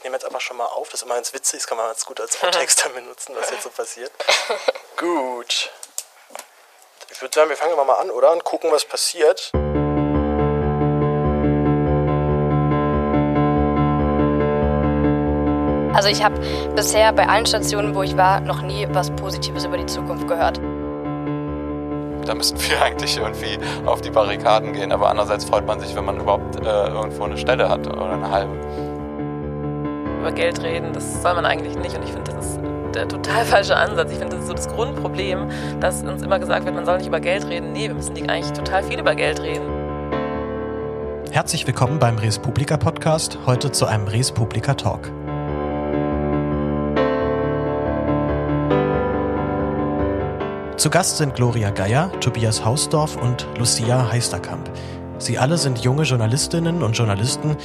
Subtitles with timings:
[0.00, 1.86] Ich nehme jetzt einfach schon mal auf, das ist immer ganz witzig, das kann man
[1.88, 4.10] ganz gut als dann benutzen, was jetzt so passiert.
[4.96, 5.68] gut.
[7.10, 8.32] Ich würde sagen, wir fangen mal an, oder?
[8.32, 9.50] Und gucken, was passiert.
[15.94, 16.40] Also ich habe
[16.74, 20.56] bisher bei allen Stationen, wo ich war, noch nie was Positives über die Zukunft gehört.
[22.24, 26.06] Da müssten wir eigentlich irgendwie auf die Barrikaden gehen, aber andererseits freut man sich, wenn
[26.06, 28.89] man überhaupt äh, irgendwo eine Stelle hat oder eine halbe.
[30.20, 32.60] Über Geld reden, das soll man eigentlich nicht und ich finde, das ist
[32.94, 34.12] der total falsche Ansatz.
[34.12, 35.48] Ich finde, das ist so das Grundproblem,
[35.80, 37.72] dass uns immer gesagt wird, man soll nicht über Geld reden.
[37.72, 39.64] Nee, wir müssen eigentlich total viel über Geld reden.
[41.30, 45.10] Herzlich willkommen beim Res Publica Podcast, heute zu einem Res Publica Talk.
[50.76, 54.70] Zu Gast sind Gloria Geier, Tobias Hausdorf und Lucia Heisterkamp.
[55.16, 57.56] Sie alle sind junge Journalistinnen und Journalisten.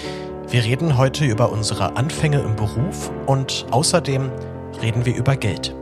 [0.49, 4.31] Wir reden heute über unsere Anfänge im Beruf und außerdem
[4.81, 5.75] reden wir über Geld.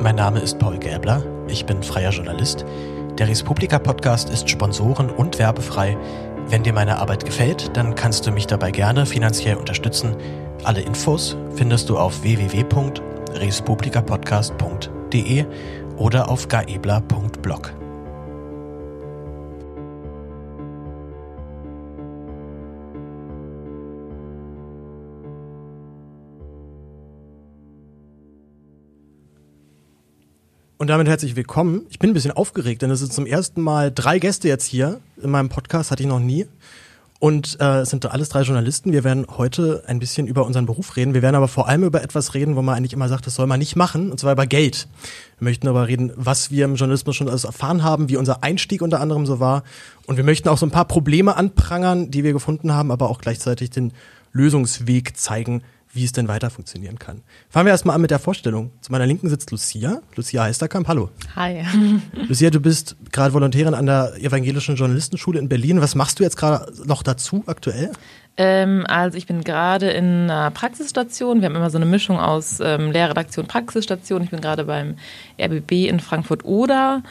[0.00, 2.64] Mein Name ist Paul Gäbler, ich bin freier Journalist.
[3.18, 5.96] Der Respublika Podcast ist sponsoren- und werbefrei.
[6.48, 10.16] Wenn dir meine Arbeit gefällt, dann kannst du mich dabei gerne finanziell unterstützen.
[10.64, 12.64] Alle Infos findest du auf www
[13.34, 15.44] respublikapodcast.de
[15.96, 17.81] oder auf gaebler.blog.
[30.82, 31.86] Und damit herzlich willkommen.
[31.90, 34.98] Ich bin ein bisschen aufgeregt, denn es sind zum ersten Mal drei Gäste jetzt hier.
[35.22, 36.48] In meinem Podcast hatte ich noch nie.
[37.20, 38.90] Und äh, es sind alles drei Journalisten.
[38.90, 41.14] Wir werden heute ein bisschen über unseren Beruf reden.
[41.14, 43.46] Wir werden aber vor allem über etwas reden, wo man eigentlich immer sagt, das soll
[43.46, 44.88] man nicht machen, und zwar über Geld.
[45.38, 48.82] Wir möchten aber reden, was wir im Journalismus schon alles erfahren haben, wie unser Einstieg
[48.82, 49.62] unter anderem so war.
[50.08, 53.20] Und wir möchten auch so ein paar Probleme anprangern, die wir gefunden haben, aber auch
[53.20, 53.92] gleichzeitig den
[54.32, 55.62] Lösungsweg zeigen,
[55.92, 57.22] wie es denn weiter funktionieren kann.
[57.50, 58.72] Fangen wir erstmal an mit der Vorstellung.
[58.80, 60.00] Zu meiner Linken sitzt Lucia.
[60.16, 61.10] Lucia Heisterkamp, hallo.
[61.36, 61.64] Hi.
[62.28, 65.80] Lucia, du bist gerade Volontärin an der Evangelischen Journalistenschule in Berlin.
[65.82, 67.92] Was machst du jetzt gerade noch dazu aktuell?
[68.38, 71.40] Ähm, also ich bin gerade in einer Praxisstation.
[71.40, 74.22] Wir haben immer so eine Mischung aus ähm, Lehrredaktion, Praxisstation.
[74.22, 74.96] Ich bin gerade beim
[75.38, 77.02] RBB in Frankfurt-Oder.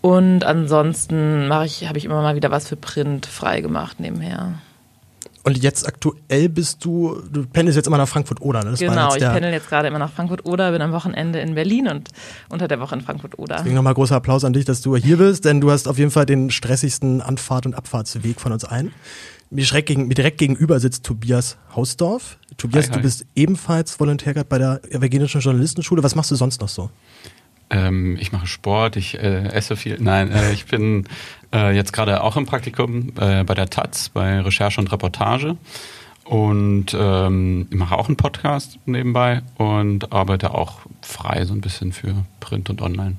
[0.00, 4.60] Und ansonsten ich, habe ich immer mal wieder was für Print frei gemacht nebenher.
[5.48, 8.72] Und jetzt aktuell bist du, du pendelst jetzt immer nach Frankfurt-Oder, ne?
[8.72, 12.10] Das genau, ich pendel jetzt gerade immer nach Frankfurt-Oder, bin am Wochenende in Berlin und
[12.50, 13.56] unter der Woche in Frankfurt-Oder.
[13.56, 16.10] Deswegen nochmal großer Applaus an dich, dass du hier bist, denn du hast auf jeden
[16.10, 18.92] Fall den stressigsten Anfahrt- und Abfahrtsweg von uns allen.
[19.48, 22.36] Mir, gegen, mir direkt gegenüber sitzt Tobias Hausdorf.
[22.58, 22.96] Tobias, hi, hi.
[22.96, 26.02] du bist ebenfalls Volontär bei der Evangelischen Journalistenschule.
[26.02, 26.90] Was machst du sonst noch so?
[27.70, 29.98] Ähm, ich mache Sport, ich äh, esse viel.
[30.00, 31.06] Nein, äh, ich bin
[31.52, 35.56] äh, jetzt gerade auch im Praktikum äh, bei der Taz, bei Recherche und Reportage.
[36.24, 41.92] Und ähm, ich mache auch einen Podcast nebenbei und arbeite auch frei so ein bisschen
[41.92, 43.16] für Print und Online.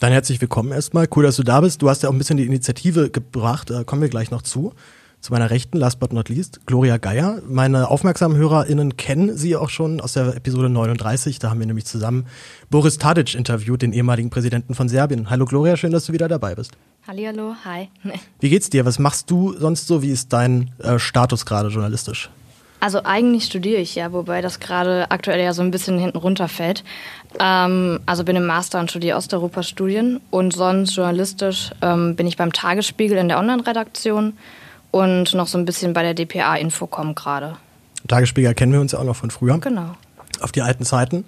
[0.00, 1.08] Dann herzlich willkommen erstmal.
[1.14, 1.82] Cool, dass du da bist.
[1.82, 4.72] Du hast ja auch ein bisschen die Initiative gebracht, da kommen wir gleich noch zu.
[5.20, 7.42] Zu meiner Rechten, last but not least, Gloria Geier.
[7.48, 11.40] Meine aufmerksamen HörerInnen kennen sie auch schon aus der Episode 39.
[11.40, 12.26] Da haben wir nämlich zusammen
[12.70, 15.28] Boris Tadic interviewt, den ehemaligen Präsidenten von Serbien.
[15.28, 16.72] Hallo Gloria, schön, dass du wieder dabei bist.
[17.06, 17.88] Hallihallo, hi.
[18.40, 18.84] Wie geht's dir?
[18.84, 20.02] Was machst du sonst so?
[20.02, 22.30] Wie ist dein äh, Status gerade journalistisch?
[22.80, 26.84] Also eigentlich studiere ich ja, wobei das gerade aktuell ja so ein bisschen hinten runterfällt.
[27.40, 32.52] Ähm, also bin im Master und studiere Osteuropa-Studien und sonst journalistisch ähm, bin ich beim
[32.52, 34.34] Tagesspiegel in der Online-Redaktion
[34.90, 37.56] und noch so ein bisschen bei der DPA Infocom gerade.
[38.06, 39.58] Tagesspiegel kennen wir uns ja auch noch von früher.
[39.58, 39.94] Genau.
[40.40, 41.24] Auf die alten Zeiten.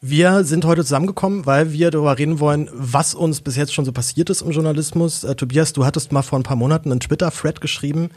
[0.00, 3.90] Wir sind heute zusammengekommen, weil wir darüber reden wollen, was uns bis jetzt schon so
[3.90, 5.24] passiert ist im Journalismus.
[5.24, 8.10] Äh, Tobias, du hattest mal vor ein paar Monaten einen Twitter-Thread geschrieben,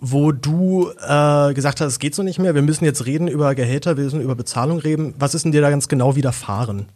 [0.00, 3.54] wo du äh, gesagt hast, es geht so nicht mehr, wir müssen jetzt reden über
[3.54, 5.14] Gehälter, wir müssen über Bezahlung reden.
[5.20, 6.86] Was ist denn dir da ganz genau widerfahren?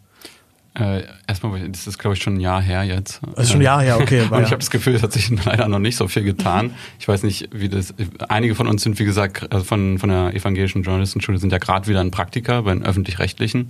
[0.76, 3.20] Äh, erstmal, das ist glaube ich schon ein Jahr her jetzt.
[3.36, 4.22] Das ist schon ein Jahr her, okay.
[4.30, 6.74] Und ich habe das Gefühl, es hat sich leider noch nicht so viel getan.
[6.98, 7.94] Ich weiß nicht, wie das.
[8.28, 11.86] Einige von uns sind, wie gesagt, also von, von der evangelischen Journalistenschule sind ja gerade
[11.86, 13.68] wieder ein Praktiker bei den öffentlich-rechtlichen.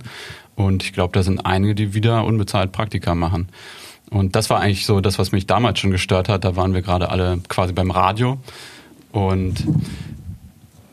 [0.55, 3.49] Und ich glaube, da sind einige, die wieder unbezahlt Praktika machen.
[4.09, 6.43] Und das war eigentlich so das, was mich damals schon gestört hat.
[6.43, 8.39] Da waren wir gerade alle quasi beim Radio.
[9.11, 9.63] Und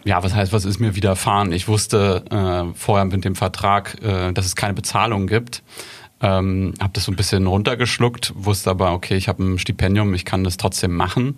[0.05, 1.53] ja, was heißt, was ist mir widerfahren?
[1.53, 5.63] Ich wusste äh, vorher mit dem Vertrag, äh, dass es keine Bezahlung gibt.
[6.23, 10.25] Ähm, habe das so ein bisschen runtergeschluckt, wusste aber, okay, ich habe ein Stipendium, ich
[10.25, 11.37] kann das trotzdem machen.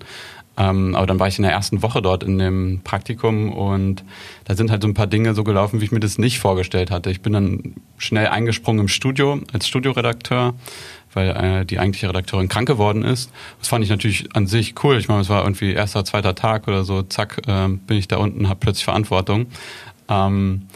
[0.57, 4.05] Ähm, aber dann war ich in der ersten Woche dort in dem Praktikum und
[4.45, 6.91] da sind halt so ein paar Dinge so gelaufen, wie ich mir das nicht vorgestellt
[6.91, 7.11] hatte.
[7.11, 10.55] Ich bin dann schnell eingesprungen im Studio als Studioredakteur,
[11.13, 13.33] weil äh, die eigentliche Redakteurin krank geworden ist.
[13.59, 14.97] Das fand ich natürlich an sich cool.
[14.99, 18.19] Ich meine, es war irgendwie erster, zweiter Tag oder so, zack, äh, bin ich da
[18.19, 19.47] unten, habe plötzlich Verantwortung.
[20.09, 20.67] Ähm,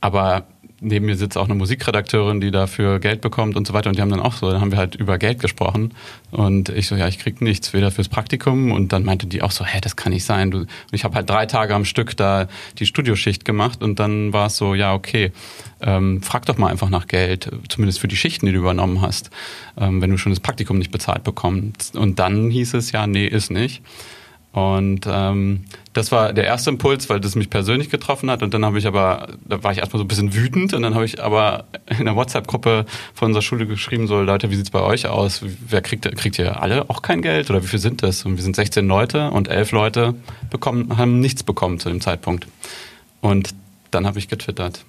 [0.00, 0.44] aber
[0.84, 3.88] neben mir sitzt auch eine Musikredakteurin, die dafür Geld bekommt und so weiter.
[3.88, 5.94] Und die haben dann auch so, dann haben wir halt über Geld gesprochen.
[6.30, 8.72] Und ich so, ja, ich krieg nichts, weder fürs Praktikum.
[8.72, 10.50] Und dann meinte die auch so, hä, das kann nicht sein.
[10.50, 12.46] Du, und ich habe halt drei Tage am Stück da
[12.78, 13.82] die Studioschicht gemacht.
[13.82, 15.32] Und dann war es so, ja, okay,
[15.80, 19.30] ähm, frag doch mal einfach nach Geld, zumindest für die Schichten, die du übernommen hast,
[19.78, 21.96] ähm, wenn du schon das Praktikum nicht bezahlt bekommst.
[21.96, 23.82] Und dann hieß es, ja, nee, ist nicht.
[24.54, 25.64] Und ähm,
[25.94, 28.40] das war der erste Impuls, weil das mich persönlich getroffen hat.
[28.40, 30.94] Und dann habe ich aber, da war ich erstmal so ein bisschen wütend und dann
[30.94, 31.64] habe ich aber
[31.98, 35.40] in der WhatsApp-Gruppe von unserer Schule geschrieben, so Leute, wie sieht's bei euch aus?
[35.42, 38.24] Wer kriegt, kriegt ihr alle auch kein Geld oder wie viel sind das?
[38.24, 40.14] Und wir sind 16 Leute und 11 Leute
[40.50, 42.46] bekommen, haben nichts bekommen zu dem Zeitpunkt.
[43.22, 43.56] Und
[43.90, 44.84] dann habe ich getwittert.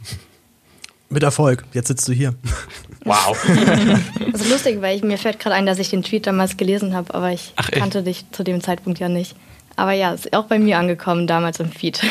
[1.09, 1.65] Mit Erfolg.
[1.73, 2.35] Jetzt sitzt du hier.
[3.07, 3.38] Wow.
[4.31, 6.95] Das ist lustig, weil ich, mir fällt gerade ein, dass ich den Tweet damals gelesen
[6.95, 9.35] habe, aber ich Ach, kannte dich zu dem Zeitpunkt ja nicht.
[9.75, 12.01] Aber ja, ist auch bei mir angekommen damals im Feed.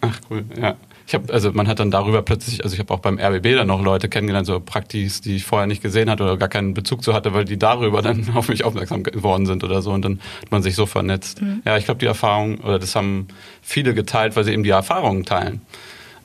[0.00, 0.76] Ach cool, ja.
[1.06, 3.66] Ich habe also man hat dann darüber plötzlich, also ich habe auch beim RBB dann
[3.66, 7.02] noch Leute kennengelernt, so Praktis, die ich vorher nicht gesehen hatte oder gar keinen Bezug
[7.02, 10.20] zu hatte, weil die darüber dann auf mich aufmerksam geworden sind oder so und dann
[10.40, 11.42] hat man sich so vernetzt.
[11.64, 13.28] Ja, ich glaube die Erfahrung oder das haben
[13.62, 15.60] viele geteilt, weil sie eben die Erfahrungen teilen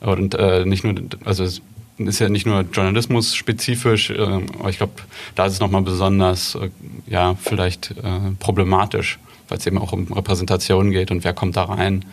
[0.00, 1.60] und äh, nicht nur, also es
[1.98, 4.92] ist ja nicht nur Journalismus spezifisch, äh, aber ich glaube,
[5.34, 6.70] da ist es nochmal besonders, äh,
[7.06, 11.64] ja, vielleicht äh, problematisch, weil es eben auch um Repräsentation geht und wer kommt da
[11.64, 12.04] rein.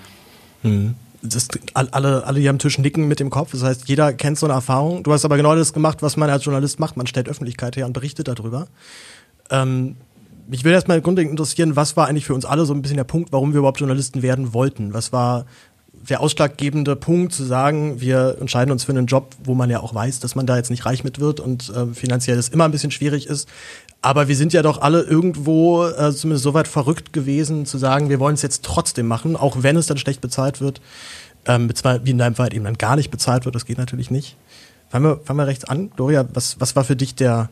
[1.21, 3.51] Das, alle, alle hier am Tisch nicken mit dem Kopf.
[3.51, 5.03] Das heißt, jeder kennt so eine Erfahrung.
[5.03, 6.97] Du hast aber genau das gemacht, was man als Journalist macht.
[6.97, 8.67] Man stellt Öffentlichkeit her und berichtet darüber.
[9.49, 9.95] Ähm,
[10.47, 13.03] mich würde erstmal grundlegend interessieren, was war eigentlich für uns alle so ein bisschen der
[13.03, 14.93] Punkt, warum wir überhaupt Journalisten werden wollten?
[14.93, 15.45] Was war
[16.09, 19.95] der ausschlaggebende Punkt zu sagen, wir entscheiden uns für einen Job, wo man ja auch
[19.95, 22.71] weiß, dass man da jetzt nicht reich mit wird und äh, finanziell es immer ein
[22.71, 23.49] bisschen schwierig ist.
[24.01, 28.09] Aber wir sind ja doch alle irgendwo äh, zumindest so weit verrückt gewesen, zu sagen,
[28.09, 30.79] wir wollen es jetzt trotzdem machen, auch wenn es dann schlecht bezahlt wird.
[31.47, 31.69] Ähm,
[32.03, 34.37] wie in deinem Fall eben dann gar nicht bezahlt wird, das geht natürlich nicht.
[34.89, 35.91] Fangen wir, fangen wir rechts an.
[35.95, 37.49] Gloria, was, was war für dich der,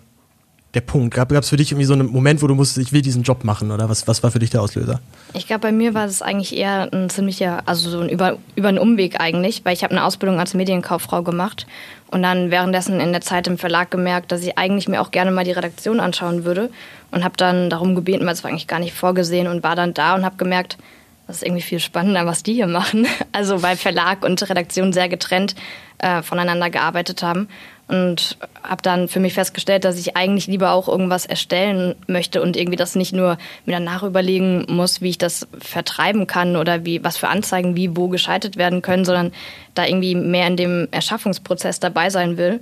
[0.73, 1.13] der Punkt?
[1.13, 3.43] Gab es für dich irgendwie so einen Moment, wo du musstest, ich will diesen Job
[3.43, 4.99] machen oder was, was war für dich der Auslöser?
[5.33, 8.69] Ich glaube, bei mir war es eigentlich eher ein ziemlicher, also so ein über, über
[8.69, 11.67] einen Umweg eigentlich, weil ich habe eine Ausbildung als Medienkauffrau gemacht
[12.07, 15.31] und dann währenddessen in der Zeit im Verlag gemerkt, dass ich eigentlich mir auch gerne
[15.31, 16.69] mal die Redaktion anschauen würde
[17.11, 19.93] und habe dann darum gebeten, weil es war eigentlich gar nicht vorgesehen und war dann
[19.93, 20.77] da und habe gemerkt,
[21.27, 23.07] das ist irgendwie viel spannender, was die hier machen.
[23.31, 25.55] Also weil Verlag und Redaktion sehr getrennt
[25.97, 27.47] äh, voneinander gearbeitet haben
[27.87, 32.55] und habe dann für mich festgestellt, dass ich eigentlich lieber auch irgendwas erstellen möchte und
[32.55, 37.03] irgendwie das nicht nur mir danach überlegen muss, wie ich das vertreiben kann oder wie
[37.03, 39.31] was für Anzeigen wie wo geschaltet werden können, sondern
[39.73, 42.59] da irgendwie mehr in dem Erschaffungsprozess dabei sein will.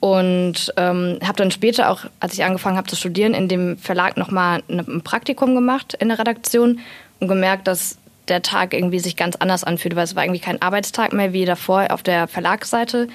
[0.00, 4.16] Und ähm, habe dann später auch, als ich angefangen habe zu studieren, in dem Verlag
[4.16, 6.80] nochmal ein Praktikum gemacht in der Redaktion
[7.22, 7.96] und gemerkt, dass
[8.28, 11.44] der Tag irgendwie sich ganz anders anfühlt, weil es war irgendwie kein Arbeitstag mehr wie
[11.44, 13.08] davor auf der Verlagsseite,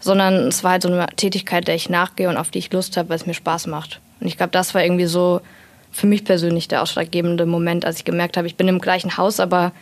[0.00, 2.96] sondern es war halt so eine Tätigkeit, der ich nachgehe und auf die ich Lust
[2.96, 4.00] habe, weil es mir Spaß macht.
[4.20, 5.40] Und ich glaube, das war irgendwie so
[5.90, 9.40] für mich persönlich der ausschlaggebende Moment, als ich gemerkt habe, ich bin im gleichen Haus,
[9.40, 9.72] aber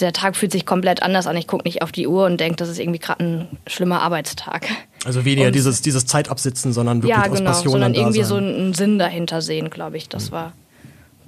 [0.00, 1.36] der Tag fühlt sich komplett anders an.
[1.36, 4.66] Ich gucke nicht auf die Uhr und denke, das ist irgendwie gerade ein schlimmer Arbeitstag.
[5.04, 8.28] Also weniger Und- dieses, dieses Zeitabsitzen, sondern wirklich ja, aus genau, Passion sondern irgendwie sein.
[8.28, 10.08] so einen Sinn dahinter sehen, glaube ich.
[10.08, 10.52] Das war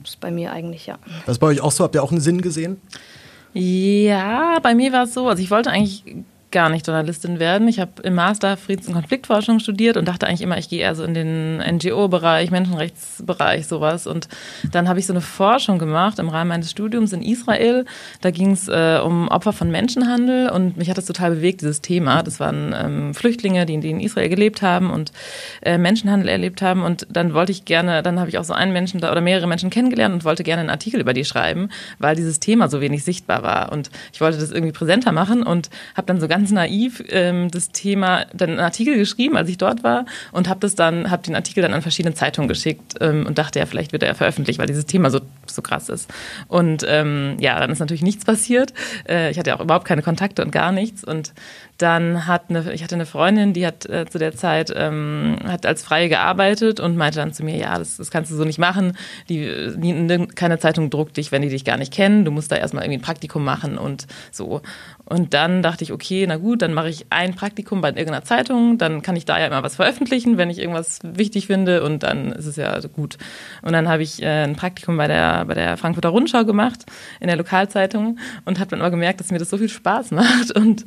[0.07, 0.99] das ist bei mir eigentlich, ja.
[1.27, 1.85] Das ist bei euch auch so?
[1.85, 2.81] Habt ihr auch einen Sinn gesehen?
[3.53, 6.05] Ja, bei mir war es so, also ich wollte eigentlich
[6.51, 7.69] gar nicht Journalistin werden.
[7.69, 10.95] Ich habe im Master Friedens- und Konfliktforschung studiert und dachte eigentlich immer, ich gehe eher
[10.95, 14.07] so in den NGO-Bereich, Menschenrechtsbereich, sowas.
[14.07, 14.29] Und
[14.71, 17.85] dann habe ich so eine Forschung gemacht im Rahmen meines Studiums in Israel.
[18.21, 21.81] Da ging es äh, um Opfer von Menschenhandel und mich hat das total bewegt, dieses
[21.81, 22.23] Thema.
[22.23, 25.13] Das waren ähm, Flüchtlinge, die, die in Israel gelebt haben und
[25.63, 26.83] äh, Menschenhandel erlebt haben.
[26.83, 29.49] Und dann wollte ich gerne, dann habe ich auch so einen Menschen da oder mehrere
[29.49, 33.05] Menschen kennengelernt und wollte gerne einen Artikel über die schreiben, weil dieses Thema so wenig
[33.05, 33.73] sichtbar war.
[33.73, 37.71] Und ich wollte das irgendwie präsenter machen und habe dann so ganz naiv ähm, das
[37.71, 41.35] Thema, dann einen Artikel geschrieben, als ich dort war und habe das dann, habe den
[41.35, 44.67] Artikel dann an verschiedene Zeitungen geschickt ähm, und dachte, ja, vielleicht wird er veröffentlicht, weil
[44.67, 46.13] dieses Thema so, so krass ist.
[46.49, 48.75] Und ähm, ja, dann ist natürlich nichts passiert.
[49.09, 51.33] Äh, ich hatte auch überhaupt keine Kontakte und gar nichts und
[51.79, 55.67] dann hat eine, ich hatte eine Freundin, die hat äh, zu der Zeit ähm, hat
[55.67, 58.59] als Freie gearbeitet und meinte dann zu mir, ja, das, das kannst du so nicht
[58.59, 58.97] machen.
[59.29, 62.25] Die, die, keine Zeitung druckt dich, wenn die dich gar nicht kennen.
[62.25, 64.63] Du musst da erstmal irgendwie ein Praktikum machen und so.
[65.05, 68.79] Und dann dachte ich, okay, na gut, dann mache ich ein Praktikum bei irgendeiner Zeitung,
[68.79, 72.33] dann kann ich da ja immer was veröffentlichen, wenn ich irgendwas wichtig finde und dann
[72.33, 73.17] ist es ja gut.
[73.63, 76.87] Und dann habe ich äh, ein Praktikum bei der, bei der Frankfurter Rundschau gemacht,
[77.21, 80.57] in der Lokalzeitung und habe dann aber gemerkt, dass mir das so viel Spaß macht
[80.57, 80.85] und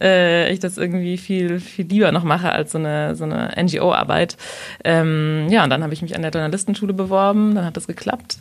[0.00, 3.52] äh, äh, ich das irgendwie viel, viel lieber noch mache als so eine, so eine
[3.56, 4.36] NGO-Arbeit.
[4.84, 8.38] Ähm, ja, und dann habe ich mich an der Journalistenschule beworben, dann hat das geklappt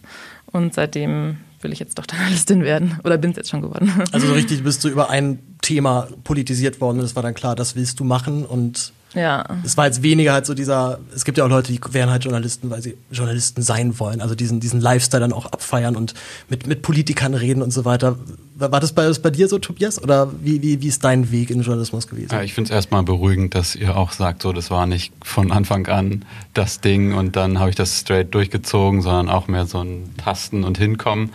[0.52, 3.92] und seitdem will ich jetzt doch Journalistin werden oder bin es jetzt schon geworden.
[4.12, 7.56] Also so richtig bist du über ein Thema politisiert worden und es war dann klar,
[7.56, 9.46] das willst du machen und ja.
[9.64, 12.24] Es war jetzt weniger halt so dieser, es gibt ja auch Leute, die wären halt
[12.24, 16.14] Journalisten, weil sie Journalisten sein wollen, also diesen, diesen Lifestyle dann auch abfeiern und
[16.50, 18.18] mit, mit Politikern reden und so weiter.
[18.56, 20.02] War das bei, das bei dir so, Tobias?
[20.02, 22.30] Oder wie, wie, wie ist dein Weg in den Journalismus gewesen?
[22.32, 25.52] Ja, ich finde es erstmal beruhigend, dass ihr auch sagt, so, das war nicht von
[25.52, 29.84] Anfang an das Ding und dann habe ich das straight durchgezogen, sondern auch mehr so
[29.84, 31.32] ein Tasten und Hinkommen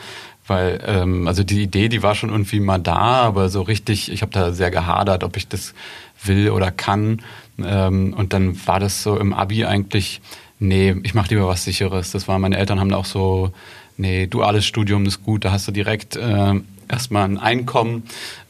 [0.46, 4.22] weil ähm, also die Idee, die war schon irgendwie mal da, aber so richtig, ich
[4.22, 5.72] habe da sehr gehadert, ob ich das
[6.24, 7.22] will oder kann.
[7.62, 10.20] Ähm, und dann war das so im Abi eigentlich,
[10.58, 12.12] nee, ich mache lieber was Sicheres.
[12.12, 13.52] Das war, meine Eltern haben da auch so,
[13.96, 16.54] nee, duales Studium ist gut, da hast du direkt äh,
[16.88, 18.04] erstmal ein Einkommen.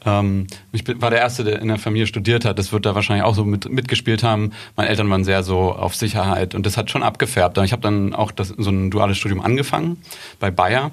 [0.05, 2.59] Ähm, ich war der Erste, der in der Familie studiert hat.
[2.59, 4.51] Das wird da wahrscheinlich auch so mit, mitgespielt haben.
[4.75, 7.57] Meine Eltern waren sehr so auf Sicherheit und das hat schon abgefärbt.
[7.59, 9.97] Ich habe dann auch das, so ein duales Studium angefangen
[10.39, 10.91] bei Bayer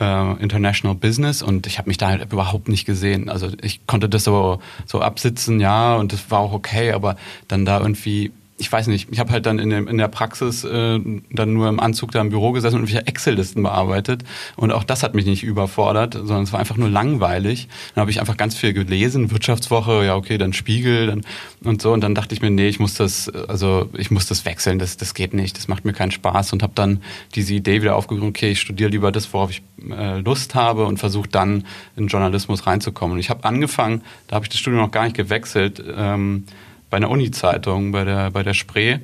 [0.00, 3.28] äh, International Business und ich habe mich da halt überhaupt nicht gesehen.
[3.28, 7.16] Also ich konnte das so, so absitzen, ja, und das war auch okay, aber
[7.48, 10.64] dann da irgendwie ich weiß nicht, ich habe halt dann in, dem, in der Praxis
[10.64, 10.98] äh,
[11.30, 14.24] dann nur im Anzug da im Büro gesessen und irgendwelche Excel-Listen bearbeitet.
[14.56, 17.68] Und auch das hat mich nicht überfordert, sondern es war einfach nur langweilig.
[17.94, 21.22] Dann habe ich einfach ganz viel gelesen, Wirtschaftswoche, ja okay, dann Spiegel dann,
[21.64, 21.92] und so.
[21.92, 24.96] Und dann dachte ich mir, nee, ich muss das, also ich muss das wechseln, das,
[24.96, 26.54] das geht nicht, das macht mir keinen Spaß.
[26.54, 27.02] Und habe dann
[27.34, 30.96] diese Idee wieder aufgegriffen, okay, ich studiere lieber das, worauf ich äh, Lust habe und
[30.96, 33.14] versuche dann in Journalismus reinzukommen.
[33.14, 36.44] Und ich habe angefangen, da habe ich das Studium noch gar nicht gewechselt, ähm,
[36.88, 38.98] bei einer Uni-Zeitung, bei der, bei der Spree,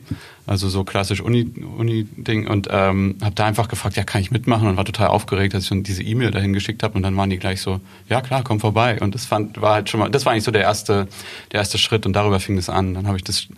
[0.46, 1.66] also so klassisch Uni-Ding.
[1.76, 4.68] Uni und ähm, habe da einfach gefragt, ja, kann ich mitmachen?
[4.68, 7.30] Und war total aufgeregt, dass ich schon diese E-Mail dahin geschickt habe und dann waren
[7.30, 9.00] die gleich so, ja klar, komm vorbei.
[9.00, 11.08] Und das fand, war halt schon mal, das war eigentlich so der erste,
[11.50, 12.06] der erste Schritt.
[12.06, 12.94] Und darüber fing es an.
[12.94, 13.48] Dann habe ich das,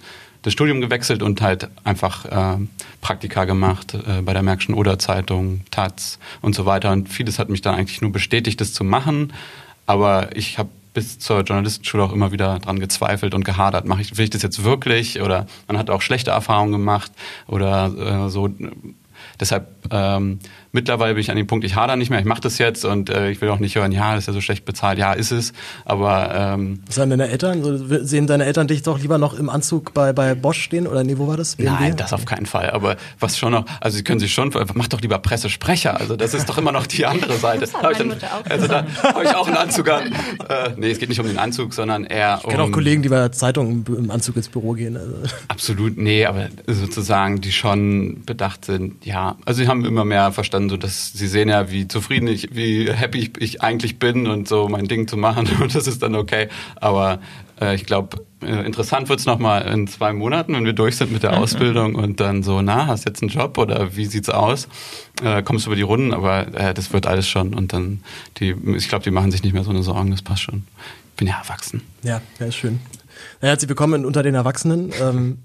[0.43, 2.59] das Studium gewechselt und halt einfach äh,
[3.01, 6.93] Praktika gemacht äh, bei der Märkischen Oder Zeitung, Taz und so weiter.
[6.93, 9.33] Und vieles hat mich dann eigentlich nur bestätigt, das zu machen,
[9.87, 13.85] aber ich habe bis zur Journalistenschule auch immer wieder dran gezweifelt und gehadert.
[13.85, 15.21] Mache ich, will ich das jetzt wirklich?
[15.21, 17.13] Oder man hat auch schlechte Erfahrungen gemacht
[17.47, 18.49] oder äh, so.
[19.41, 20.39] Deshalb ähm,
[20.75, 23.09] Mittlerweile bin ich an dem Punkt, ich hader nicht mehr, ich mache das jetzt und
[23.09, 25.31] äh, ich will auch nicht hören, ja, das ist ja so schlecht bezahlt, ja, ist
[25.31, 25.53] es,
[25.85, 26.35] aber...
[26.35, 28.05] Ähm, Was sagen deine Eltern?
[28.05, 31.17] Sehen deine Eltern dich doch lieber noch im Anzug bei, bei Bosch stehen oder nee,
[31.17, 31.55] wo war das?
[31.55, 31.71] BMW?
[31.71, 34.89] Nein, das auf keinen Fall, aber was schon noch, also sie können sich schon, mach
[34.89, 37.61] doch lieber Pressesprecher, also das ist doch immer noch die andere Seite.
[37.61, 40.13] Das hat meine Mutter auch also da habe ich auch einen Anzug an.
[40.49, 42.51] Äh, nee, es geht nicht um den Anzug, sondern eher um...
[42.51, 44.97] Ich kenne auch Kollegen, die bei der Zeitung im Anzug ins Büro gehen.
[44.97, 45.13] Also.
[45.47, 50.64] Absolut, nee, aber sozusagen, die schon bedacht sind, ja, also sie haben immer mehr verstanden,
[50.69, 54.49] so dass sie sehen, ja, wie zufrieden ich, wie happy ich, ich eigentlich bin und
[54.49, 56.49] so mein Ding zu machen und das ist dann okay.
[56.77, 57.21] Aber
[57.61, 61.13] äh, ich glaube, äh, interessant wird es nochmal in zwei Monaten, wenn wir durch sind
[61.13, 61.39] mit der mhm.
[61.39, 64.69] Ausbildung und dann so, na, hast jetzt einen Job oder wie sieht's aus?
[65.23, 68.01] Äh, kommst du über die Runden, aber äh, das wird alles schon und dann,
[68.39, 70.65] die, ich glaube, die machen sich nicht mehr so eine Sorgen, das passt schon.
[71.11, 71.83] Ich bin ja erwachsen.
[72.03, 72.81] Ja, ja, ist schön.
[73.45, 74.91] Herzlich willkommen unter den Erwachsenen.
[75.03, 75.39] Ähm,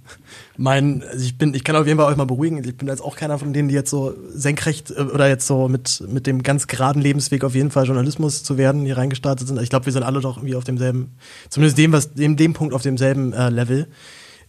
[0.56, 2.64] mein, also ich bin, ich kann auf jeden Fall euch mal beruhigen.
[2.64, 5.68] Ich bin jetzt auch keiner von denen, die jetzt so senkrecht äh, oder jetzt so
[5.68, 9.62] mit mit dem ganz geraden Lebensweg auf jeden Fall Journalismus zu werden hier reingestartet sind.
[9.62, 11.12] Ich glaube, wir sind alle doch irgendwie auf demselben,
[11.50, 13.88] zumindest dem was dem dem Punkt auf demselben äh, Level.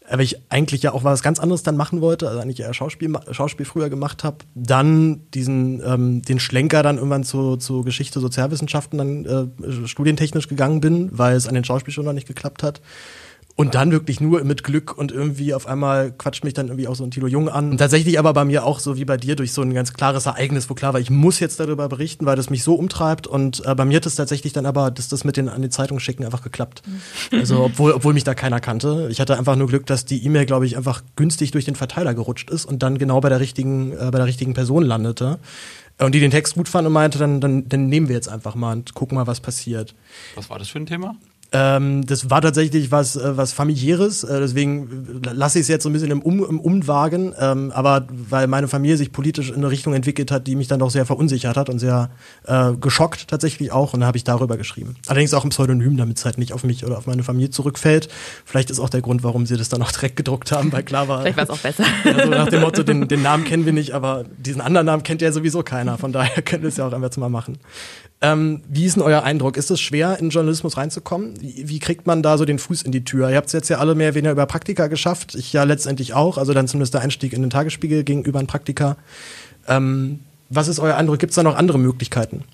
[0.08, 3.12] Aber ich eigentlich ja auch was ganz anderes dann machen wollte, also eigentlich eher Schauspiel,
[3.32, 8.98] Schauspiel früher gemacht habe, dann diesen ähm, den Schlenker dann irgendwann zu, zu Geschichte, Sozialwissenschaften
[8.98, 12.80] dann äh, studientechnisch gegangen bin, weil es an den Schauspielschulen noch nicht geklappt hat.
[13.56, 16.94] Und dann wirklich nur mit Glück und irgendwie auf einmal quatscht mich dann irgendwie auch
[16.94, 17.72] so ein Tilo Jung an.
[17.72, 20.24] Und tatsächlich aber bei mir auch so wie bei dir durch so ein ganz klares
[20.24, 23.26] Ereignis, wo klar war, ich muss jetzt darüber berichten, weil das mich so umtreibt.
[23.26, 25.68] Und äh, bei mir hat es tatsächlich dann aber, dass das mit den an die
[25.68, 26.82] Zeitung schicken einfach geklappt.
[27.32, 29.08] Also obwohl, obwohl mich da keiner kannte.
[29.10, 32.14] Ich hatte einfach nur Glück, dass die E-Mail, glaube ich, einfach günstig durch den Verteiler
[32.14, 35.38] gerutscht ist und dann genau bei der richtigen, äh, bei der richtigen Person landete.
[35.98, 38.54] Und die den Text gut fand und meinte, dann, dann, dann nehmen wir jetzt einfach
[38.54, 39.94] mal und gucken mal, was passiert.
[40.34, 41.16] Was war das für ein Thema?
[41.52, 45.88] Ähm, das war tatsächlich was, äh, was familiäres, äh, deswegen lasse ich es jetzt so
[45.88, 49.70] ein bisschen im, um, im Umwagen, ähm, aber weil meine Familie sich politisch in eine
[49.70, 52.10] Richtung entwickelt hat, die mich dann doch sehr verunsichert hat und sehr
[52.46, 54.94] äh, geschockt tatsächlich auch und da habe ich darüber geschrieben.
[55.08, 58.08] Allerdings auch ein Pseudonym, damit es halt nicht auf mich oder auf meine Familie zurückfällt.
[58.44, 61.08] Vielleicht ist auch der Grund, warum sie das dann auch direkt gedruckt haben, weil klar
[61.08, 61.22] war.
[61.22, 61.84] Vielleicht war es auch besser.
[62.04, 65.22] Also nach dem Motto, den, den Namen kennen wir nicht, aber diesen anderen Namen kennt
[65.22, 67.58] ja sowieso keiner, von daher können wir es ja auch einfach mal machen.
[68.22, 69.56] Ähm, wie ist denn euer Eindruck?
[69.56, 71.39] Ist es schwer, in Journalismus reinzukommen?
[71.40, 73.30] Wie, kriegt man da so den Fuß in die Tür?
[73.30, 75.34] Ihr habt es jetzt ja alle mehr oder weniger über Praktika geschafft.
[75.34, 76.38] Ich ja letztendlich auch.
[76.38, 78.96] Also dann zumindest der Einstieg in den Tagesspiegel gegenüber ein Praktika.
[79.66, 80.20] Ähm,
[80.50, 81.18] was ist euer Eindruck?
[81.18, 82.44] Gibt es da noch andere Möglichkeiten?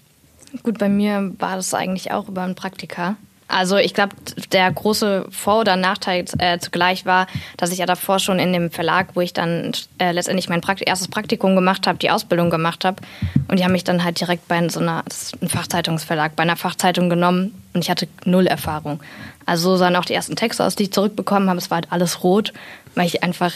[0.63, 3.17] Gut, bei mir war das eigentlich auch über ein Praktika.
[3.49, 4.17] Also ich glaube,
[4.53, 7.27] der große Vor- oder Nachteil äh, zugleich war,
[7.57, 10.83] dass ich ja davor schon in dem Verlag, wo ich dann äh, letztendlich mein Prakt
[10.83, 13.03] erstes Praktikum gemacht habe, die Ausbildung gemacht habe.
[13.49, 15.05] Und die haben mich dann halt direkt bei so einer,
[15.41, 19.01] ein Fachzeitungsverlag, bei einer Fachzeitung genommen und ich hatte null Erfahrung.
[19.45, 21.59] Also so sahen auch die ersten Texte aus, die ich zurückbekommen habe.
[21.59, 22.53] Es war halt alles rot,
[22.97, 23.53] weil ich einfach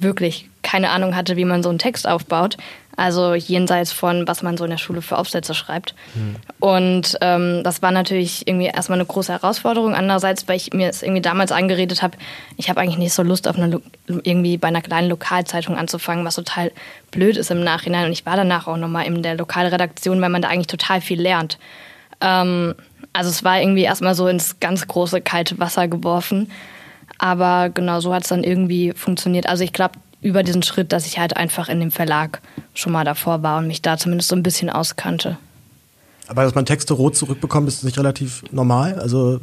[0.00, 2.56] wirklich keine Ahnung hatte, wie man so einen Text aufbaut.
[2.96, 5.94] Also jenseits von, was man so in der Schule für Aufsätze schreibt.
[6.14, 6.36] Mhm.
[6.58, 9.94] Und ähm, das war natürlich irgendwie erstmal eine große Herausforderung.
[9.94, 12.16] Andererseits, weil ich mir es irgendwie damals angeredet habe,
[12.56, 16.34] ich habe eigentlich nicht so Lust, auf eine, irgendwie bei einer kleinen Lokalzeitung anzufangen, was
[16.34, 16.72] total
[17.10, 18.06] blöd ist im Nachhinein.
[18.06, 21.20] Und ich war danach auch nochmal in der Lokalredaktion, weil man da eigentlich total viel
[21.20, 21.58] lernt.
[22.20, 22.74] Ähm,
[23.12, 26.50] also es war irgendwie erstmal so ins ganz große kalte Wasser geworfen.
[27.18, 29.48] Aber genau so hat es dann irgendwie funktioniert.
[29.48, 32.40] Also ich glaube, über diesen Schritt, dass ich halt einfach in dem Verlag
[32.74, 35.38] schon mal davor war und mich da zumindest so ein bisschen auskannte.
[36.28, 38.98] Aber dass man Texte rot zurückbekommt, ist nicht relativ normal?
[38.98, 39.40] Also,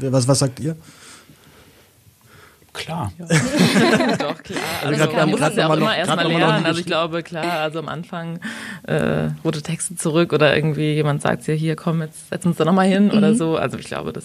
[0.00, 0.76] was, was sagt ihr?
[2.72, 3.12] Klar.
[3.18, 3.26] Ja.
[4.16, 4.62] Doch, klar.
[4.84, 6.66] Also, also man muss es ja auch immer erstmal lernen.
[6.66, 8.38] Also ich glaube, klar, also am Anfang
[8.84, 12.58] äh, rote Texte zurück oder irgendwie jemand sagt dir, hier komm, jetzt setzen wir uns
[12.58, 13.18] da nochmal hin mhm.
[13.18, 13.56] oder so.
[13.56, 14.24] Also ich glaube, das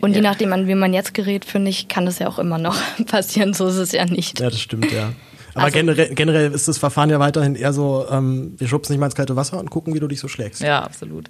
[0.00, 0.16] und ja.
[0.16, 2.76] je nachdem, an wen man jetzt gerät, finde ich, kann das ja auch immer noch
[3.06, 3.54] passieren.
[3.54, 4.40] So ist es ja nicht.
[4.40, 5.12] Ja, das stimmt, ja.
[5.54, 9.00] Aber also, generell, generell ist das Verfahren ja weiterhin eher so, ähm, wir schubsen nicht
[9.00, 10.62] mal ins kalte Wasser und gucken, wie du dich so schlägst.
[10.62, 11.28] Ja, absolut.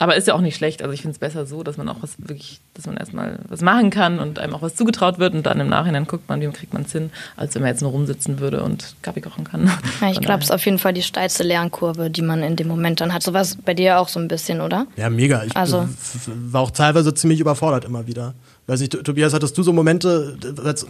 [0.00, 0.80] Aber ist ja auch nicht schlecht.
[0.80, 3.62] Also ich finde es besser so, dass man auch was wirklich, dass man erstmal was
[3.62, 6.46] machen kann und einem auch was zugetraut wird und dann im Nachhinein guckt man, wie
[6.48, 9.70] kriegt man es hin, als wenn man jetzt nur rumsitzen würde und Kaffee kochen kann.
[10.00, 12.68] Ja, ich glaube, es ist auf jeden Fall die steilste Lernkurve, die man in dem
[12.68, 13.24] Moment dann hat.
[13.24, 14.86] So was bei dir auch so ein bisschen, oder?
[14.96, 15.42] Ja, mega.
[15.42, 15.88] Ich also.
[16.26, 18.34] war auch teilweise ziemlich überfordert immer wieder.
[18.68, 20.36] Weiß nicht, Tobias, hattest du so Momente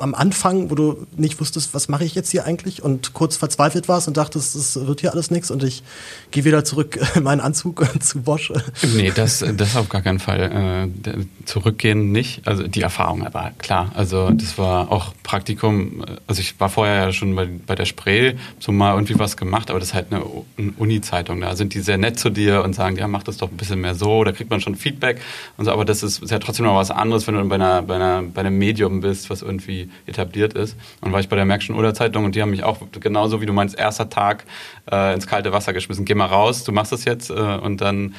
[0.01, 3.87] am Anfang, wo du nicht wusstest, was mache ich jetzt hier eigentlich und kurz verzweifelt
[3.87, 5.85] warst und dachtest, es wird hier alles nichts und ich
[6.33, 8.53] gehe wieder zurück in meinen Anzug zu Bosch?
[8.97, 10.89] Nee, das, das auf gar keinen Fall.
[11.07, 11.13] Äh,
[11.45, 12.49] zurückgehen nicht.
[12.49, 13.93] Also die Erfahrung war klar.
[13.95, 16.05] Also das war auch Praktikum.
[16.27, 19.71] Also ich war vorher ja schon bei, bei der Spree, so mal irgendwie was gemacht,
[19.71, 20.25] aber das ist halt eine,
[20.79, 21.41] Uni-Zeitung.
[21.41, 23.81] Da sind die sehr nett zu dir und sagen, ja, mach das doch ein bisschen
[23.81, 24.25] mehr so.
[24.25, 25.21] Da kriegt man schon Feedback
[25.57, 25.71] und so.
[25.71, 27.95] Aber das ist, ist ja trotzdem noch was anderes, wenn du bei einer einer, bei,
[27.97, 30.77] einer, bei einem Medium bist, was irgendwie etabliert ist.
[31.01, 33.47] Und war ich bei der Märkischen Oder Zeitung und die haben mich auch genauso wie
[33.47, 34.45] du meinst, erster Tag
[34.91, 36.05] äh, ins kalte Wasser geschmissen.
[36.05, 38.15] Geh mal raus, du machst das jetzt äh, und dann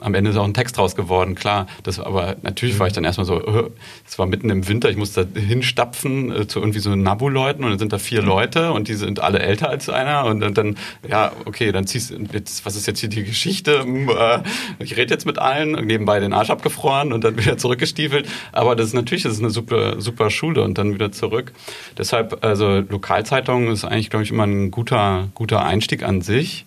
[0.00, 1.66] am Ende ist auch ein Text draus geworden, klar.
[1.84, 3.70] Das, aber natürlich war ich dann erstmal so, äh,
[4.06, 7.70] es war mitten im Winter, ich musste da hinstapfen äh, zu irgendwie so Nabu-Leuten und
[7.70, 10.76] dann sind da vier Leute und die sind alle älter als einer und dann, dann
[11.08, 12.16] ja, okay, dann ziehst du,
[12.64, 13.82] was ist jetzt hier die Geschichte?
[13.82, 14.40] Hm, äh,
[14.80, 18.28] ich rede jetzt mit allen, nebenbei den Arsch abgefroren und dann wieder zurückgestiefelt.
[18.52, 21.52] Aber das ist natürlich, das ist eine super, super Schule und dann wieder zurück.
[21.96, 26.66] Deshalb, also Lokalzeitung ist eigentlich, glaube ich, immer ein guter, guter Einstieg an sich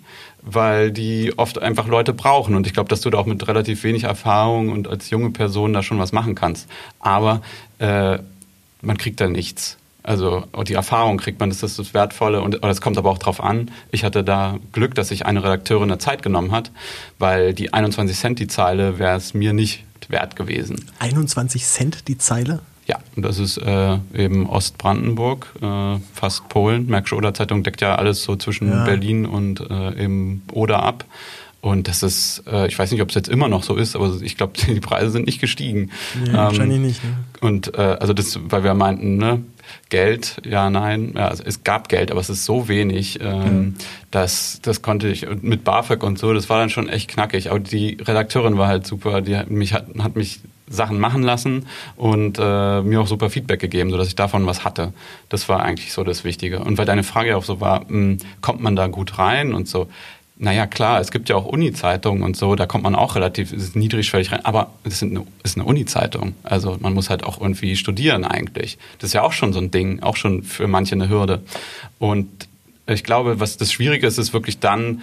[0.49, 2.55] weil die oft einfach Leute brauchen.
[2.55, 5.73] Und ich glaube, dass du da auch mit relativ wenig Erfahrung und als junge Person
[5.73, 6.69] da schon was machen kannst.
[6.99, 7.41] Aber
[7.79, 8.19] äh,
[8.81, 9.77] man kriegt da nichts.
[10.03, 13.43] Also die Erfahrung kriegt man, das ist das Wertvolle und es kommt aber auch drauf
[13.43, 13.71] an.
[13.91, 16.71] Ich hatte da Glück, dass sich eine Redakteurin der Zeit genommen hat,
[17.19, 20.85] weil die 21 Cent die Zeile wäre es mir nicht wert gewesen.
[20.99, 22.61] 21 Cent die Zeile?
[22.87, 26.87] Ja, das ist äh, eben Ostbrandenburg, äh, fast Polen.
[26.87, 28.85] Märkische Oder-Zeitung deckt ja alles so zwischen ja.
[28.85, 31.03] Berlin und äh, eben Oder ab.
[31.59, 34.15] Und das ist, äh, ich weiß nicht, ob es jetzt immer noch so ist, aber
[34.21, 35.91] ich glaube, die Preise sind nicht gestiegen.
[36.15, 37.03] Nee, ähm, wahrscheinlich nicht.
[37.03, 37.09] Ne?
[37.41, 39.43] Und äh, also das, weil wir meinten, ne,
[39.89, 43.75] Geld, ja, nein, ja, also es gab Geld, aber es ist so wenig, ähm, mhm.
[44.11, 47.49] dass das konnte ich mit BAföG und so, das war dann schon echt knackig.
[47.49, 51.65] Aber die Redakteurin war halt super, die hat mich, hat, hat mich Sachen machen lassen
[51.95, 54.93] und äh, mir auch super Feedback gegeben, sodass ich davon was hatte.
[55.29, 56.59] Das war eigentlich so das Wichtige.
[56.59, 59.67] Und weil deine Frage auch so war, mh, hm, kommt man da gut rein und
[59.67, 59.87] so,
[60.39, 64.31] naja, klar, es gibt ja auch Uni-Zeitungen und so, da kommt man auch relativ niedrigschwellig
[64.31, 66.35] rein, aber es eine, ist eine Uni-Zeitung.
[66.43, 68.77] Also man muss halt auch irgendwie studieren eigentlich.
[68.99, 71.41] Das ist ja auch schon so ein Ding, auch schon für manche eine Hürde.
[71.97, 72.47] Und
[72.85, 75.01] ich glaube, was das Schwierige ist, ist wirklich dann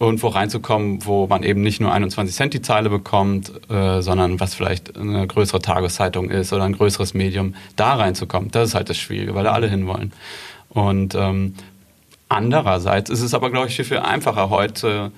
[0.00, 4.54] irgendwo reinzukommen, wo man eben nicht nur 21 Cent die Zeile bekommt, äh, sondern was
[4.54, 8.50] vielleicht eine größere Tageszeitung ist oder ein größeres Medium, da reinzukommen.
[8.50, 10.12] Das ist halt das Schwierige, weil da alle hinwollen.
[10.70, 11.54] Und ähm,
[12.28, 15.12] Andererseits ist es aber, glaube ich, viel, viel einfacher heute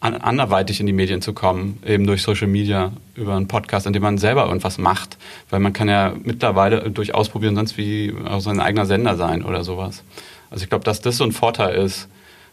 [0.00, 4.02] anderweitig in die Medien zu kommen, eben durch Social Media, über einen Podcast, in dem
[4.02, 5.16] man selber irgendwas macht.
[5.48, 9.62] Weil man kann ja mittlerweile durch Ausprobieren sonst wie auch sein eigener Sender sein oder
[9.62, 10.02] sowas.
[10.50, 12.08] Also ich glaube, dass das so ein Vorteil ist.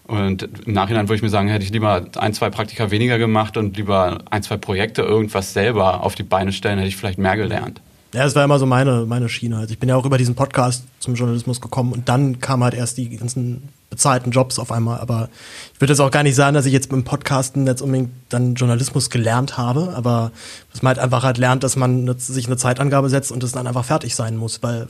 [0.10, 3.58] Und im Nachhinein würde ich mir sagen, hätte ich lieber ein, zwei Praktika weniger gemacht
[3.58, 7.38] und lieber ein, zwei Projekte irgendwas selber auf die Beine stellen, hätte ich vielleicht mehr
[7.38, 7.80] gelernt.
[8.16, 9.58] Ja, das war immer so meine, meine Schiene.
[9.58, 12.74] Also ich bin ja auch über diesen Podcast zum Journalismus gekommen und dann kamen halt
[12.74, 15.00] erst die ganzen bezahlten Jobs auf einmal.
[15.00, 15.30] Aber
[15.74, 18.56] ich würde jetzt auch gar nicht sagen, dass ich jetzt beim Podcasten jetzt unbedingt dann
[18.56, 20.32] Journalismus gelernt habe, aber
[20.72, 23.68] dass man halt einfach halt lernt, dass man sich eine Zeitangabe setzt und es dann
[23.68, 24.88] einfach fertig sein muss, weil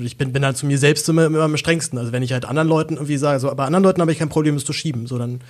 [0.00, 1.98] ich bin, bin halt zu mir selbst immer, immer am strengsten.
[1.98, 4.30] Also wenn ich halt anderen Leuten irgendwie sage, so, bei anderen Leuten habe ich kein
[4.30, 5.40] Problem, es zu schieben, so dann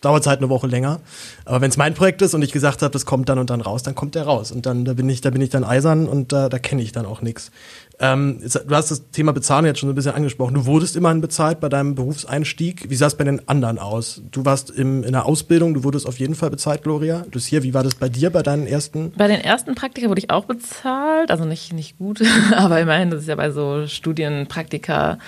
[0.00, 1.00] dauert es halt eine Woche länger.
[1.44, 3.60] Aber wenn es mein Projekt ist und ich gesagt habe, das kommt dann und dann
[3.60, 4.52] raus, dann kommt der raus.
[4.52, 6.92] Und dann da bin ich, da bin ich dann eisern und da, da kenne ich
[6.92, 7.50] dann auch nichts.
[7.98, 10.54] Ähm, du hast das Thema Bezahlen jetzt schon ein bisschen angesprochen.
[10.54, 12.90] Du wurdest immerhin bezahlt bei deinem Berufseinstieg.
[12.90, 14.22] Wie sah es bei den anderen aus?
[14.30, 17.24] Du warst im, in der Ausbildung, du wurdest auf jeden Fall bezahlt, Gloria.
[17.30, 19.12] Du hier, wie war das bei dir bei deinen ersten?
[19.16, 22.20] Bei den ersten Praktika wurde ich auch bezahlt, also nicht, nicht gut,
[22.56, 25.18] aber immerhin, das ist ja bei so Studienpraktika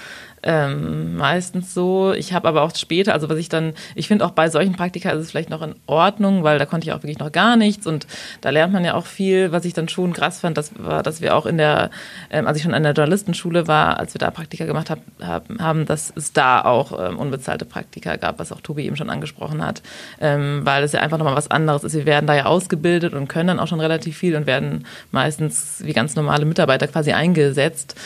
[0.48, 2.14] ähm, meistens so.
[2.14, 5.10] Ich habe aber auch später, also was ich dann, ich finde auch bei solchen Praktika
[5.10, 7.86] ist es vielleicht noch in Ordnung, weil da konnte ich auch wirklich noch gar nichts
[7.86, 8.06] und
[8.40, 9.52] da lernt man ja auch viel.
[9.52, 11.90] Was ich dann schon krass fand, das war, dass wir auch in der,
[12.30, 15.44] ähm, als ich schon an der Journalistenschule war, als wir da Praktika gemacht hab, hab,
[15.58, 19.62] haben, dass es da auch ähm, unbezahlte Praktika gab, was auch Tobi eben schon angesprochen
[19.62, 19.82] hat,
[20.18, 21.92] ähm, weil es ja einfach nochmal was anderes ist.
[21.92, 25.82] Wir werden da ja ausgebildet und können dann auch schon relativ viel und werden meistens
[25.84, 27.96] wie ganz normale Mitarbeiter quasi eingesetzt.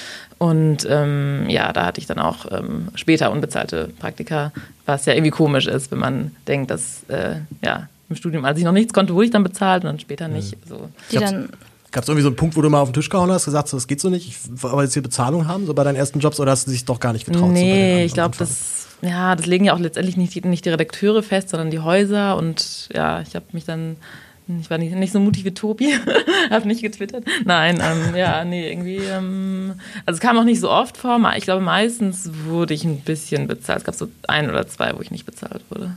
[0.42, 4.50] Und ähm, ja, da hatte ich dann auch ähm, später unbezahlte Praktika,
[4.86, 8.64] was ja irgendwie komisch ist, wenn man denkt, dass äh, ja, im Studium, als ich
[8.64, 10.56] noch nichts konnte, wurde ich dann bezahlt und dann später nicht.
[10.56, 10.68] Mhm.
[10.68, 10.88] So.
[11.12, 11.48] Die dann
[11.92, 13.66] Gab es irgendwie so einen Punkt, wo du mal auf den Tisch gehauen hast, gesagt
[13.66, 16.18] hast, das geht so nicht, ich will jetzt hier Bezahlung haben, so bei deinen ersten
[16.18, 17.52] Jobs, oder hast du dich doch gar nicht getraut?
[17.52, 21.22] Nee, so ich glaube, das, ja, das legen ja auch letztendlich nicht, nicht die Redakteure
[21.22, 23.96] fest, sondern die Häuser und ja, ich habe mich dann
[24.60, 25.94] ich war nicht, nicht so mutig wie Tobi,
[26.50, 27.24] habe nicht getwittert.
[27.44, 28.96] Nein, ähm, ja, nee, irgendwie.
[28.96, 29.74] Ähm,
[30.06, 31.20] also es kam auch nicht so oft vor.
[31.36, 33.78] Ich glaube, meistens wurde ich ein bisschen bezahlt.
[33.78, 35.96] Es gab so ein oder zwei, wo ich nicht bezahlt wurde.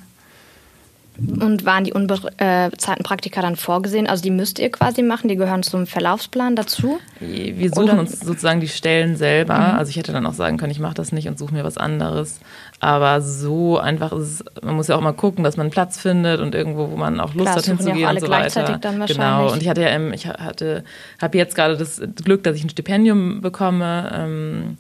[1.18, 4.08] Und waren die unbezahlten Praktika dann vorgesehen?
[4.08, 7.00] Also die müsst ihr quasi machen, die gehören zum Verlaufsplan dazu?
[7.20, 8.00] Wir suchen Oder?
[8.00, 9.58] uns sozusagen die Stellen selber.
[9.58, 9.78] Mhm.
[9.78, 11.78] Also ich hätte dann auch sagen können, ich mache das nicht und suche mir was
[11.78, 12.40] anderes.
[12.82, 16.00] Aber so einfach ist es, man muss ja auch mal gucken, dass man einen Platz
[16.00, 18.80] findet und irgendwo, wo man auch Lust Klar, hat hinzugehen und so weiter.
[19.08, 19.52] genau.
[19.52, 20.84] Und ich hatte ja, ich hatte,
[21.22, 24.12] habe jetzt gerade das Glück, dass ich ein Stipendium bekomme.
[24.14, 24.78] Ähm,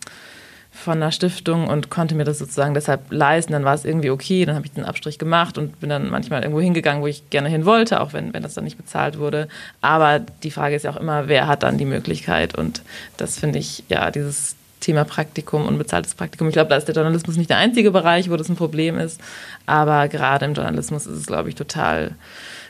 [0.75, 3.53] von einer Stiftung und konnte mir das sozusagen deshalb leisten.
[3.53, 6.41] Dann war es irgendwie okay, dann habe ich den Abstrich gemacht und bin dann manchmal
[6.41, 9.47] irgendwo hingegangen, wo ich gerne hin wollte, auch wenn, wenn das dann nicht bezahlt wurde.
[9.81, 12.57] Aber die Frage ist ja auch immer, wer hat dann die Möglichkeit?
[12.57, 12.81] Und
[13.17, 16.47] das finde ich, ja, dieses Thema Praktikum, unbezahltes Praktikum.
[16.47, 19.19] Ich glaube, da ist der Journalismus nicht der einzige Bereich, wo das ein Problem ist.
[19.65, 22.11] Aber gerade im Journalismus ist es, glaube ich, total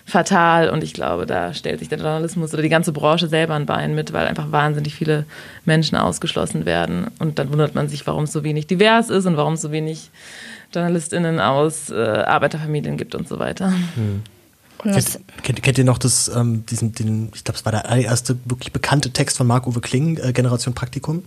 [0.06, 3.66] fatal und ich glaube, da stellt sich der Journalismus oder die ganze Branche selber ein
[3.66, 5.26] Bein mit, weil einfach wahnsinnig viele
[5.66, 9.36] Menschen ausgeschlossen werden und dann wundert man sich, warum es so wenig divers ist und
[9.36, 10.12] warum es so wenig
[10.74, 13.74] JournalistInnen aus äh, Arbeiterfamilien gibt und so weiter.
[13.96, 14.22] Hm.
[14.84, 18.38] Kennt, kennt, kennt, ihr noch das, ähm, diesen, den, ich glaube, es war der allererste
[18.46, 21.24] wirklich bekannte Text von Marc-Uwe Kling, äh, Generation Praktikum?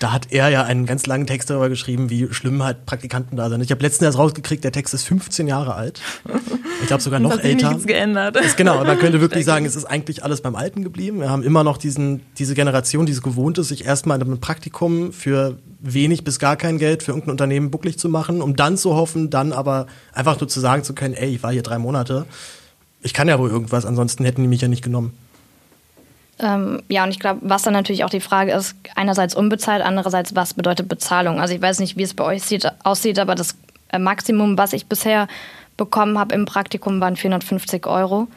[0.00, 3.50] Da hat er ja einen ganz langen Text darüber geschrieben, wie schlimm halt Praktikanten da
[3.50, 3.60] sind.
[3.60, 6.00] Ich habe letztens erst rausgekriegt, der Text ist 15 Jahre alt.
[6.80, 7.68] Ich glaube sogar noch das hat älter.
[7.68, 8.34] Nichts geändert.
[8.36, 11.20] Ist, genau, man könnte wirklich sagen, es ist eigentlich alles beim Alten geblieben.
[11.20, 14.40] Wir haben immer noch diesen, diese Generation, die es gewohnt ist, sich erstmal in einem
[14.40, 18.78] Praktikum für wenig bis gar kein Geld für irgendein Unternehmen bucklig zu machen, um dann
[18.78, 21.78] zu hoffen, dann aber einfach nur zu sagen zu können, ey, ich war hier drei
[21.78, 22.24] Monate.
[23.02, 25.12] Ich kann ja wohl irgendwas, ansonsten hätten die mich ja nicht genommen.
[26.42, 30.34] Ähm, ja, und ich glaube, was dann natürlich auch die Frage ist, einerseits unbezahlt, andererseits,
[30.34, 31.40] was bedeutet Bezahlung?
[31.40, 33.56] Also ich weiß nicht, wie es bei euch sieht, aussieht, aber das
[33.88, 35.28] äh, Maximum, was ich bisher
[35.76, 38.28] bekommen habe im Praktikum, waren 450 Euro.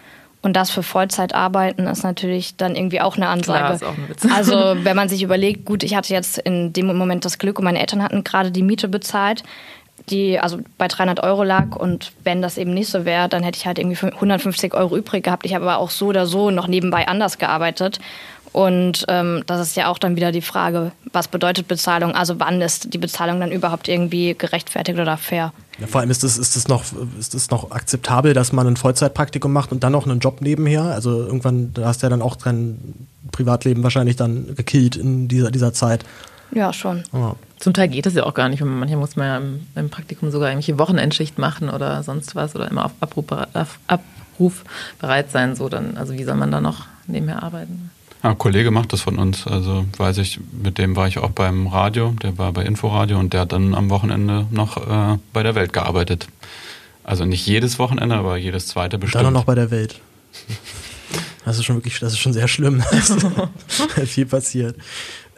[0.42, 3.60] Und das für Vollzeitarbeiten ist natürlich dann irgendwie auch eine Ansage.
[3.60, 4.28] Klar, ist auch ein Witz.
[4.30, 7.66] Also wenn man sich überlegt, gut, ich hatte jetzt in dem Moment das Glück und
[7.66, 9.44] meine Eltern hatten gerade die Miete bezahlt
[10.10, 13.58] die also bei 300 Euro lag und wenn das eben nicht so wäre, dann hätte
[13.58, 15.46] ich halt irgendwie 150 Euro übrig gehabt.
[15.46, 18.00] Ich habe aber auch so oder so noch nebenbei anders gearbeitet
[18.54, 22.14] und ähm, das ist ja auch dann wieder die Frage, was bedeutet Bezahlung?
[22.14, 25.52] Also wann ist die Bezahlung dann überhaupt irgendwie gerechtfertigt oder fair?
[25.80, 26.84] Ja, vor allem ist es ist das noch,
[27.18, 30.84] ist noch akzeptabel, dass man ein Vollzeitpraktikum macht und dann noch einen Job nebenher.
[30.84, 35.50] Also irgendwann, da hast du ja dann auch dein Privatleben wahrscheinlich dann gekillt in dieser,
[35.50, 36.06] dieser Zeit.
[36.52, 37.04] Ja, schon.
[37.12, 37.36] Ja.
[37.64, 38.62] Zum Teil geht das ja auch gar nicht.
[38.62, 42.70] Manchmal muss man ja im, im Praktikum sogar irgendwelche Wochenendschicht machen oder sonst was oder
[42.70, 44.66] immer auf Abruf, auf Abruf
[45.00, 45.56] bereit sein.
[45.56, 47.90] So dann, also wie soll man da noch nebenher arbeiten?
[48.22, 49.48] Ja, ein Kollege macht das von uns.
[49.48, 53.32] Also weiß ich, mit dem war ich auch beim Radio, der war bei Inforadio und
[53.32, 56.28] der hat dann am Wochenende noch äh, bei der Welt gearbeitet.
[57.06, 59.24] Also nicht jedes Wochenende, aber jedes zweite bestimmt.
[59.24, 60.02] Dann noch bei der Welt.
[61.46, 62.84] Das ist schon wirklich, das ist schon sehr schlimm.
[64.06, 64.76] viel passiert.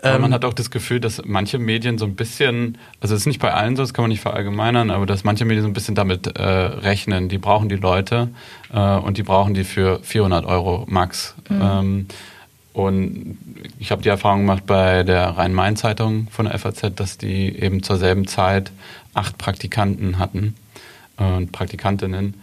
[0.06, 3.22] Aber man ähm, hat auch das Gefühl, dass manche Medien so ein bisschen, also es
[3.22, 5.70] ist nicht bei allen so, das kann man nicht verallgemeinern, aber dass manche Medien so
[5.70, 7.30] ein bisschen damit äh, rechnen.
[7.30, 8.30] Die brauchen die Leute
[8.74, 11.36] äh, und die brauchen die für 400 Euro max.
[11.50, 11.62] Mhm.
[11.62, 12.08] Ähm,
[12.74, 13.38] und
[13.80, 17.98] ich habe die Erfahrung gemacht bei der Rhein-Main-Zeitung von der FAZ, dass die eben zur
[17.98, 18.72] selben Zeit
[19.14, 20.56] acht Praktikanten hatten
[21.16, 22.34] und Praktikantinnen,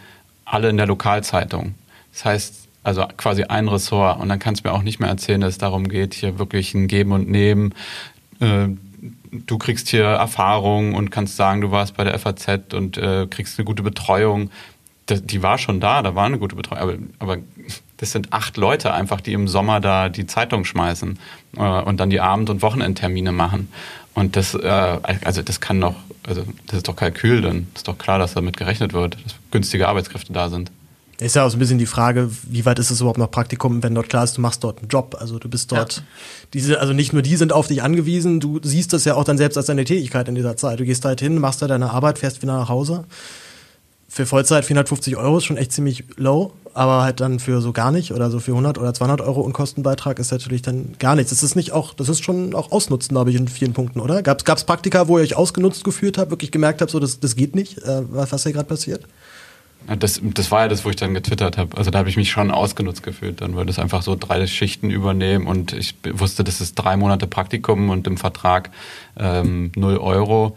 [0.46, 1.74] alle in der Lokalzeitung.
[2.12, 4.20] Das heißt, also quasi ein Ressort.
[4.20, 6.74] Und dann kannst du mir auch nicht mehr erzählen, dass es darum geht, hier wirklich
[6.74, 7.74] ein Geben und Nehmen.
[8.40, 8.68] Äh,
[9.30, 13.58] du kriegst hier Erfahrung und kannst sagen, du warst bei der FAZ und äh, kriegst
[13.58, 14.50] eine gute Betreuung.
[15.08, 16.80] Die war schon da, da war eine gute Betreuung.
[16.80, 17.38] Aber, aber
[17.96, 21.18] das sind acht Leute einfach, die im Sommer da die Zeitung schmeißen
[21.56, 23.68] äh, und dann die Abend- und Wochenendtermine machen.
[24.14, 25.94] Und das, also das kann doch,
[26.26, 29.88] also das ist doch Kalkül, dann ist doch klar, dass damit gerechnet wird, dass günstige
[29.88, 30.70] Arbeitskräfte da sind.
[31.20, 33.82] Ist ja auch so ein bisschen die Frage, wie weit ist es überhaupt noch Praktikum,
[33.82, 35.16] wenn dort klar ist, du machst dort einen Job.
[35.18, 36.02] Also du bist dort, ja.
[36.52, 39.38] diese, also nicht nur die sind auf dich angewiesen, du siehst das ja auch dann
[39.38, 40.80] selbst als deine Tätigkeit in dieser Zeit.
[40.80, 43.04] Du gehst halt hin, machst da deine Arbeit, fährst wieder nach Hause.
[44.08, 47.90] Für Vollzeit 450 Euro ist schon echt ziemlich low, aber halt dann für so gar
[47.90, 51.30] nicht oder so für 100 oder 200 Euro Unkostenbeitrag ist natürlich dann gar nichts.
[51.30, 54.22] Das ist nicht auch, das ist schon auch ausnutzen, glaube ich, in vielen Punkten, oder?
[54.22, 57.36] Gab es Praktika, wo ihr euch ausgenutzt gefühlt habt, wirklich gemerkt habt, so das, das
[57.36, 59.06] geht nicht, äh, was, was hier gerade passiert?
[59.98, 61.76] Das, das war ja das, wo ich dann getwittert habe.
[61.76, 63.40] Also da habe ich mich schon ausgenutzt gefühlt.
[63.40, 67.26] Dann würde es einfach so drei Schichten übernehmen und ich wusste, das ist drei Monate
[67.26, 68.70] Praktikum und im Vertrag
[69.18, 70.56] ähm, 0 Euro.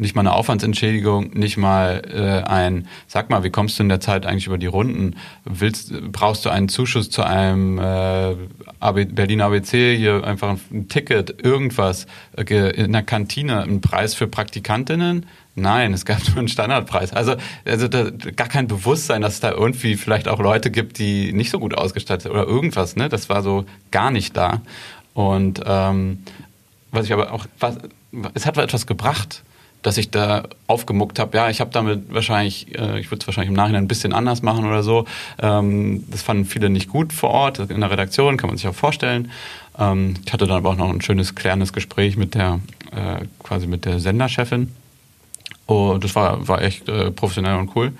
[0.00, 3.98] Nicht mal eine Aufwandsentschädigung, nicht mal äh, ein, sag mal, wie kommst du in der
[3.98, 5.16] Zeit eigentlich über die Runden?
[5.44, 8.36] Willst, brauchst du einen Zuschuss zu einem äh,
[8.78, 14.28] AB, Berlin ABC, hier einfach ein Ticket, irgendwas, äh, in der Kantine, ein Preis für
[14.28, 15.26] Praktikantinnen?
[15.60, 17.12] Nein, es gab nur einen Standardpreis.
[17.12, 21.32] Also, also da, gar kein Bewusstsein, dass es da irgendwie vielleicht auch Leute gibt, die
[21.32, 22.96] nicht so gut ausgestattet sind oder irgendwas.
[22.96, 23.08] Ne?
[23.08, 24.62] Das war so gar nicht da.
[25.14, 26.22] Und ähm,
[26.90, 27.76] was ich aber auch, was,
[28.34, 29.42] es hat etwas gebracht,
[29.82, 31.36] dass ich da aufgemuckt habe.
[31.36, 34.42] Ja, ich habe damit wahrscheinlich, äh, ich würde es wahrscheinlich im Nachhinein ein bisschen anders
[34.42, 35.04] machen oder so.
[35.40, 38.74] Ähm, das fanden viele nicht gut vor Ort in der Redaktion, kann man sich auch
[38.74, 39.30] vorstellen.
[39.78, 42.58] Ähm, ich hatte dann aber auch noch ein schönes klärendes Gespräch mit der
[42.90, 44.72] äh, quasi mit der Senderchefin
[45.68, 47.92] und das war, war echt äh, professionell und cool.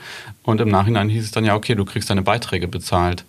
[0.43, 3.25] Und im Nachhinein hieß es dann ja, okay, du kriegst deine Beiträge bezahlt.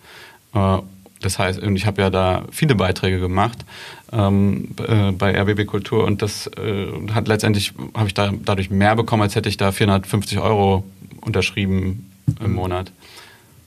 [0.53, 0.77] Äh,
[1.21, 3.65] das heißt, ich habe ja da viele Beiträge gemacht
[4.13, 8.95] ähm, äh, bei RBB Kultur und das äh, hat letztendlich, habe ich da dadurch mehr
[8.95, 10.85] bekommen, als hätte ich da 450 Euro
[11.19, 12.09] unterschrieben
[12.41, 12.93] im Monat.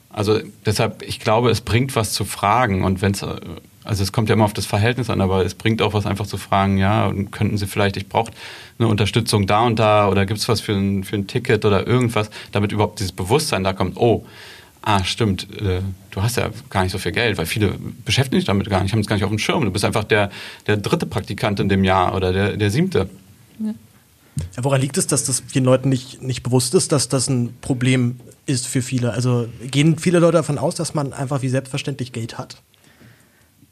[0.09, 3.37] Also deshalb, ich glaube, es bringt was zu fragen und wenn es äh,
[3.85, 6.27] also es kommt ja immer auf das Verhältnis an, aber es bringt auch was einfach
[6.27, 8.33] zu fragen, ja, könnten Sie vielleicht, ich brauche
[8.79, 11.87] eine Unterstützung da und da oder gibt es was für ein, für ein Ticket oder
[11.87, 14.25] irgendwas, damit überhaupt dieses Bewusstsein da kommt, oh,
[14.83, 18.47] ah, stimmt, äh, du hast ja gar nicht so viel Geld, weil viele beschäftigen sich
[18.47, 19.64] damit gar nicht, haben es gar nicht auf dem Schirm.
[19.64, 20.31] Du bist einfach der,
[20.66, 23.09] der dritte Praktikant in dem Jahr oder der, der siebte.
[23.59, 23.75] Ja.
[24.57, 27.55] Ja, woran liegt es, dass das vielen Leuten nicht, nicht bewusst ist, dass das ein
[27.61, 29.12] Problem ist für viele?
[29.12, 32.57] Also gehen viele Leute davon aus, dass man einfach wie selbstverständlich Geld hat?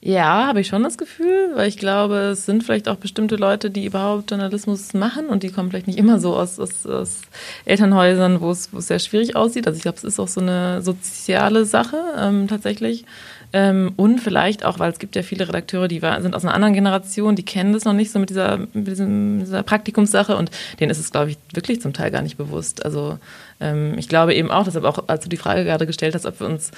[0.03, 3.71] Ja, habe ich schon das Gefühl, weil ich glaube, es sind vielleicht auch bestimmte Leute,
[3.71, 7.21] die überhaupt Journalismus machen und die kommen vielleicht nicht immer so aus, aus, aus
[7.67, 9.67] Elternhäusern, wo es, sehr schwierig aussieht.
[9.67, 13.05] Also ich glaube, es ist auch so eine soziale Sache ähm, tatsächlich.
[13.53, 16.55] Ähm, und vielleicht auch, weil es gibt ja viele Redakteure, die war, sind aus einer
[16.55, 20.51] anderen Generation, die kennen das noch nicht so mit dieser, mit diesem, dieser Praktikumssache und
[20.79, 22.85] denen ist es, glaube ich, wirklich zum Teil gar nicht bewusst.
[22.87, 23.19] Also
[23.61, 26.40] ähm, ich glaube eben auch, deshalb auch, als du die Frage gerade gestellt hast, ob
[26.40, 26.70] wir uns,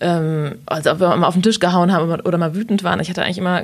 [0.00, 3.00] ähm, also ob wir mal auf den Tisch gehauen haben oder mal wütend waren.
[3.00, 3.62] Ich hatte eigentlich immer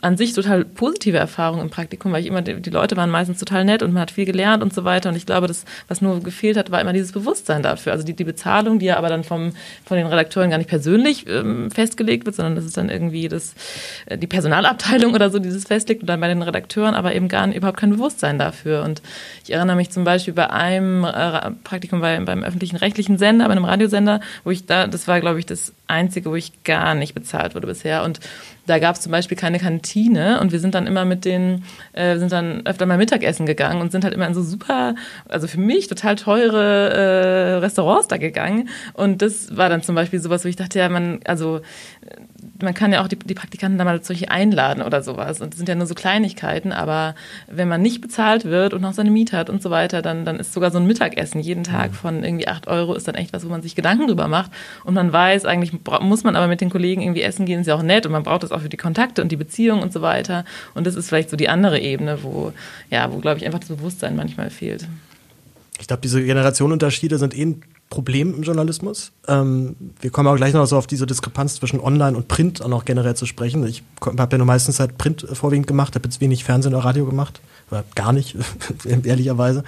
[0.00, 3.64] an sich total positive Erfahrungen im Praktikum, weil ich immer, die, Leute waren meistens total
[3.64, 5.08] nett und man hat viel gelernt und so weiter.
[5.08, 7.92] Und ich glaube, das, was nur gefehlt hat, war immer dieses Bewusstsein dafür.
[7.92, 9.52] Also die, die Bezahlung, die ja aber dann vom,
[9.84, 13.54] von den Redakteuren gar nicht persönlich ähm, festgelegt wird, sondern das ist dann irgendwie das,
[14.06, 17.28] äh, die Personalabteilung oder so, die das festlegt und dann bei den Redakteuren aber eben
[17.28, 18.82] gar überhaupt kein Bewusstsein dafür.
[18.82, 19.02] Und
[19.44, 23.52] ich erinnere mich zum Beispiel bei einem äh, Praktikum bei, beim öffentlichen rechtlichen Sender, bei
[23.52, 27.14] einem Radiosender, wo ich da, das war, glaube ich, das einzige, wo ich gar nicht
[27.14, 28.02] bezahlt wurde bisher.
[28.04, 28.20] Und
[28.66, 32.16] da gab es zum Beispiel keine Kantine und wir sind dann immer mit den, äh,
[32.18, 34.96] sind dann öfter mal Mittagessen gegangen und sind halt immer in so super,
[35.28, 38.68] also für mich total teure äh, Restaurants da gegangen.
[38.94, 41.60] Und das war dann zum Beispiel sowas, wo ich dachte, ja, man, also
[42.62, 45.40] man kann ja auch die, die Praktikanten da mal solche einladen oder sowas.
[45.40, 47.14] Und das sind ja nur so Kleinigkeiten, aber
[47.48, 50.38] wenn man nicht bezahlt wird und noch seine Miete hat und so weiter, dann, dann
[50.38, 51.94] ist sogar so ein Mittagessen jeden Tag mhm.
[51.94, 54.50] von irgendwie acht Euro ist dann echt was, wo man sich Gedanken drüber macht.
[54.84, 57.74] Und man weiß, eigentlich muss man aber mit den Kollegen irgendwie essen gehen, ist ja
[57.74, 60.02] auch nett und man braucht das auch für die Kontakte und die Beziehung und so
[60.02, 60.44] weiter.
[60.74, 62.52] Und das ist vielleicht so die andere Ebene, wo,
[62.90, 64.86] ja, wo glaube ich einfach das Bewusstsein manchmal fehlt.
[65.78, 69.12] Ich glaube, diese Generationenunterschiede sind eh ein Problem im Journalismus.
[69.28, 72.68] Ähm, wir kommen auch gleich noch so auf diese Diskrepanz zwischen Online und Print auch
[72.68, 73.64] noch generell zu sprechen.
[73.66, 77.06] Ich habe ja nur meistens halt Print vorwiegend gemacht, habe jetzt wenig Fernsehen oder Radio
[77.06, 77.40] gemacht.
[77.70, 78.36] Oder gar nicht,
[78.84, 79.64] ehrlicherweise.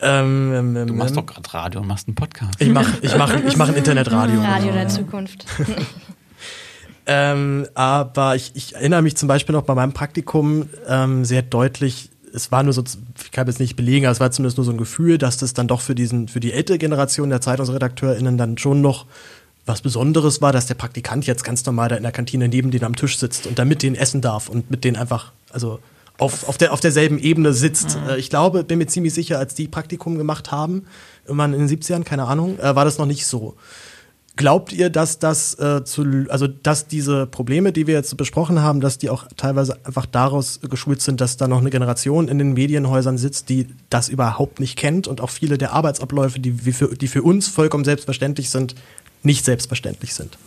[0.00, 2.60] Ähm, ähm, du machst ähm, doch gerade Radio und machst einen Podcast.
[2.60, 4.40] Ich mache ich mach, ich mach ein Internetradio.
[4.40, 5.44] Radio der Zukunft.
[7.06, 12.10] ähm, aber ich, ich erinnere mich zum Beispiel noch bei meinem Praktikum ähm, sehr deutlich
[12.34, 12.82] es war nur so,
[13.22, 15.54] ich kann jetzt nicht belegen, aber es war zumindest nur so ein Gefühl, dass das
[15.54, 19.06] dann doch für diesen, für die ältere Generation der ZeitungsredakteurInnen dann schon noch
[19.66, 22.84] was Besonderes war, dass der Praktikant jetzt ganz normal da in der Kantine neben denen
[22.84, 25.78] am Tisch sitzt und da mit denen essen darf und mit denen einfach, also
[26.16, 27.96] auf, auf, der, auf derselben Ebene sitzt.
[27.96, 28.18] Mhm.
[28.18, 30.86] Ich glaube, bin mir ziemlich sicher, als die Praktikum gemacht haben,
[31.24, 33.54] irgendwann in den 70ern, keine Ahnung, äh, war das noch nicht so.
[34.38, 38.80] Glaubt ihr, dass das äh, zu, also dass diese Probleme, die wir jetzt besprochen haben,
[38.80, 42.52] dass die auch teilweise einfach daraus geschult sind, dass da noch eine Generation in den
[42.52, 47.08] Medienhäusern sitzt, die das überhaupt nicht kennt und auch viele der Arbeitsabläufe, die, für, die
[47.08, 48.76] für uns vollkommen selbstverständlich sind,
[49.24, 50.38] nicht selbstverständlich sind?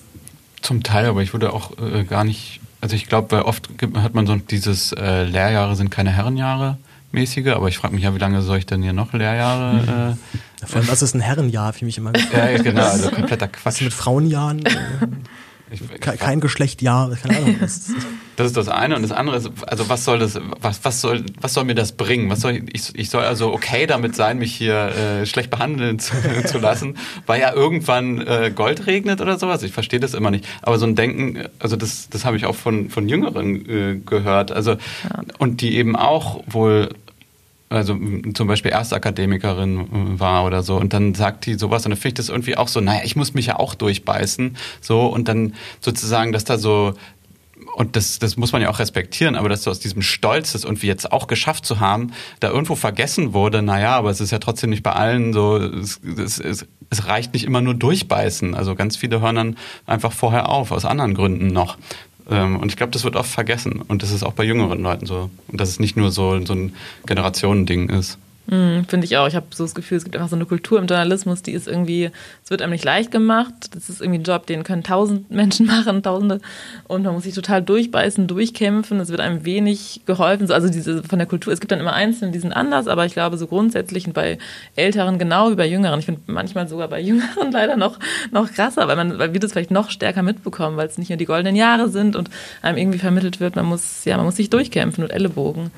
[0.61, 4.13] Zum Teil, aber ich würde auch äh, gar nicht, also ich glaube, weil oft hat
[4.13, 6.77] man so dieses äh, Lehrjahre sind keine Herrenjahre
[7.13, 9.73] mäßige, aber ich frage mich ja, wie lange soll ich denn hier noch Lehrjahre?
[9.75, 9.89] Mhm.
[10.63, 12.11] Äh, Vor allem, was ist ein Herrenjahr für mich immer?
[12.33, 13.65] ja, genau, also kompletter Quatsch.
[13.65, 14.63] Was mit Frauenjahren?
[15.71, 17.55] Ich, ich, kein Geschlecht, ja, keine Ahnung.
[18.37, 21.23] Das ist das eine und das andere ist, also was soll das, was, was soll,
[21.39, 22.29] was soll mir das bringen?
[22.29, 26.15] Was soll ich, ich soll also okay damit sein, mich hier äh, schlecht behandeln zu,
[26.45, 29.61] zu, lassen, weil ja irgendwann äh, Gold regnet oder sowas.
[29.61, 30.47] Ich verstehe das immer nicht.
[30.63, 34.51] Aber so ein Denken, also das, das habe ich auch von von Jüngeren äh, gehört.
[34.51, 35.23] Also ja.
[35.37, 36.89] und die eben auch wohl
[37.71, 37.97] also
[38.33, 42.09] zum Beispiel Erstakademikerin äh, war oder so und dann sagt die sowas und dann finde
[42.09, 45.55] ich das irgendwie auch so, naja, ich muss mich ja auch durchbeißen, so und dann
[45.79, 46.93] sozusagen, dass da so
[47.75, 50.63] und das, das muss man ja auch respektieren, aber dass du aus diesem Stolz, das
[50.63, 54.39] irgendwie jetzt auch geschafft zu haben, da irgendwo vergessen wurde, naja, aber es ist ja
[54.39, 58.55] trotzdem nicht bei allen so, es, es, es, es reicht nicht immer nur durchbeißen.
[58.55, 61.77] Also ganz viele hören dann einfach vorher auf, aus anderen Gründen noch.
[62.31, 63.81] Ähm, und ich glaube, das wird oft vergessen.
[63.87, 65.29] Und das ist auch bei jüngeren Leuten so.
[65.49, 66.73] Und dass es nicht nur so, so ein
[67.05, 68.17] Generationending ist.
[68.51, 69.27] Mm, Finde ich auch.
[69.27, 71.69] Ich habe so das Gefühl, es gibt einfach so eine Kultur im Journalismus, die ist
[71.69, 72.11] irgendwie,
[72.43, 73.53] es wird einem nicht leicht gemacht.
[73.73, 76.41] Das ist irgendwie ein Job, den können tausend Menschen machen, tausende.
[76.89, 78.99] Und man muss sich total durchbeißen, durchkämpfen.
[78.99, 80.51] Es wird einem wenig geholfen.
[80.51, 83.13] Also diese von der Kultur, es gibt dann immer Einzelne, die sind anders, aber ich
[83.13, 84.37] glaube so grundsätzlich und bei
[84.75, 85.99] Älteren genau wie bei Jüngeren.
[85.99, 87.99] Ich finde manchmal sogar bei Jüngeren leider noch,
[88.31, 91.17] noch krasser, weil man, weil wir das vielleicht noch stärker mitbekommen, weil es nicht nur
[91.17, 92.29] die goldenen Jahre sind und
[92.61, 95.71] einem irgendwie vermittelt wird, man muss, ja, man muss sich durchkämpfen und Ellenbogen.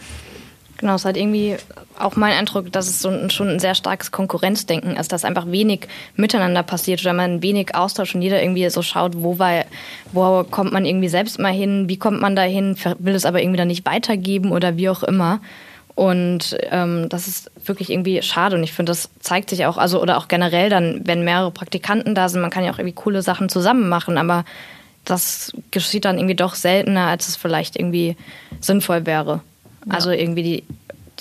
[0.83, 1.55] Genau, es halt irgendwie
[1.99, 5.45] auch mein Eindruck, dass es so ein, schon ein sehr starkes Konkurrenzdenken ist, dass einfach
[5.47, 9.65] wenig miteinander passiert oder man wenig Austausch und jeder irgendwie so schaut, wo, war,
[10.11, 13.41] wo kommt man irgendwie selbst mal hin, wie kommt man da hin, will es aber
[13.41, 15.39] irgendwie dann nicht weitergeben oder wie auch immer.
[15.95, 20.01] Und ähm, das ist wirklich irgendwie schade und ich finde, das zeigt sich auch, also
[20.01, 23.21] oder auch generell dann, wenn mehrere Praktikanten da sind, man kann ja auch irgendwie coole
[23.21, 24.43] Sachen zusammen machen, aber
[25.05, 28.15] das geschieht dann irgendwie doch seltener, als es vielleicht irgendwie
[28.59, 29.41] sinnvoll wäre.
[29.89, 30.63] Also irgendwie die,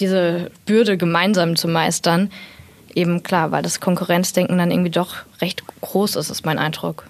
[0.03, 2.31] diese Bürde gemeinsam zu meistern.
[2.95, 7.05] Eben klar, weil das Konkurrenzdenken dann irgendwie doch recht groß ist, ist mein Eindruck.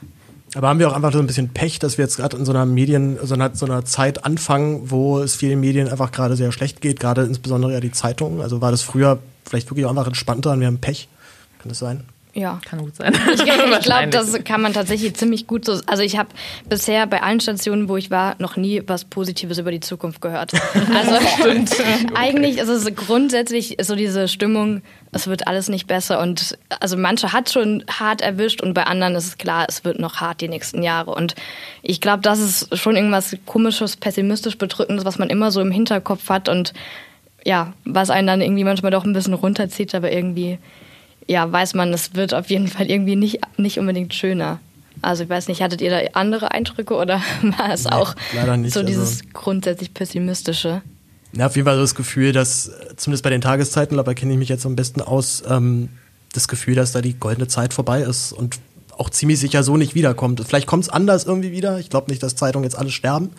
[0.55, 2.53] Aber haben wir auch einfach so ein bisschen Pech, dass wir jetzt gerade in so
[2.53, 6.53] einer Medien, so einer, so einer Zeit anfangen, wo es vielen Medien einfach gerade sehr
[6.53, 8.43] schlecht geht, gerade insbesondere ja die Zeitungen.
[8.43, 11.09] Also war das früher vielleicht wirklich auch einfach entspannter und wir haben Pech.
[11.59, 12.05] Kann das sein?
[12.35, 12.61] Ja.
[12.65, 13.15] Kann gut sein.
[13.35, 15.79] Ich, ich glaube, das kann man tatsächlich ziemlich gut so.
[15.87, 16.31] Also ich habe
[16.69, 20.53] bisher bei allen Stationen, wo ich war, noch nie was Positives über die Zukunft gehört.
[20.93, 21.13] Also
[22.15, 27.33] eigentlich ist es grundsätzlich so diese Stimmung, es wird alles nicht besser und also manche
[27.33, 30.49] hat schon hart erwischt und bei anderen ist es klar, es wird noch hart die
[30.49, 31.15] nächsten Jahre.
[31.15, 31.35] Und
[31.83, 36.29] ich glaube, das ist schon irgendwas komisches, pessimistisch bedrückendes, was man immer so im Hinterkopf
[36.29, 36.73] hat und
[37.45, 40.59] ja, was einen dann irgendwie manchmal doch ein bisschen runterzieht, aber irgendwie
[41.27, 44.61] ja, weiß man, es wird auf jeden Fall irgendwie nicht, nicht unbedingt schöner.
[45.01, 48.15] Also ich weiß nicht, hattet ihr da andere Eindrücke oder war es nee, auch
[48.57, 50.83] nicht, so dieses also, grundsätzlich pessimistische?
[51.33, 54.39] Ja, auf jeden Fall so das Gefühl, dass, zumindest bei den Tageszeiten, dabei kenne ich
[54.39, 55.89] mich jetzt am besten aus, ähm,
[56.33, 58.59] das Gefühl, dass da die goldene Zeit vorbei ist und
[58.97, 60.43] auch ziemlich sicher so nicht wiederkommt.
[60.47, 61.79] Vielleicht kommt es anders irgendwie wieder.
[61.79, 63.31] Ich glaube nicht, dass Zeitungen jetzt alle sterben.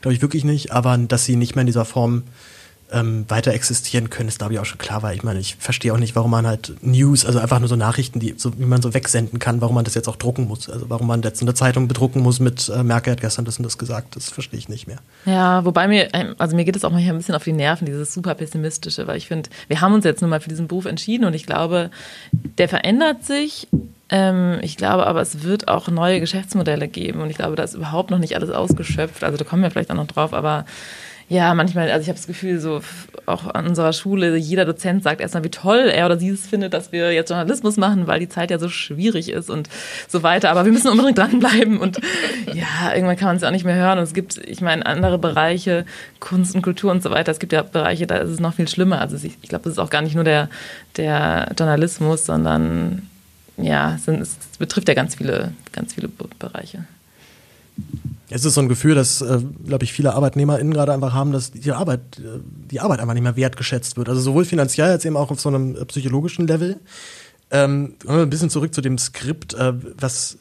[0.00, 0.72] Glaube ich wirklich nicht.
[0.72, 2.24] Aber dass sie nicht mehr in dieser Form
[2.92, 5.92] ähm, weiter existieren können, ist glaube ich auch schon klar, weil ich meine, ich verstehe
[5.92, 8.82] auch nicht, warum man halt News, also einfach nur so Nachrichten, die so, wie man
[8.82, 10.68] so wegsenden kann, warum man das jetzt auch drucken muss.
[10.68, 13.64] Also warum man jetzt eine Zeitung bedrucken muss mit äh, Merkel hat gestern das und
[13.64, 14.98] das gesagt, das verstehe ich nicht mehr.
[15.26, 17.86] Ja, wobei mir, ähm, also mir geht es auch manchmal ein bisschen auf die Nerven,
[17.86, 20.86] dieses super pessimistische, weil ich finde, wir haben uns jetzt nun mal für diesen Beruf
[20.86, 21.90] entschieden und ich glaube,
[22.32, 23.68] der verändert sich
[24.10, 27.74] ähm, ich glaube aber, es wird auch neue Geschäftsmodelle geben und ich glaube, da ist
[27.74, 29.22] überhaupt noch nicht alles ausgeschöpft.
[29.22, 30.64] Also da kommen wir vielleicht auch noch drauf, aber
[31.30, 32.80] ja, manchmal, also ich habe das Gefühl, so
[33.26, 36.72] auch an unserer Schule, jeder Dozent sagt erstmal, wie toll er oder sie es findet,
[36.72, 39.68] dass wir jetzt Journalismus machen, weil die Zeit ja so schwierig ist und
[40.08, 40.50] so weiter.
[40.50, 42.00] Aber wir müssen unbedingt dranbleiben und
[42.54, 43.98] ja, irgendwann kann man es auch nicht mehr hören.
[43.98, 45.84] Und es gibt, ich meine, andere Bereiche,
[46.18, 47.30] Kunst und Kultur und so weiter.
[47.30, 49.02] Es gibt ja Bereiche, da ist es noch viel schlimmer.
[49.02, 50.48] Also ich, ich glaube, das ist auch gar nicht nur der,
[50.96, 53.02] der Journalismus, sondern
[53.58, 56.84] ja, es, sind, es betrifft ja ganz viele, ganz viele Bereiche.
[58.30, 61.50] Es ist so ein Gefühl, dass, äh, glaube ich, viele ArbeitnehmerInnen gerade einfach haben, dass
[61.50, 64.08] die Arbeit, äh, die Arbeit einfach nicht mehr wertgeschätzt wird.
[64.08, 66.78] Also sowohl finanziell als eben auch auf so einem äh, psychologischen Level.
[67.50, 69.54] Ähm, ein bisschen zurück zu dem Skript.
[69.54, 70.36] Äh, was,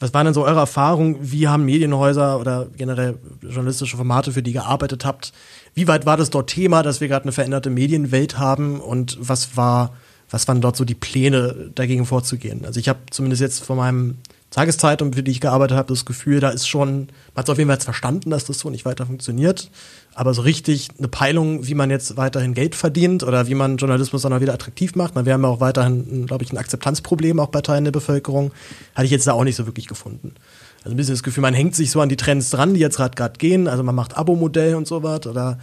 [0.00, 1.16] was waren denn so eure Erfahrungen?
[1.20, 5.32] Wie haben Medienhäuser oder generell journalistische Formate, für die ihr gearbeitet habt?
[5.74, 8.80] Wie weit war das dort Thema, dass wir gerade eine veränderte Medienwelt haben?
[8.80, 9.94] Und was war,
[10.28, 12.66] was waren dort so die Pläne, dagegen vorzugehen?
[12.66, 14.18] Also ich habe zumindest jetzt von meinem
[14.50, 17.70] Tageszeitung, für die ich gearbeitet habe, das Gefühl, da ist schon, man hat auf jeden
[17.70, 19.70] Fall verstanden, dass das so nicht weiter funktioniert.
[20.14, 24.22] Aber so richtig eine Peilung, wie man jetzt weiterhin Geld verdient oder wie man Journalismus
[24.22, 27.38] dann auch wieder attraktiv macht, na, wir haben ja auch weiterhin, glaube ich, ein Akzeptanzproblem
[27.38, 28.50] auch bei Teilen der Bevölkerung,
[28.94, 30.34] hatte ich jetzt da auch nicht so wirklich gefunden.
[30.82, 32.96] Also ein bisschen das Gefühl, man hängt sich so an die Trends dran, die jetzt
[32.96, 33.68] gerade gehen.
[33.68, 35.58] Also man macht Abo-Modell und so was oder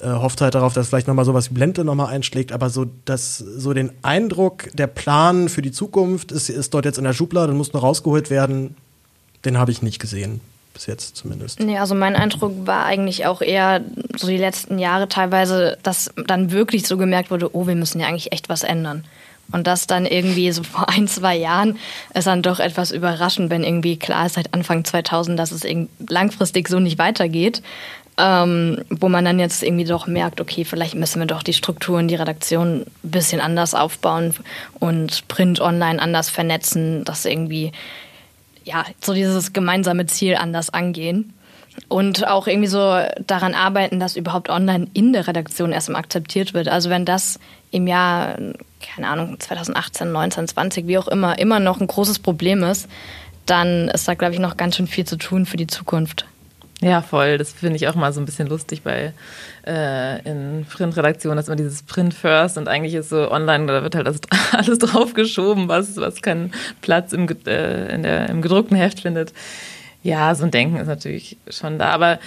[0.00, 2.52] äh, hofft halt darauf, dass vielleicht nochmal sowas wie Blende nochmal einschlägt.
[2.52, 6.98] Aber so, dass so den Eindruck, der Plan für die Zukunft ist, ist dort jetzt
[6.98, 8.76] in der Schublade und muss nur rausgeholt werden,
[9.44, 10.40] den habe ich nicht gesehen.
[10.72, 11.58] Bis jetzt zumindest.
[11.58, 13.80] Nee, also mein Eindruck war eigentlich auch eher
[14.16, 18.06] so die letzten Jahre teilweise, dass dann wirklich so gemerkt wurde, oh, wir müssen ja
[18.06, 19.04] eigentlich echt was ändern.
[19.52, 21.78] Und das dann irgendwie so vor ein, zwei Jahren
[22.14, 25.66] ist dann doch etwas überraschend, wenn irgendwie klar ist seit Anfang 2000, dass es
[26.08, 27.62] langfristig so nicht weitergeht.
[28.18, 32.06] Ähm, wo man dann jetzt irgendwie doch merkt, okay, vielleicht müssen wir doch die Strukturen,
[32.06, 34.34] die Redaktion ein bisschen anders aufbauen
[34.78, 37.72] und Print online anders vernetzen, dass irgendwie
[38.64, 41.32] ja so dieses gemeinsame Ziel anders angehen
[41.88, 46.68] und auch irgendwie so daran arbeiten, dass überhaupt online in der Redaktion erstmal akzeptiert wird.
[46.68, 47.38] Also wenn das
[47.70, 48.36] im Jahr,
[48.80, 52.88] keine Ahnung, 2018, 19, 20, wie auch immer, immer noch ein großes Problem ist,
[53.46, 56.26] dann ist da, glaube ich, noch ganz schön viel zu tun für die Zukunft.
[56.80, 57.36] Ja, voll.
[57.36, 59.12] Das finde ich auch mal so ein bisschen lustig bei
[59.66, 63.94] äh, in Printredaktionen, dass immer dieses Print First und eigentlich ist so online, da wird
[63.94, 64.20] halt alles,
[64.52, 69.34] alles draufgeschoben, was, was keinen Platz im, äh, in der, im gedruckten Heft findet.
[70.02, 71.90] Ja, so ein Denken ist natürlich schon da.
[71.90, 72.18] Aber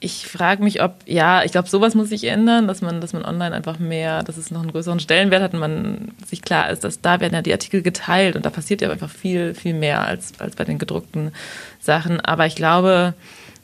[0.00, 3.24] ich frage mich, ob, ja, ich glaube, sowas muss sich ändern, dass man, dass man
[3.24, 6.82] online einfach mehr, dass es noch einen größeren Stellenwert hat und man sich klar ist,
[6.82, 10.02] dass da werden ja die Artikel geteilt und da passiert ja einfach viel, viel mehr
[10.02, 11.32] als, als bei den gedruckten
[11.80, 12.20] Sachen.
[12.20, 13.14] Aber ich glaube,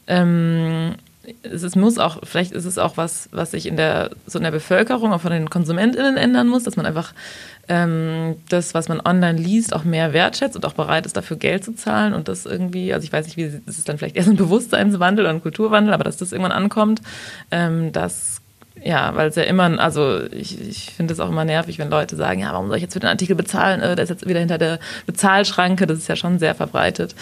[0.07, 0.95] ähm,
[1.43, 4.45] es ist, muss auch, vielleicht ist es auch was, was sich in der, so in
[4.45, 7.15] der Bevölkerung, auch von den KonsumentInnen ändern muss, dass man einfach
[7.69, 11.65] ähm, das, was man online liest, auch mehr wertschätzt und auch bereit ist, dafür Geld
[11.65, 14.29] zu zahlen und das irgendwie, also ich weiß nicht, wie, das ist dann vielleicht erst
[14.29, 17.03] ein Bewusstseinswandel oder ein Kulturwandel, aber dass das irgendwann ankommt,
[17.51, 18.41] ähm, das
[18.85, 22.17] ja, weil es ja immer, also ich, ich finde es auch immer nervig, wenn Leute
[22.17, 23.81] sagen, ja, warum soll ich jetzt für den Artikel bezahlen?
[23.81, 27.15] Äh, der ist jetzt wieder hinter der Bezahlschranke, das ist ja schon sehr verbreitet.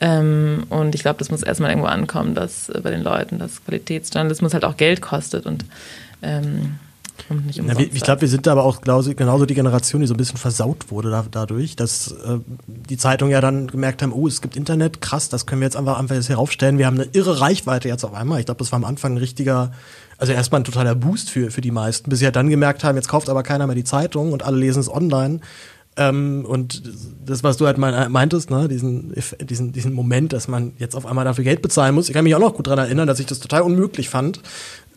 [0.00, 3.64] Ähm, und ich glaube, das muss erstmal irgendwo ankommen, dass äh, bei den Leuten, dass
[3.64, 5.64] Qualitätsjournalismus halt auch Geld kostet und
[6.22, 6.78] ähm,
[7.50, 10.36] ja, ich glaube, wir sind da aber auch genauso die Generation, die so ein bisschen
[10.36, 14.56] versaut wurde da, dadurch, dass äh, die Zeitungen ja dann gemerkt haben, oh, es gibt
[14.56, 16.78] Internet, krass, das können wir jetzt einfach, einfach jetzt heraufstellen.
[16.78, 18.40] Wir haben eine irre Reichweite jetzt auf einmal.
[18.40, 19.72] Ich glaube, das war am Anfang ein richtiger,
[20.18, 22.96] also erstmal ein totaler Boost für, für die meisten, bis sie ja dann gemerkt haben,
[22.96, 25.40] jetzt kauft aber keiner mehr die Zeitung und alle lesen es online.
[25.96, 26.82] Ähm, und
[27.24, 31.24] das, was du halt meintest, ne, diesen, diesen, diesen Moment, dass man jetzt auf einmal
[31.24, 32.08] dafür Geld bezahlen muss.
[32.08, 34.40] Ich kann mich auch noch gut daran erinnern, dass ich das total unmöglich fand,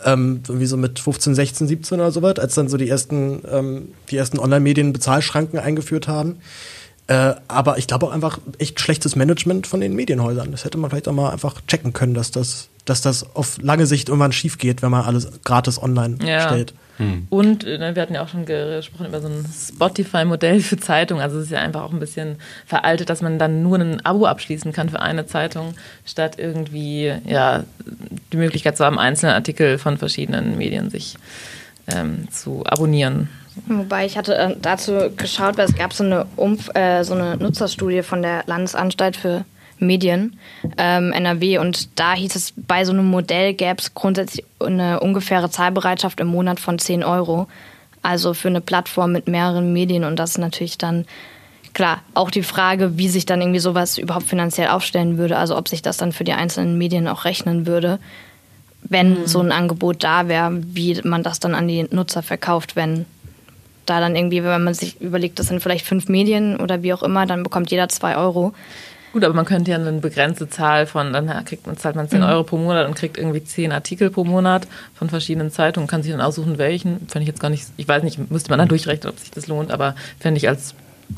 [0.03, 3.41] ähm, irgendwie so mit 15, 16, 17 oder so was, als dann so die ersten,
[3.51, 6.37] ähm, die ersten Online-Medien Bezahlschranken eingeführt haben.
[7.07, 10.51] Äh, aber ich glaube auch einfach echt schlechtes Management von den Medienhäusern.
[10.51, 13.85] Das hätte man vielleicht auch mal einfach checken können, dass das, dass das auf lange
[13.85, 16.47] Sicht irgendwann schief geht, wenn man alles gratis online ja.
[16.47, 16.73] stellt.
[16.97, 17.27] Hm.
[17.29, 21.23] Und äh, wir hatten ja auch schon gesprochen über so ein Spotify-Modell für Zeitungen.
[21.23, 24.25] Also es ist ja einfach auch ein bisschen veraltet, dass man dann nur ein Abo
[24.25, 27.63] abschließen kann für eine Zeitung, statt irgendwie ja,
[28.33, 31.15] die Möglichkeit zu haben, einzelne Artikel von verschiedenen Medien sich
[31.87, 33.29] ähm, zu abonnieren.
[33.67, 37.37] Wobei ich hatte äh, dazu geschaut, weil es gab so eine, Umf äh, so eine
[37.37, 39.45] Nutzerstudie von der Landesanstalt für
[39.79, 40.39] Medien
[40.77, 45.49] ähm, NRW und da hieß es, bei so einem Modell gäbe es grundsätzlich eine ungefähre
[45.49, 47.47] Zahlbereitschaft im Monat von 10 Euro.
[48.01, 51.05] Also für eine Plattform mit mehreren Medien und das ist natürlich dann
[51.73, 55.67] klar auch die Frage, wie sich dann irgendwie sowas überhaupt finanziell aufstellen würde, also ob
[55.67, 57.99] sich das dann für die einzelnen Medien auch rechnen würde,
[58.83, 59.27] wenn mhm.
[59.27, 63.05] so ein Angebot da wäre, wie man das dann an die Nutzer verkauft, wenn
[63.89, 67.03] da dann irgendwie, wenn man sich überlegt, das sind vielleicht fünf Medien oder wie auch
[67.03, 68.53] immer, dann bekommt jeder zwei Euro.
[69.13, 72.19] Gut, aber man könnte ja eine begrenzte Zahl von, dann kriegt man, zahlt man 10
[72.19, 72.25] mhm.
[72.25, 76.11] Euro pro Monat und kriegt irgendwie 10 Artikel pro Monat von verschiedenen Zeitungen, kann sich
[76.11, 77.07] dann aussuchen, welchen.
[77.07, 79.47] Fände ich jetzt gar nicht, ich weiß nicht, müsste man dann durchrechnen, ob sich das
[79.47, 80.75] lohnt, aber fände ich als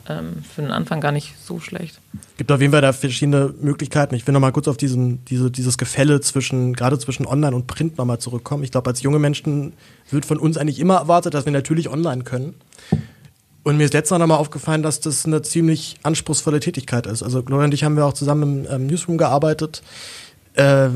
[0.07, 1.99] ähm, für den Anfang gar nicht so schlecht.
[2.31, 4.15] Es gibt auf jeden Fall da verschiedene Möglichkeiten.
[4.15, 7.67] Ich will noch mal kurz auf diesen, diese, dieses Gefälle zwischen, gerade zwischen Online und
[7.67, 8.63] Print nochmal zurückkommen.
[8.63, 9.73] Ich glaube, als junge Menschen
[10.09, 12.55] wird von uns eigentlich immer erwartet, dass wir natürlich online können.
[13.63, 17.21] Und mir ist letztes Mal nochmal aufgefallen, dass das eine ziemlich anspruchsvolle Tätigkeit ist.
[17.23, 19.83] Also Gloria und ich haben wir auch zusammen im ähm, Newsroom gearbeitet.
[20.60, 20.89] Äh,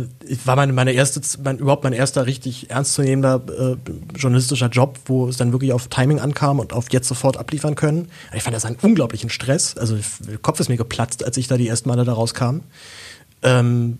[0.46, 5.38] war meine, meine erste, mein, überhaupt mein erster richtig ernstzunehmender äh, journalistischer Job, wo es
[5.38, 8.10] dann wirklich auf Timing ankam und auf jetzt sofort abliefern können.
[8.34, 9.78] Ich fand das einen unglaublichen Stress.
[9.78, 9.98] Also
[10.28, 12.60] der Kopf ist mir geplatzt, als ich da die ersten Male da rauskam.
[13.46, 14.00] Ähm,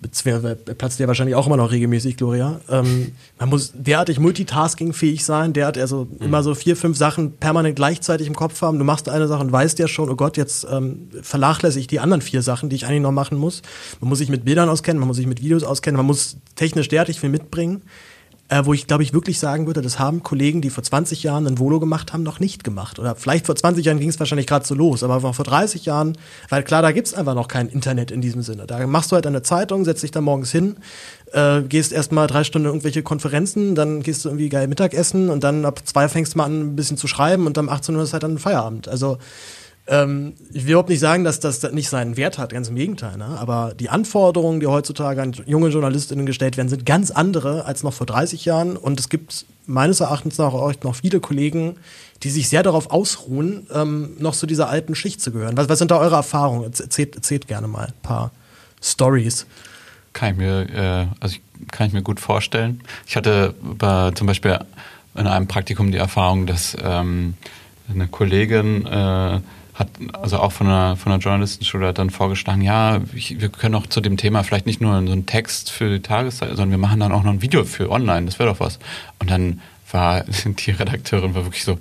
[0.78, 2.62] platzt ja wahrscheinlich auch immer noch regelmäßig, Gloria.
[2.70, 6.26] Ähm, man muss derartig multitaskingfähig sein, derart also mhm.
[6.26, 8.80] immer so vier, fünf Sachen permanent gleichzeitig im Kopf haben.
[8.80, 12.00] Du machst eine Sache und weißt ja schon, oh Gott, jetzt ähm, vernachlässige ich die
[12.00, 13.62] anderen vier Sachen, die ich eigentlich noch machen muss.
[14.00, 16.88] Man muss sich mit Bildern auskennen, man muss sich mit Videos auskennen, man muss technisch
[16.88, 17.82] derartig viel mitbringen
[18.54, 21.48] äh, wo ich glaube ich wirklich sagen würde, das haben Kollegen, die vor 20 Jahren
[21.48, 23.00] ein Volo gemacht haben, noch nicht gemacht.
[23.00, 26.16] Oder vielleicht vor 20 Jahren ging es wahrscheinlich gerade so los, aber vor 30 Jahren,
[26.50, 28.68] weil klar, da gibt's einfach noch kein Internet in diesem Sinne.
[28.68, 30.76] Da machst du halt eine Zeitung, setzt dich da morgens hin,
[31.32, 35.66] äh, gehst erstmal drei Stunden irgendwelche Konferenzen, dann gehst du irgendwie geil Mittagessen und dann
[35.66, 38.04] ab zwei fängst du mal an, ein bisschen zu schreiben und dann um 18 Uhr
[38.04, 38.88] ist halt dann Feierabend.
[38.88, 39.18] Also
[39.86, 43.18] ähm, ich will überhaupt nicht sagen, dass das nicht seinen Wert hat, ganz im Gegenteil.
[43.18, 43.26] Ne?
[43.26, 47.94] Aber die Anforderungen, die heutzutage an junge Journalistinnen gestellt werden, sind ganz andere als noch
[47.94, 48.78] vor 30 Jahren.
[48.78, 51.76] Und es gibt meines Erachtens nach auch noch viele Kollegen,
[52.24, 55.58] die sich sehr darauf ausruhen, ähm, noch zu dieser alten Schicht zu gehören.
[55.58, 56.64] Was, was sind da eure Erfahrungen?
[56.64, 58.32] Erzählt, erzählt gerne mal ein paar
[58.82, 59.46] Stories.
[60.14, 61.38] Kann ich mir, äh, also
[61.72, 62.82] kann ich mir gut vorstellen.
[63.06, 64.60] Ich hatte bei, zum Beispiel
[65.16, 67.34] in einem Praktikum die Erfahrung, dass ähm,
[67.90, 69.42] eine Kollegin äh,
[69.74, 73.76] hat also auch von einer, von einer Journalistenschule hat dann vorgeschlagen, ja, ich, wir können
[73.76, 76.78] auch zu dem Thema vielleicht nicht nur so einen Text für die Tageszeit, sondern wir
[76.78, 78.80] machen dann auch noch ein Video für online, das wäre doch was.
[79.20, 79.62] Und dann
[79.92, 81.78] war die Redakteurin war wirklich so,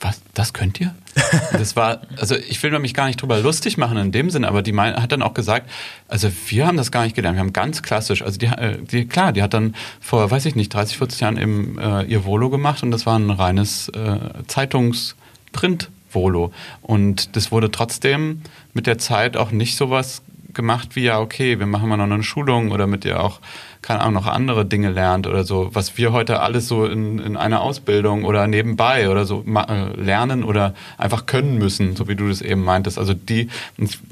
[0.00, 0.94] was, das könnt ihr?
[1.52, 4.62] das war, also ich will mich gar nicht drüber lustig machen in dem Sinn, aber
[4.62, 5.68] die mein, hat dann auch gesagt,
[6.08, 9.06] also wir haben das gar nicht gelernt, wir haben ganz klassisch, also die, äh, die
[9.06, 12.50] klar, die hat dann vor, weiß ich nicht, 30, 40 Jahren eben äh, ihr Volo
[12.50, 16.52] gemacht und das war ein reines äh, Zeitungsprint Volo.
[16.80, 18.42] Und das wurde trotzdem
[18.74, 20.22] mit der Zeit auch nicht sowas
[20.54, 23.40] gemacht wie, ja, okay, wir machen mal noch eine Schulung oder mit ihr auch,
[23.80, 27.36] keine Ahnung, noch andere Dinge lernt oder so, was wir heute alles so in, in
[27.36, 32.28] einer Ausbildung oder nebenbei oder so äh, lernen oder einfach können müssen, so wie du
[32.28, 32.98] das eben meintest.
[32.98, 33.48] Also die,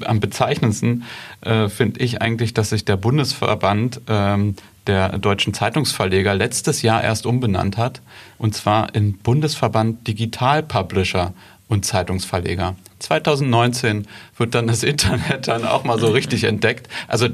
[0.03, 1.03] am bezeichnendsten
[1.41, 4.55] äh, finde ich eigentlich, dass sich der Bundesverband ähm,
[4.87, 8.01] der deutschen Zeitungsverleger letztes Jahr erst umbenannt hat,
[8.39, 11.33] und zwar in Bundesverband Digital Publisher
[11.71, 12.75] und Zeitungsverleger.
[12.99, 14.05] 2019
[14.37, 16.89] wird dann das Internet dann auch mal so richtig entdeckt.
[17.07, 17.29] Also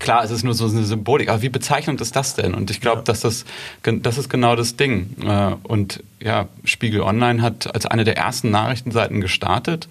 [0.00, 2.52] klar, es ist nur so eine Symbolik, aber wie bezeichnend ist das denn?
[2.52, 3.04] Und ich glaube, ja.
[3.04, 3.44] dass das,
[3.84, 5.14] das ist genau das Ding.
[5.24, 9.88] Äh, und ja, Spiegel Online hat als eine der ersten Nachrichtenseiten gestartet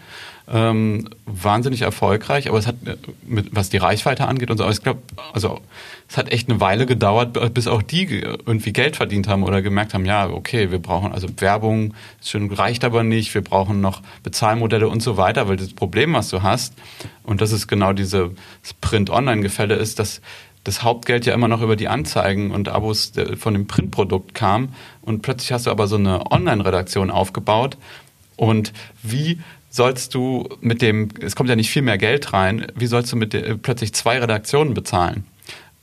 [0.48, 4.74] ähm, wahnsinnig erfolgreich, aber es hat, äh, mit, was die Reichweite angeht und so, aber
[4.74, 5.02] ich glaube,
[5.34, 5.60] also
[6.08, 9.94] es hat echt eine Weile gedauert, bis auch die irgendwie Geld verdient haben oder gemerkt
[9.94, 14.88] haben, ja, okay, wir brauchen, also Werbung schön, reicht aber nicht, wir brauchen noch Bezahlmodelle
[14.88, 16.74] und so weiter, weil das Problem, was du hast,
[17.24, 18.32] und das ist genau diese
[18.82, 20.22] Print-Online-Gefälle, ist, dass
[20.64, 24.70] das Hauptgeld ja immer noch über die Anzeigen und Abos von dem Printprodukt kam
[25.02, 27.78] und plötzlich hast du aber so eine Online-Redaktion aufgebaut
[28.36, 29.40] und wie
[29.76, 33.18] sollst du mit dem, es kommt ja nicht viel mehr Geld rein, wie sollst du
[33.18, 35.26] mit der, plötzlich zwei Redaktionen bezahlen?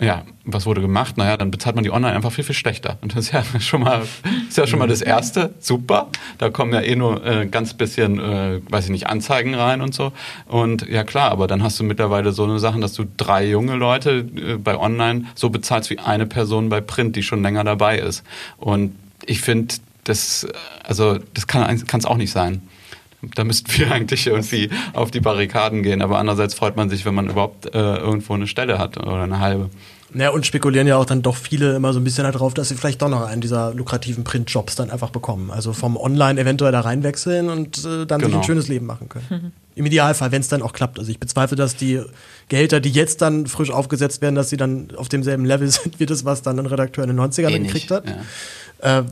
[0.01, 1.18] Ja, was wurde gemacht?
[1.18, 2.99] Naja, dann bezahlt man die online einfach viel, viel schlechter.
[3.03, 4.03] Und das ist ja schon mal,
[4.49, 5.55] ist ja schon mal das Erste.
[5.61, 6.09] Super.
[6.38, 9.95] Da kommen ja eh nur äh, ganz bisschen, äh, weiß ich nicht, Anzeigen rein und
[9.95, 10.12] so.
[10.49, 13.74] Und ja klar, aber dann hast du mittlerweile so eine Sache, dass du drei junge
[13.74, 17.99] Leute äh, bei online so bezahlst wie eine Person bei Print, die schon länger dabei
[17.99, 18.24] ist.
[18.57, 19.74] Und ich finde,
[20.05, 20.49] das,
[20.82, 22.62] also, das kann es auch nicht sein
[23.35, 26.03] da müssten wir eigentlich irgendwie auf die Barrikaden gehen.
[26.03, 29.39] Aber andererseits freut man sich, wenn man überhaupt äh, irgendwo eine Stelle hat oder eine
[29.39, 29.70] halbe.
[30.14, 32.75] Ja, und spekulieren ja auch dann doch viele immer so ein bisschen darauf, dass sie
[32.75, 35.51] vielleicht doch noch einen dieser lukrativen Printjobs dann einfach bekommen.
[35.51, 38.27] Also vom Online eventuell da reinwechseln und äh, dann genau.
[38.27, 39.27] sich ein schönes Leben machen können.
[39.31, 39.53] Mhm.
[39.75, 40.99] Im Idealfall, wenn es dann auch klappt.
[40.99, 42.03] Also ich bezweifle, dass die
[42.49, 46.07] Gehälter, die jetzt dann frisch aufgesetzt werden, dass sie dann auf demselben Level sind wie
[46.07, 48.07] das, was dann ein Redakteur in den 90ern eh gekriegt hat.
[48.07, 48.16] Ja.
[48.83, 49.03] Äh,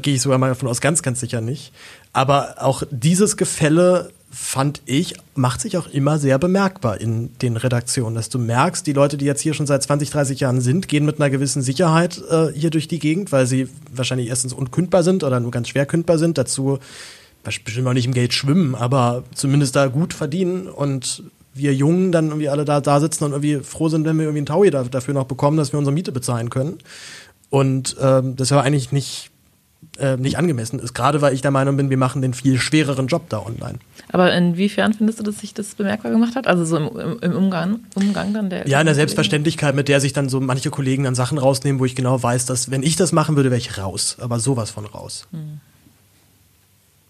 [0.00, 1.72] Gehe ich sogar mal davon aus, ganz, ganz sicher nicht.
[2.12, 8.14] Aber auch dieses Gefälle fand ich, macht sich auch immer sehr bemerkbar in den Redaktionen,
[8.14, 11.04] dass du merkst, die Leute, die jetzt hier schon seit 20, 30 Jahren sind, gehen
[11.04, 15.24] mit einer gewissen Sicherheit äh, hier durch die Gegend, weil sie wahrscheinlich erstens unkündbar sind
[15.24, 16.38] oder nur ganz schwer kündbar sind.
[16.38, 16.78] Dazu
[17.42, 21.22] bestimmt auch nicht im Geld schwimmen, aber zumindest da gut verdienen und
[21.54, 24.40] wir Jungen dann irgendwie alle da, da sitzen und irgendwie froh sind, wenn wir irgendwie
[24.40, 26.78] einen Taui da, dafür noch bekommen, dass wir unsere Miete bezahlen können.
[27.50, 29.30] Und ähm, das war eigentlich nicht
[29.98, 30.94] äh, nicht angemessen ist.
[30.94, 33.78] Gerade weil ich der Meinung bin, wir machen den viel schwereren Job da online.
[34.12, 36.46] Aber inwiefern findest du, dass sich das bemerkbar gemacht hat?
[36.46, 38.68] Also so im, im Umgang, Umgang dann der.
[38.68, 41.84] Ja, in der Selbstverständlichkeit, mit der sich dann so manche Kollegen dann Sachen rausnehmen, wo
[41.84, 44.16] ich genau weiß, dass wenn ich das machen würde, wäre ich raus.
[44.20, 45.26] Aber sowas von raus.
[45.32, 45.60] Hm.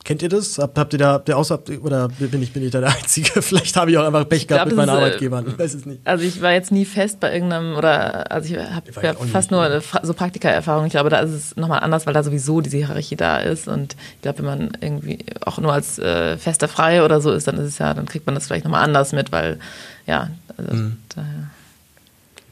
[0.06, 0.56] Kennt ihr das?
[0.58, 3.42] Habt, habt ihr da, habt ihr außer, oder bin ich, bin ich da der Einzige?
[3.42, 5.48] Vielleicht habe ich auch einfach Pech gehabt mit meinen ist, äh, Arbeitgebern.
[5.48, 6.00] Ich weiß es nicht.
[6.04, 9.68] Also ich war jetzt nie fest bei irgendeinem, oder also ich habe ja fast nur
[9.68, 10.86] äh, so Praktika-Erfahrung.
[10.86, 13.66] Ich glaube, da ist es nochmal anders, weil da sowieso diese Hierarchie da ist.
[13.66, 17.48] Und ich glaube, wenn man irgendwie auch nur als äh, fester Freie oder so ist,
[17.48, 19.58] dann ist es ja, dann kriegt man das vielleicht nochmal anders mit, weil
[20.06, 20.98] ja, also mhm.
[21.16, 21.50] daher.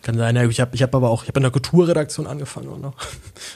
[0.02, 2.68] Kann sein, ja, ich habe ich hab aber auch, ich habe in der Kulturredaktion angefangen
[2.68, 2.94] auch noch.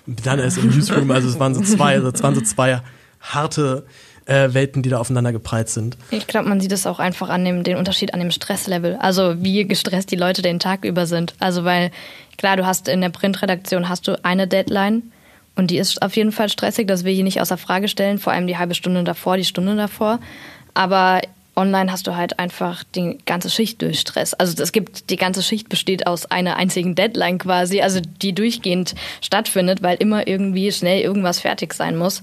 [0.07, 2.81] Und dann erst im Newsroom, also es waren so zwei, also es waren so zwei
[3.21, 3.85] harte
[4.27, 5.97] äh, Welten, die da aufeinander geprallt sind.
[6.11, 8.97] Ich glaube, man sieht es auch einfach an dem den Unterschied an dem Stresslevel.
[8.97, 11.35] Also wie gestresst die Leute den Tag über sind.
[11.41, 11.91] Also weil
[12.37, 15.11] klar, du hast in der Printredaktion hast du eine Deadline
[15.57, 18.33] und die ist auf jeden Fall stressig, das will ich nicht außer Frage stellen, vor
[18.33, 20.21] allem die halbe Stunde davor, die Stunde davor.
[20.75, 21.21] Aber
[21.57, 24.33] online hast du halt einfach die ganze Schicht durch Stress.
[24.35, 28.95] Also es gibt, die ganze Schicht besteht aus einer einzigen Deadline quasi, also die durchgehend
[29.21, 32.23] stattfindet, weil immer irgendwie schnell irgendwas fertig sein muss.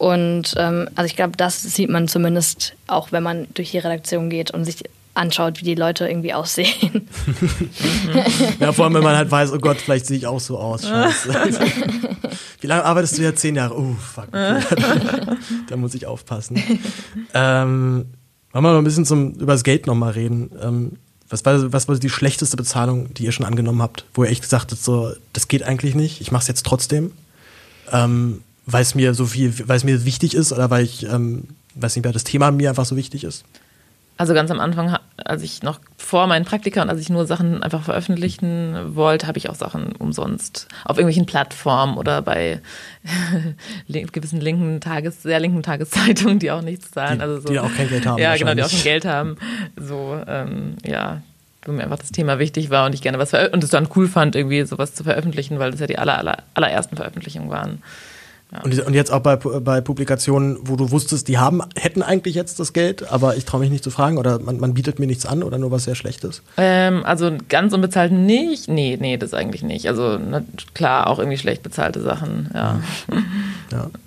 [0.00, 4.30] Und ähm, also ich glaube, das sieht man zumindest auch, wenn man durch die Redaktion
[4.30, 4.82] geht und sich
[5.12, 7.06] anschaut, wie die Leute irgendwie aussehen.
[8.60, 10.88] ja, vor allem, wenn man halt weiß, oh Gott, vielleicht sehe ich auch so aus.
[10.88, 11.28] Scheiße.
[12.62, 13.34] wie lange arbeitest du ja?
[13.34, 13.78] Zehn Jahre.
[13.78, 14.28] Uh, fuck.
[15.68, 16.62] Da muss ich aufpassen.
[17.34, 18.06] Ähm,
[18.52, 20.50] wollen wir mal ein bisschen zum, über das Geld nochmal reden.
[20.62, 20.92] Ähm,
[21.28, 24.40] was, war, was war die schlechteste Bezahlung, die ihr schon angenommen habt, wo ihr echt
[24.40, 27.12] gesagt habt, so, das geht eigentlich nicht, ich mache es jetzt trotzdem,
[27.92, 31.44] ähm, weil es mir so viel, weil es mir wichtig ist oder weil ich, ähm,
[31.74, 33.44] weiß nicht, weil das Thema mir einfach so wichtig ist?
[34.20, 37.62] Also ganz am Anfang, als ich noch vor meinen Praktika und als ich nur Sachen
[37.62, 42.60] einfach veröffentlichen wollte, habe ich auch Sachen umsonst auf irgendwelchen Plattformen oder bei
[43.88, 47.20] gewissen linken Tages, sehr linken Tageszeitungen, die auch nichts zahlen.
[47.20, 48.18] Die, also so, die auch kein Geld haben.
[48.18, 49.36] Ja, genau, die auch kein Geld haben.
[49.78, 51.22] So, ähm, ja,
[51.64, 54.06] wo mir einfach das Thema wichtig war und ich gerne was und es dann cool
[54.06, 57.82] fand, irgendwie sowas zu veröffentlichen, weil das ja die aller, aller, allerersten Veröffentlichungen waren.
[58.52, 58.62] Ja.
[58.62, 62.58] Und, und, jetzt auch bei, bei Publikationen, wo du wusstest, die haben, hätten eigentlich jetzt
[62.58, 65.24] das Geld, aber ich traue mich nicht zu fragen oder man, man, bietet mir nichts
[65.24, 66.42] an oder nur was sehr Schlechtes?
[66.56, 68.68] Ähm, also ganz unbezahlt nicht.
[68.68, 69.86] Nee, nee, das eigentlich nicht.
[69.88, 70.42] Also na,
[70.74, 72.80] klar, auch irgendwie schlecht bezahlte Sachen, ja.
[73.70, 73.90] ja.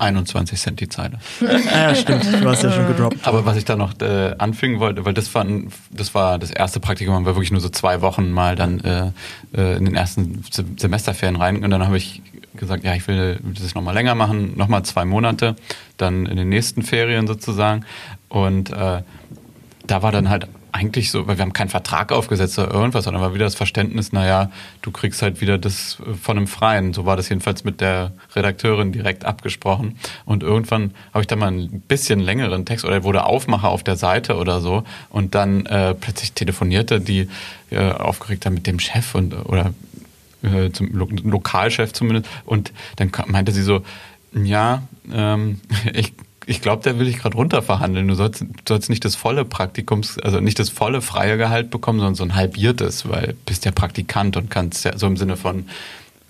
[0.00, 1.18] 21 Cent die Zeile.
[1.40, 2.24] ja, stimmt.
[2.24, 3.18] Du hast ja schon gedroppt.
[3.26, 5.44] Aber was ich da noch äh, anfügen wollte, weil das war,
[5.90, 9.10] das war das erste Praktikum, haben wir wirklich nur so zwei Wochen mal dann äh,
[9.54, 10.42] äh in den ersten
[10.78, 12.22] Semesterferien rein und dann habe ich
[12.54, 15.56] gesagt, ja, ich will das nochmal länger machen, nochmal zwei Monate,
[15.96, 17.84] dann in den nächsten Ferien sozusagen.
[18.28, 19.02] Und äh,
[19.86, 23.22] da war dann halt eigentlich so, weil wir haben keinen Vertrag aufgesetzt oder irgendwas, sondern
[23.22, 24.50] war wieder das Verständnis, naja,
[24.82, 26.92] du kriegst halt wieder das von einem Freien.
[26.92, 29.98] So war das jedenfalls mit der Redakteurin direkt abgesprochen.
[30.24, 33.96] Und irgendwann habe ich dann mal einen bisschen längeren Text oder wurde Aufmacher auf der
[33.96, 37.28] Seite oder so und dann äh, plötzlich telefonierte die
[37.70, 39.72] äh, aufgeregt mit dem Chef und oder
[40.42, 42.28] äh, zum Lo Lokalchef zumindest.
[42.44, 43.82] Und dann meinte sie so,
[44.34, 44.82] ja,
[45.12, 45.60] ähm,
[45.92, 46.12] ich
[46.46, 48.08] ich glaube, der will dich gerade runterverhandeln.
[48.08, 52.16] Du sollst, sollst nicht das volle Praktikums, also nicht das volle freie Gehalt bekommen, sondern
[52.16, 55.66] so ein halbiertes, weil bist ja Praktikant und kannst ja so im Sinne von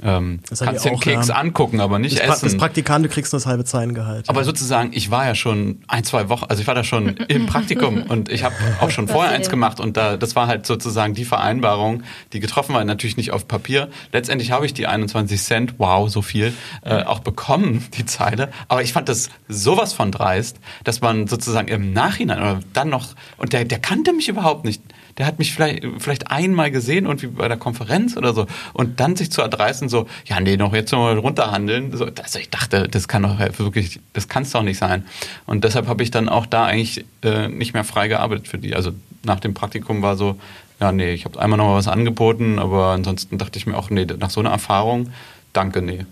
[0.02, 1.34] ähm, kannst den Keks ja.
[1.34, 2.46] angucken, aber nicht das essen.
[2.46, 4.28] Das Praktikant, du kriegst das halbe Zeitengehalt.
[4.28, 4.44] Aber ja.
[4.44, 8.02] sozusagen, ich war ja schon ein, zwei Wochen, also ich war da schon im Praktikum
[8.08, 11.24] und ich habe auch schon vorher eins gemacht und da, das war halt sozusagen die
[11.24, 13.88] Vereinbarung, die getroffen war, natürlich nicht auf Papier.
[14.12, 18.50] Letztendlich habe ich die 21 Cent, wow, so viel, äh, auch bekommen, die Zeile.
[18.68, 23.08] Aber ich fand das sowas von dreist, dass man sozusagen im Nachhinein oder dann noch,
[23.36, 24.82] und der, der kannte mich überhaupt nicht
[25.18, 28.46] der hat mich vielleicht, vielleicht einmal gesehen und wie bei der Konferenz oder so.
[28.72, 31.96] Und dann sich zu erdreißen, so, ja, nee, noch jetzt mal runterhandeln.
[31.96, 35.04] So, also ich dachte, das kann doch wirklich, das kann es doch nicht sein.
[35.46, 38.74] Und deshalb habe ich dann auch da eigentlich äh, nicht mehr frei gearbeitet für die.
[38.74, 38.92] Also
[39.24, 40.36] nach dem Praktikum war so,
[40.80, 43.90] ja, nee, ich habe einmal noch mal was angeboten, aber ansonsten dachte ich mir auch,
[43.90, 45.10] nee, nach so einer Erfahrung,
[45.52, 46.06] danke, nee.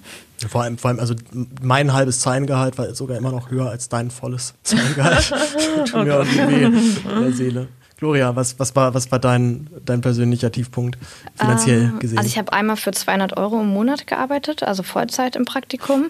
[0.47, 1.15] Vor allem, vor allem, also
[1.61, 5.33] mein halbes Zeitengehalt war sogar immer noch höher als dein volles Zeitengehalt.
[5.91, 7.69] Tut mir auch weh in der Seele.
[7.99, 10.97] Gloria, was, was war, was war dein, dein persönlicher Tiefpunkt
[11.35, 12.19] finanziell ähm, gesehen?
[12.19, 16.07] Also ich habe einmal für 200 Euro im Monat gearbeitet, also Vollzeit im Praktikum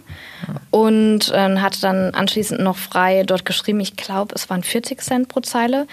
[0.71, 5.29] und äh, hatte dann anschließend noch frei dort geschrieben, ich glaube, es waren 40 Cent
[5.29, 5.87] pro Zeile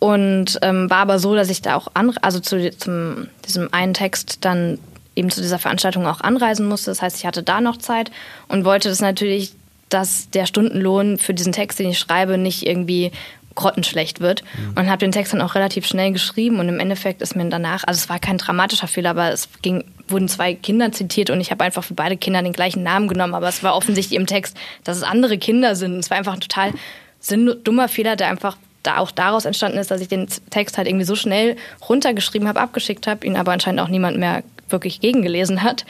[0.00, 3.94] und ähm, war aber so, dass ich da auch, an, also zu zum, diesem einen
[3.94, 4.78] Text dann
[5.16, 6.90] eben zu dieser Veranstaltung auch anreisen musste.
[6.90, 8.10] Das heißt, ich hatte da noch Zeit
[8.48, 9.54] und wollte das natürlich
[9.88, 13.10] dass der Stundenlohn für diesen Text, den ich schreibe, nicht irgendwie
[13.58, 14.42] grottenschlecht wird.
[14.42, 14.78] Mhm.
[14.78, 17.84] Und habe den Text dann auch relativ schnell geschrieben und im Endeffekt ist mir danach,
[17.84, 21.50] also es war kein dramatischer Fehler, aber es ging, wurden zwei Kinder zitiert und ich
[21.50, 24.56] habe einfach für beide Kinder den gleichen Namen genommen, aber es war offensichtlich im Text,
[24.84, 25.98] dass es andere Kinder sind.
[25.98, 26.72] Es war einfach ein total
[27.20, 30.86] sinn dummer Fehler, der einfach da auch daraus entstanden ist, dass ich den Text halt
[30.86, 31.56] irgendwie so schnell
[31.88, 35.84] runtergeschrieben habe, abgeschickt habe, ihn aber anscheinend auch niemand mehr wirklich gegengelesen hat.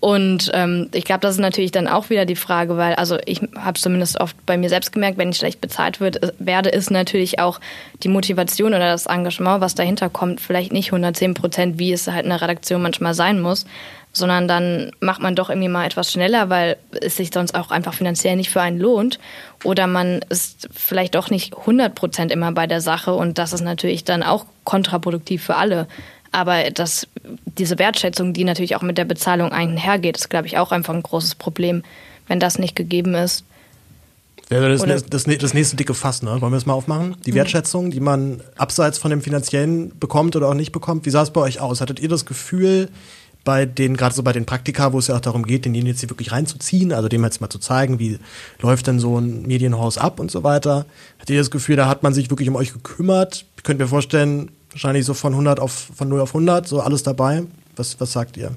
[0.00, 3.40] Und ähm, ich glaube, das ist natürlich dann auch wieder die Frage, weil, also ich
[3.56, 6.70] habe es zumindest oft bei mir selbst gemerkt, wenn ich schlecht bezahlt wird, äh, werde,
[6.70, 7.60] ist natürlich auch
[8.02, 12.24] die Motivation oder das Engagement, was dahinter kommt, vielleicht nicht 110 Prozent, wie es halt
[12.24, 13.66] in der Redaktion manchmal sein muss
[14.14, 17.92] sondern dann macht man doch irgendwie mal etwas schneller, weil es sich sonst auch einfach
[17.92, 19.18] finanziell nicht für einen lohnt.
[19.64, 23.62] Oder man ist vielleicht doch nicht 100 Prozent immer bei der Sache und das ist
[23.62, 25.88] natürlich dann auch kontraproduktiv für alle.
[26.34, 27.06] Aber das,
[27.58, 31.02] diese Wertschätzung, die natürlich auch mit der Bezahlung einhergeht, ist, glaube ich, auch einfach ein
[31.02, 31.84] großes Problem,
[32.26, 33.44] wenn das nicht gegeben ist.
[34.48, 36.40] Wäre das, das, das, das, nächste dicke Fass, ne?
[36.40, 37.14] Wollen wir es mal aufmachen?
[37.24, 37.36] Die mhm.
[37.36, 41.06] Wertschätzung, die man abseits von dem Finanziellen bekommt oder auch nicht bekommt.
[41.06, 41.80] Wie sah es bei euch aus?
[41.80, 42.88] Hattet ihr das Gefühl,
[43.44, 46.00] bei den, gerade so bei den Praktika, wo es ja auch darum geht, den jetzt
[46.00, 48.18] hier wirklich reinzuziehen, also dem jetzt mal zu zeigen, wie
[48.60, 50.86] läuft denn so ein Medienhaus ab und so weiter.
[51.20, 53.44] Hat ihr das Gefühl, da hat man sich wirklich um euch gekümmert?
[53.56, 57.02] Ich könnte mir vorstellen, wahrscheinlich so von 100 auf, von 0 auf 100, so alles
[57.02, 57.44] dabei.
[57.76, 58.52] Was, was sagt ihr?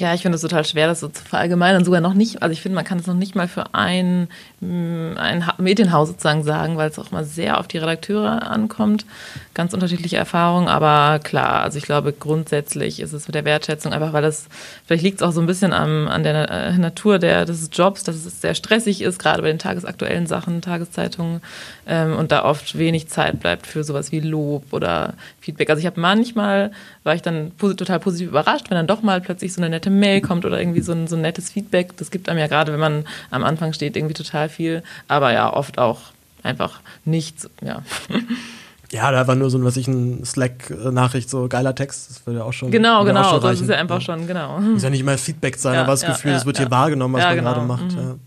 [0.00, 1.84] Ja, ich finde es total schwer, das so zu verallgemeinern.
[1.84, 4.28] Sogar noch nicht, also ich finde, man kann es noch nicht mal für ein,
[4.60, 9.06] mm, ein Medienhaus sozusagen sagen, weil es auch mal sehr auf die Redakteure ankommt.
[9.54, 14.12] Ganz unterschiedliche Erfahrungen, aber klar, also ich glaube, grundsätzlich ist es mit der Wertschätzung einfach,
[14.12, 14.48] weil das,
[14.84, 18.02] vielleicht liegt es auch so ein bisschen am, an der äh, Natur der, des Jobs,
[18.02, 21.40] dass es sehr stressig ist, gerade bei den tagesaktuellen Sachen, Tageszeitungen,
[21.86, 25.70] ähm, und da oft wenig Zeit bleibt für sowas wie Lob oder Feedback.
[25.70, 26.72] Also ich habe manchmal,
[27.04, 30.20] war ich dann total positiv überrascht, wenn dann doch mal plötzlich so eine nette Mail
[30.20, 31.96] kommt oder irgendwie so ein, so ein nettes Feedback.
[31.96, 34.82] Das gibt einem ja gerade, wenn man am Anfang steht, irgendwie total viel.
[35.06, 36.00] Aber ja, oft auch
[36.42, 37.82] einfach nichts, ja.
[38.94, 42.44] Ja, da war nur so, was ich, ein Slack-Nachricht, so geiler Text, das würde ja
[42.44, 42.70] auch schon.
[42.70, 44.60] Genau, genau, schon das ist ja einfach schon, genau.
[44.60, 46.70] Muss ja nicht immer Feedback sein, ja, aber das ja, Gefühl, es ja, wird hier
[46.70, 47.52] wahrgenommen, was man genau.
[47.54, 47.96] gerade macht.
[47.96, 48.20] Mhm.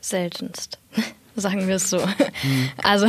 [0.00, 0.78] Seltenst
[1.36, 1.98] sagen wir es so.
[1.98, 2.70] Mhm.
[2.82, 3.06] Also,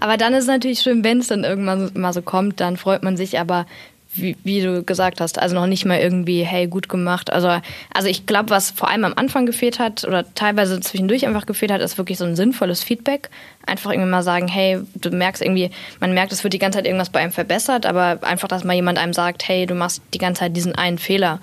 [0.00, 3.02] aber dann ist es natürlich schön, wenn es dann irgendwann mal so kommt, dann freut
[3.02, 3.66] man sich, aber
[4.14, 7.32] wie, wie, du gesagt hast, also noch nicht mal irgendwie, hey, gut gemacht.
[7.32, 7.60] Also,
[7.94, 11.70] also ich glaube, was vor allem am Anfang gefehlt hat oder teilweise zwischendurch einfach gefehlt
[11.70, 13.30] hat, ist wirklich so ein sinnvolles Feedback.
[13.66, 16.86] Einfach irgendwie mal sagen, hey, du merkst irgendwie, man merkt, es wird die ganze Zeit
[16.86, 20.18] irgendwas bei einem verbessert, aber einfach, dass mal jemand einem sagt, hey, du machst die
[20.18, 21.40] ganze Zeit diesen einen Fehler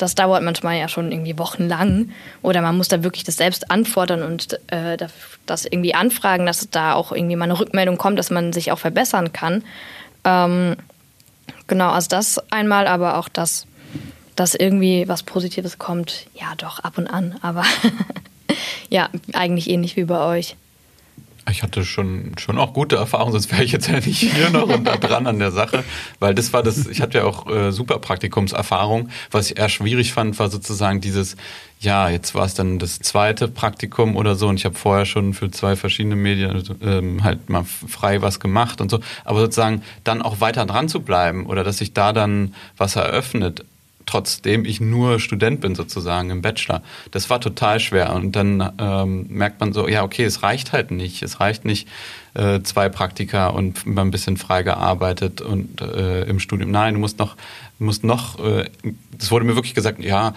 [0.00, 2.10] das dauert manchmal ja schon irgendwie wochenlang.
[2.42, 4.96] Oder man muss da wirklich das selbst anfordern und äh,
[5.46, 8.78] das irgendwie anfragen, dass da auch irgendwie mal eine Rückmeldung kommt, dass man sich auch
[8.78, 9.62] verbessern kann.
[10.24, 10.76] Ähm,
[11.70, 13.66] genau, also das einmal, aber auch das,
[14.36, 17.64] dass irgendwie was Positives kommt, ja doch, ab und an, aber
[18.90, 20.56] ja, eigentlich ähnlich wie bei euch.
[21.50, 24.68] Ich hatte schon, schon auch gute Erfahrungen, sonst wäre ich jetzt ja nicht hier noch
[24.68, 25.84] und da dran an der Sache.
[26.18, 29.10] Weil das war das, ich hatte ja auch äh, super Praktikumserfahrung.
[29.30, 31.36] Was ich eher schwierig fand, war sozusagen dieses,
[31.80, 35.34] ja, jetzt war es dann das zweite Praktikum oder so und ich habe vorher schon
[35.34, 39.00] für zwei verschiedene Medien ähm, halt mal frei was gemacht und so.
[39.24, 43.64] Aber sozusagen dann auch weiter dran zu bleiben oder dass sich da dann was eröffnet,
[44.06, 46.82] trotzdem ich nur Student bin sozusagen im Bachelor.
[47.10, 48.12] Das war total schwer.
[48.14, 51.22] Und dann ähm, merkt man so, ja, okay, es reicht halt nicht.
[51.22, 51.88] Es reicht nicht
[52.34, 56.70] äh, zwei Praktika und mal ein bisschen frei gearbeitet und äh, im Studium.
[56.70, 57.36] Nein, du musst noch,
[57.78, 58.68] musst noch, äh,
[59.18, 60.34] es wurde mir wirklich gesagt, ja,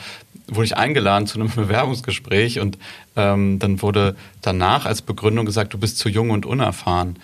[0.48, 2.78] wurde ich eingeladen zu einem Bewerbungsgespräch und
[3.16, 7.18] ähm, dann wurde danach als Begründung gesagt, du bist zu jung und unerfahren.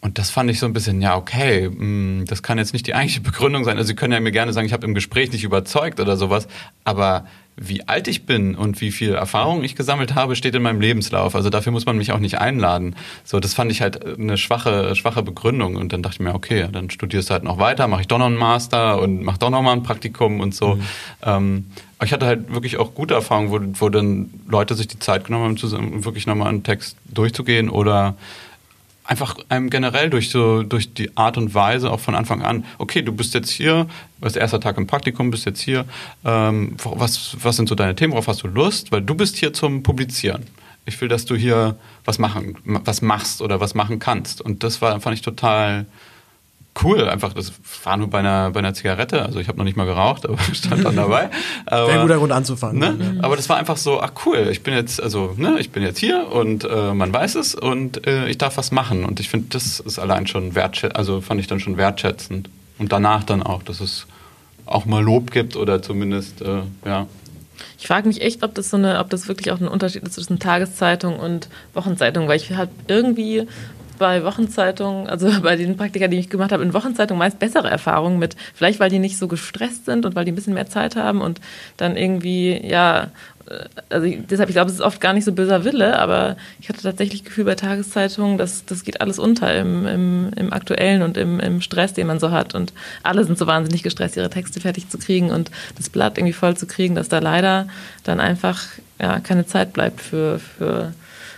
[0.00, 2.94] Und das fand ich so ein bisschen, ja, okay, mm, das kann jetzt nicht die
[2.94, 3.76] eigentliche Begründung sein.
[3.76, 6.48] Also Sie können ja mir gerne sagen, ich habe im Gespräch nicht überzeugt oder sowas,
[6.84, 7.26] aber
[7.58, 11.34] wie alt ich bin und wie viel Erfahrung ich gesammelt habe, steht in meinem Lebenslauf.
[11.34, 12.96] Also dafür muss man mich auch nicht einladen.
[13.24, 15.76] So, das fand ich halt eine schwache, schwache Begründung.
[15.76, 18.18] Und dann dachte ich mir, okay, dann studierst du halt noch weiter, mache ich doch
[18.18, 20.74] noch einen Master und mach doch noch mal ein Praktikum und so.
[20.74, 20.82] Mhm.
[21.22, 21.64] Ähm,
[22.04, 25.44] ich hatte halt wirklich auch gute Erfahrungen, wo, wo dann Leute sich die Zeit genommen
[25.44, 28.16] haben, zusammen wirklich nochmal einen Text durchzugehen oder
[29.06, 33.02] einfach einem generell durch so durch die Art und Weise auch von Anfang an, okay,
[33.02, 33.86] du bist jetzt hier,
[34.18, 35.84] was der erste Tag im Praktikum, bist jetzt hier,
[36.24, 38.92] ähm, was, was sind so deine Themen, worauf hast du Lust?
[38.92, 40.44] Weil du bist hier zum Publizieren.
[40.84, 44.40] Ich will, dass du hier was machen, was machst oder was machen kannst.
[44.40, 45.86] Und das war, fand ich total
[46.82, 47.08] cool.
[47.08, 47.52] Einfach, das
[47.84, 49.24] war nur bei einer, bei einer Zigarette.
[49.24, 51.30] Also ich habe noch nicht mal geraucht, aber stand dann dabei.
[51.66, 52.78] Aber, Wäre ein guter Grund anzufangen.
[52.78, 53.14] Ne?
[53.16, 53.24] Ja.
[53.24, 55.98] Aber das war einfach so, ach cool, ich bin jetzt, also, ne, ich bin jetzt
[55.98, 59.04] hier und äh, man weiß es und äh, ich darf was machen.
[59.04, 62.48] Und ich finde, das ist allein schon wertschätzend, also fand ich dann schon wertschätzend.
[62.78, 64.06] Und danach dann auch, dass es
[64.66, 67.06] auch mal Lob gibt oder zumindest, äh, ja.
[67.78, 70.14] Ich frage mich echt, ob das so eine, ob das wirklich auch ein Unterschied ist
[70.14, 73.46] zwischen Tageszeitung und Wochenzeitung, weil ich halt irgendwie
[73.98, 78.18] bei Wochenzeitungen, also bei den Praktika, die ich gemacht habe, in Wochenzeitungen meist bessere Erfahrungen
[78.18, 80.96] mit, vielleicht weil die nicht so gestresst sind und weil die ein bisschen mehr Zeit
[80.96, 81.40] haben und
[81.76, 83.10] dann irgendwie, ja,
[83.48, 86.68] äh, also deshalb, ich glaube, es ist oft gar nicht so böser Wille, aber ich
[86.68, 91.16] hatte tatsächlich Gefühl bei Tageszeitungen, dass das geht alles unter im, im, im Aktuellen und
[91.16, 92.54] im, im Stress, den man so hat.
[92.54, 92.72] Und
[93.02, 96.56] alle sind so wahnsinnig gestresst, ihre Texte fertig zu kriegen und das Blatt irgendwie voll
[96.56, 97.68] zu kriegen, dass da leider
[98.04, 98.62] dann einfach
[99.00, 100.92] ja, keine Zeit bleibt für, für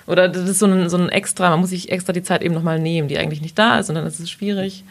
[0.09, 2.55] oder das ist so ein, so ein extra, man muss sich extra die Zeit eben
[2.55, 4.85] nochmal nehmen, die eigentlich nicht da ist und dann ist es schwierig.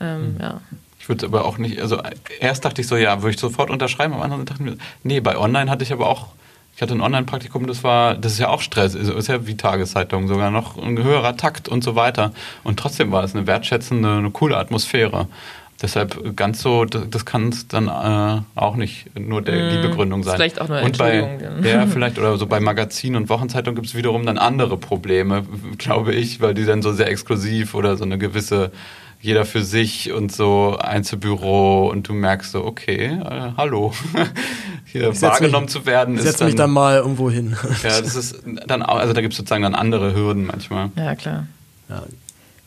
[0.00, 0.40] Ähm, mhm.
[0.40, 0.60] ja.
[0.98, 2.00] Ich würde aber auch nicht, also
[2.40, 5.20] erst dachte ich so, ja, würde ich sofort unterschreiben, am anderen dachte ich mir, nee,
[5.20, 6.28] bei Online hatte ich aber auch,
[6.74, 10.26] ich hatte ein Online-Praktikum, das war, das ist ja auch Stress, ist, ja wie Tageszeitung,
[10.26, 12.32] sogar noch ein höherer Takt und so weiter.
[12.64, 15.28] Und trotzdem war es eine wertschätzende, eine coole Atmosphäre.
[15.84, 20.22] Deshalb ganz so, das kann es dann äh, auch nicht nur der, mm, die Begründung
[20.22, 20.36] sein.
[20.36, 23.94] Vielleicht auch nur und bei, ja, vielleicht oder so bei Magazinen und Wochenzeitungen gibt es
[23.94, 25.44] wiederum dann andere Probleme,
[25.76, 28.72] glaube ich, weil die dann so sehr exklusiv oder so eine gewisse
[29.20, 33.92] jeder für sich und so Einzelbüro und du merkst so, okay, äh, hallo,
[34.86, 36.14] hier wahrgenommen mich, zu werden.
[36.14, 37.58] Ich setze mich dann mal irgendwo hin.
[37.82, 40.90] ja, das ist dann auch, also da gibt es sozusagen dann andere Hürden manchmal.
[40.96, 41.46] Ja, klar.
[41.90, 42.04] Ja,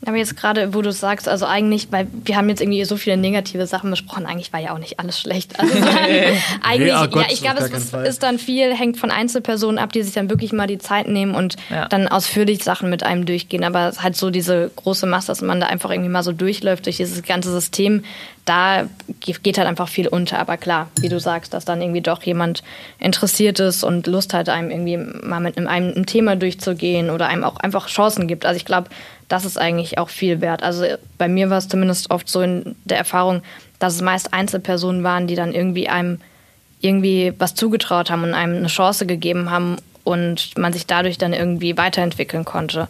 [0.06, 3.18] aber jetzt gerade, wo du sagst, also eigentlich, weil wir haben jetzt irgendwie so viele
[3.18, 5.60] negative Sachen besprochen, eigentlich war ja auch nicht alles schlecht.
[5.60, 5.74] Also
[6.62, 9.92] eigentlich, oh Gott, ja, ich glaube, es ist, ist, dann viel, hängt von Einzelpersonen ab,
[9.92, 11.88] die sich dann wirklich mal die Zeit nehmen und ja.
[11.88, 13.64] dann ausführlich Sachen mit einem durchgehen.
[13.64, 16.98] Aber halt so diese große Masse, dass man da einfach irgendwie mal so durchläuft durch
[16.98, 18.04] dieses ganze System,
[18.48, 18.88] da
[19.20, 20.40] geht halt einfach viel unter.
[20.40, 22.64] Aber klar, wie du sagst, dass dann irgendwie doch jemand
[22.98, 27.44] interessiert ist und Lust hat, einem irgendwie mal mit einem, einem Thema durchzugehen oder einem
[27.44, 28.46] auch einfach Chancen gibt.
[28.46, 28.90] Also ich glaube,
[29.28, 30.64] das ist eigentlich auch viel wert.
[30.64, 30.86] Also
[31.18, 33.42] bei mir war es zumindest oft so in der Erfahrung,
[33.80, 36.20] dass es meist Einzelpersonen waren, die dann irgendwie einem
[36.80, 41.34] irgendwie was zugetraut haben und einem eine Chance gegeben haben und man sich dadurch dann
[41.34, 42.88] irgendwie weiterentwickeln konnte.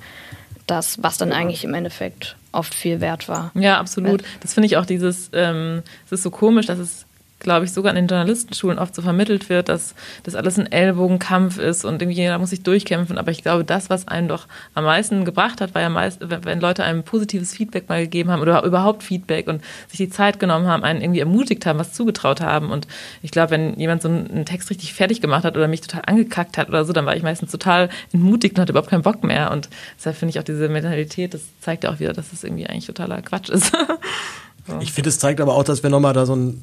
[0.67, 3.51] Das, was dann eigentlich im Endeffekt oft viel wert war.
[3.55, 4.23] Ja, absolut.
[4.41, 7.06] Das finde ich auch dieses, ähm, es ist so komisch, dass es
[7.47, 11.59] glaube ich, sogar in den Journalistenschulen oft so vermittelt wird, dass das alles ein Ellbogenkampf
[11.59, 13.17] ist und irgendwie jeder muss sich durchkämpfen.
[13.17, 16.59] Aber ich glaube, das, was einem doch am meisten gebracht hat, war ja meist, wenn
[16.59, 20.67] Leute einem positives Feedback mal gegeben haben oder überhaupt Feedback und sich die Zeit genommen
[20.67, 22.69] haben, einen irgendwie ermutigt haben, was zugetraut haben.
[22.69, 22.85] Und
[23.21, 26.57] ich glaube, wenn jemand so einen Text richtig fertig gemacht hat oder mich total angekackt
[26.57, 29.51] hat oder so, dann war ich meistens total entmutigt und hatte überhaupt keinen Bock mehr.
[29.51, 32.67] Und deshalb finde ich auch diese Mentalität, das zeigt ja auch wieder, dass es irgendwie
[32.67, 33.71] eigentlich totaler Quatsch ist.
[34.67, 34.79] so.
[34.81, 36.61] Ich finde, es zeigt aber auch, dass wir nochmal da so ein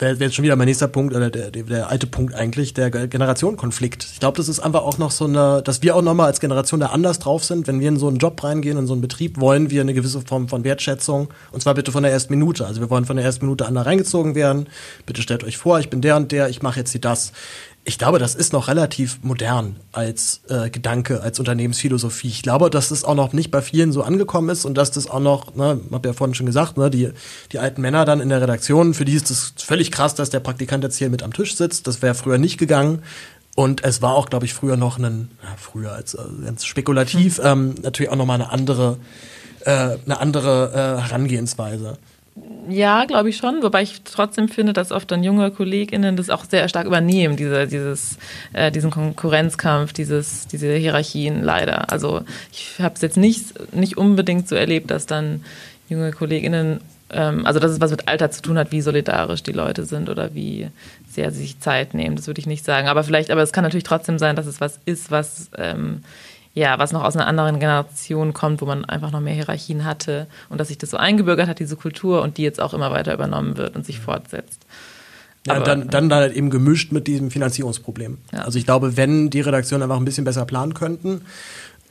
[0.00, 2.90] wäre wär schon wieder mein nächster Punkt, oder der, der, der alte Punkt eigentlich, der
[2.90, 4.06] Generationenkonflikt.
[4.12, 6.80] Ich glaube, das ist einfach auch noch so eine, dass wir auch nochmal als Generation
[6.80, 7.66] da anders drauf sind.
[7.66, 10.20] Wenn wir in so einen Job reingehen, in so einen Betrieb, wollen wir eine gewisse
[10.20, 11.28] Form von Wertschätzung.
[11.52, 12.66] Und zwar bitte von der ersten Minute.
[12.66, 14.68] Also wir wollen von der ersten Minute an da reingezogen werden.
[15.06, 17.32] Bitte stellt euch vor, ich bin der und der, ich mache jetzt hier das
[17.88, 22.28] ich glaube, das ist noch relativ modern als äh, Gedanke, als Unternehmensphilosophie.
[22.28, 25.08] Ich glaube, dass das auch noch nicht bei vielen so angekommen ist und dass das
[25.08, 27.08] auch noch, ne, hab ja vorhin schon gesagt, ne, die,
[27.50, 30.40] die alten Männer dann in der Redaktion, für die ist das völlig krass, dass der
[30.40, 31.86] Praktikant jetzt hier mit am Tisch sitzt.
[31.86, 33.02] Das wäre früher nicht gegangen.
[33.56, 37.40] Und es war auch, glaube ich, früher noch ein, ja, früher als äh, ganz spekulativ,
[37.42, 38.98] ähm, natürlich auch nochmal eine andere,
[39.60, 41.96] äh, eine andere äh, Herangehensweise.
[42.68, 46.44] Ja, glaube ich schon, wobei ich trotzdem finde, dass oft dann junge KollegInnen das auch
[46.44, 48.18] sehr stark übernehmen, diese, dieses,
[48.52, 51.90] äh, diesen Konkurrenzkampf, dieses, diese Hierarchien leider.
[51.90, 52.22] Also
[52.52, 55.44] ich habe es jetzt nicht, nicht unbedingt so erlebt, dass dann
[55.88, 56.80] junge KollegInnen,
[57.10, 60.10] ähm, also dass es was mit Alter zu tun hat, wie solidarisch die Leute sind
[60.10, 60.68] oder wie
[61.10, 62.88] sehr sie sich Zeit nehmen, das würde ich nicht sagen.
[62.88, 66.02] Aber vielleicht, aber es kann natürlich trotzdem sein, dass es was ist, was ähm,
[66.58, 70.26] ja, was noch aus einer anderen Generation kommt, wo man einfach noch mehr Hierarchien hatte
[70.48, 73.14] und dass sich das so eingebürgert hat, diese Kultur und die jetzt auch immer weiter
[73.14, 74.66] übernommen wird und sich fortsetzt.
[75.46, 78.18] Ja, Aber, dann, dann halt eben gemischt mit diesem Finanzierungsproblem.
[78.32, 78.40] Ja.
[78.40, 81.22] Also ich glaube, wenn die Redaktionen einfach ein bisschen besser planen könnten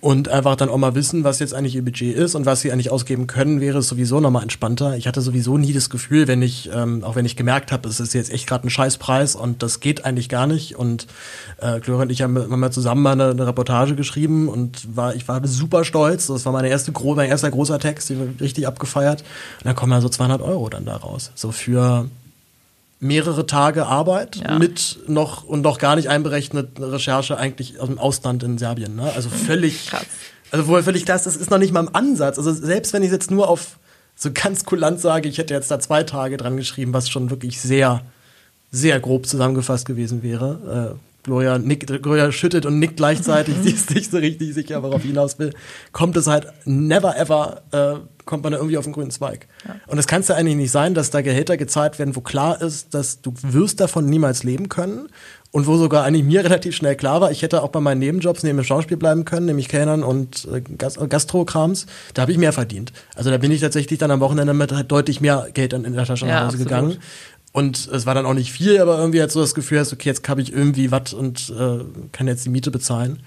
[0.07, 2.71] und einfach dann auch mal wissen, was jetzt eigentlich ihr Budget ist und was sie
[2.71, 4.95] eigentlich ausgeben können, wäre es sowieso nochmal entspannter.
[4.95, 7.99] Ich hatte sowieso nie das Gefühl, wenn ich, ähm, auch wenn ich gemerkt habe, es
[7.99, 10.77] ist jetzt echt gerade ein Scheißpreis und das geht eigentlich gar nicht.
[10.77, 11.07] Und
[11.57, 15.13] äh, Gloria und ich haben, haben mal zusammen mal eine, eine, Reportage geschrieben und war,
[15.13, 16.27] ich war super stolz.
[16.27, 19.25] Das war meine erste, mein erster großer Text, den richtig abgefeiert.
[19.57, 21.31] Und da kommen ja so 200 Euro dann da raus.
[21.35, 22.09] So für
[22.99, 24.57] mehrere Tage Arbeit ja.
[24.57, 28.95] mit noch und noch gar nicht einberechnet Recherche eigentlich aus dem Ausland in Serbien.
[28.95, 29.11] Ne?
[29.15, 30.05] Also völlig, Krass.
[30.51, 32.37] also wohl völlig das, das ist noch nicht mal im Ansatz.
[32.37, 33.77] Also selbst wenn ich jetzt nur auf
[34.15, 37.61] so ganz kulant sage, ich hätte jetzt da zwei Tage dran geschrieben, was schon wirklich
[37.61, 38.01] sehr,
[38.71, 40.97] sehr grob zusammengefasst gewesen wäre.
[41.27, 45.09] Gloria, nickt, Gloria schüttet und nickt gleichzeitig, sie ist nicht so richtig sicher, worauf ich
[45.09, 45.53] hinaus will,
[45.91, 49.47] kommt es halt never ever, äh, kommt man da irgendwie auf den grünen Zweig.
[49.67, 49.75] Ja.
[49.87, 52.61] Und es kann es ja eigentlich nicht sein, dass da Gehälter gezahlt werden, wo klar
[52.61, 55.09] ist, dass du wirst davon niemals leben können
[55.51, 58.43] und wo sogar eigentlich mir relativ schnell klar war, ich hätte auch bei meinen Nebenjobs
[58.43, 62.93] neben dem Schauspiel bleiben können, nämlich Kellnern und äh, Gastrokrams, da habe ich mehr verdient.
[63.15, 65.93] Also da bin ich tatsächlich dann am Wochenende mit halt deutlich mehr Geld in, in
[65.93, 66.99] der Tasche nach Hause gegangen.
[67.57, 70.07] Und es war dann auch nicht viel, aber irgendwie hat so das Gefühl, hast, okay,
[70.07, 71.79] jetzt habe ich irgendwie was und äh,
[72.11, 73.23] kann jetzt die Miete bezahlen.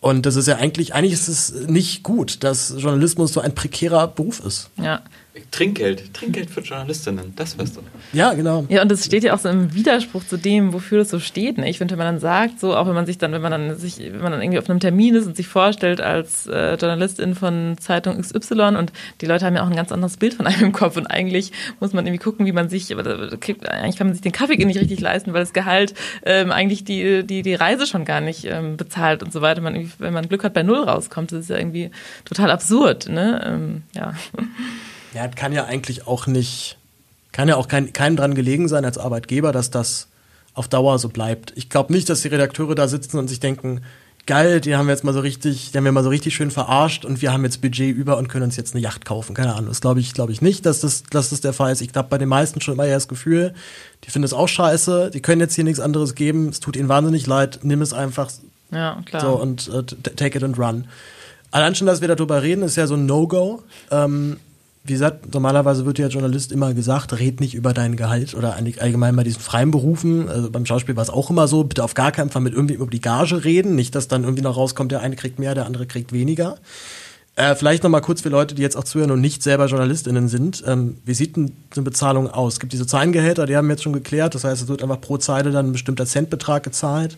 [0.00, 4.08] Und das ist ja eigentlich, eigentlich ist es nicht gut, dass Journalismus so ein prekärer
[4.08, 4.70] Beruf ist.
[4.78, 5.02] Ja.
[5.50, 7.82] Trinkgeld, Trinkgeld für Journalistinnen, das wär's doch.
[8.12, 8.66] Ja, genau.
[8.68, 11.58] Ja, und das steht ja auch so im Widerspruch zu dem, wofür das so steht.
[11.58, 11.68] Ne?
[11.68, 13.76] Ich finde, wenn man dann sagt, so auch wenn man sich dann, wenn man dann
[13.76, 17.34] sich, wenn man dann irgendwie auf einem Termin ist und sich vorstellt als äh, Journalistin
[17.34, 20.64] von Zeitung XY und die Leute haben ja auch ein ganz anderes Bild von einem
[20.66, 23.96] im Kopf und eigentlich muss man irgendwie gucken, wie man sich, aber da kriegt, eigentlich
[23.96, 25.94] kann man sich den Kaffee nicht richtig leisten, weil das Gehalt
[26.24, 29.60] ähm, eigentlich die, die, die Reise schon gar nicht ähm, bezahlt und so weiter.
[29.60, 31.90] Man, wenn man Glück hat, bei Null rauskommt, das ist ja irgendwie
[32.24, 33.08] total absurd.
[33.08, 33.42] Ne?
[33.46, 34.14] Ähm, ja.
[35.14, 36.78] Ja, kann ja eigentlich auch nicht,
[37.32, 40.08] kann ja auch kein, keinem dran gelegen sein als Arbeitgeber, dass das
[40.54, 41.52] auf Dauer so bleibt.
[41.56, 43.82] Ich glaube nicht, dass die Redakteure da sitzen und sich denken,
[44.28, 46.50] geil, die haben wir jetzt mal so richtig, die haben wir mal so richtig schön
[46.50, 49.34] verarscht und wir haben jetzt Budget über und können uns jetzt eine Yacht kaufen.
[49.34, 49.68] Keine Ahnung.
[49.68, 51.80] Das glaube ich, glaube ich nicht, dass das, dass das der Fall ist.
[51.80, 53.54] Ich glaube bei den meisten schon immer eher das Gefühl,
[54.04, 56.88] die finden es auch scheiße, die können jetzt hier nichts anderes geben, es tut ihnen
[56.88, 58.30] wahnsinnig leid, nimm es einfach
[58.70, 59.22] ja, klar.
[59.22, 60.86] so und äh, take it and run.
[61.50, 63.62] Allein schon, dass wir darüber reden, ist ja so ein No-Go.
[63.90, 64.36] Ähm,
[64.88, 69.14] wie gesagt, normalerweise wird ja Journalist immer gesagt, red nicht über dein Gehalt oder allgemein
[69.14, 70.28] bei diesen freien Berufen.
[70.28, 72.74] Also beim Schauspiel war es auch immer so, bitte auf gar keinen Fall mit irgendwie
[72.74, 73.74] über die Gage reden.
[73.74, 76.56] Nicht, dass dann irgendwie noch rauskommt, der eine kriegt mehr, der andere kriegt weniger.
[77.36, 80.26] Äh, vielleicht noch mal kurz für Leute, die jetzt auch zuhören und nicht selber JournalistInnen
[80.28, 80.64] sind.
[80.66, 82.54] Ähm, wie sieht denn eine Bezahlung aus?
[82.54, 84.34] Es gibt diese Zeilengehälter, die haben wir jetzt schon geklärt.
[84.34, 87.16] Das heißt, es wird einfach pro Zeile dann ein bestimmter Centbetrag gezahlt.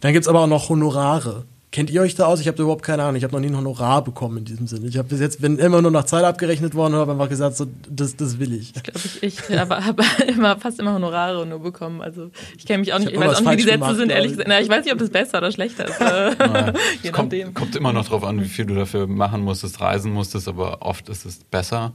[0.00, 1.44] Dann gibt's aber auch noch Honorare.
[1.72, 2.38] Kennt ihr euch da aus?
[2.38, 3.16] Ich habe überhaupt keine Ahnung.
[3.16, 4.86] Ich habe noch nie ein Honorar bekommen in diesem Sinne.
[4.88, 7.56] Ich habe bis jetzt bin immer nur nach Zeit abgerechnet worden und habe einfach gesagt,
[7.56, 8.76] so das, das will ich.
[8.76, 9.98] Ich glaube, ich, ich habe hab
[10.28, 12.02] immer fast immer Honorare nur bekommen.
[12.02, 13.96] Also ich kenne mich auch nicht, Ich ich, weiß auch nicht, wie die Sätze falsch
[13.96, 14.48] sind, gemacht, ehrlich gesagt.
[14.48, 15.98] Na, ich weiß nicht, ob das besser oder schlechter ist.
[15.98, 19.80] Äh, Je Es kommt, kommt immer noch drauf an, wie viel du dafür machen musstest,
[19.80, 21.94] reisen musstest, aber oft ist es besser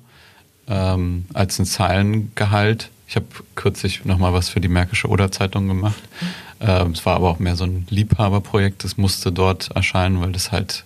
[0.68, 2.90] ähm, als ein Zeilengehalt.
[3.08, 6.02] Ich habe kürzlich nochmal was für die Märkische Oder Zeitung gemacht.
[6.60, 8.84] Ähm, es war aber auch mehr so ein Liebhaberprojekt.
[8.84, 10.84] Das musste dort erscheinen, weil das halt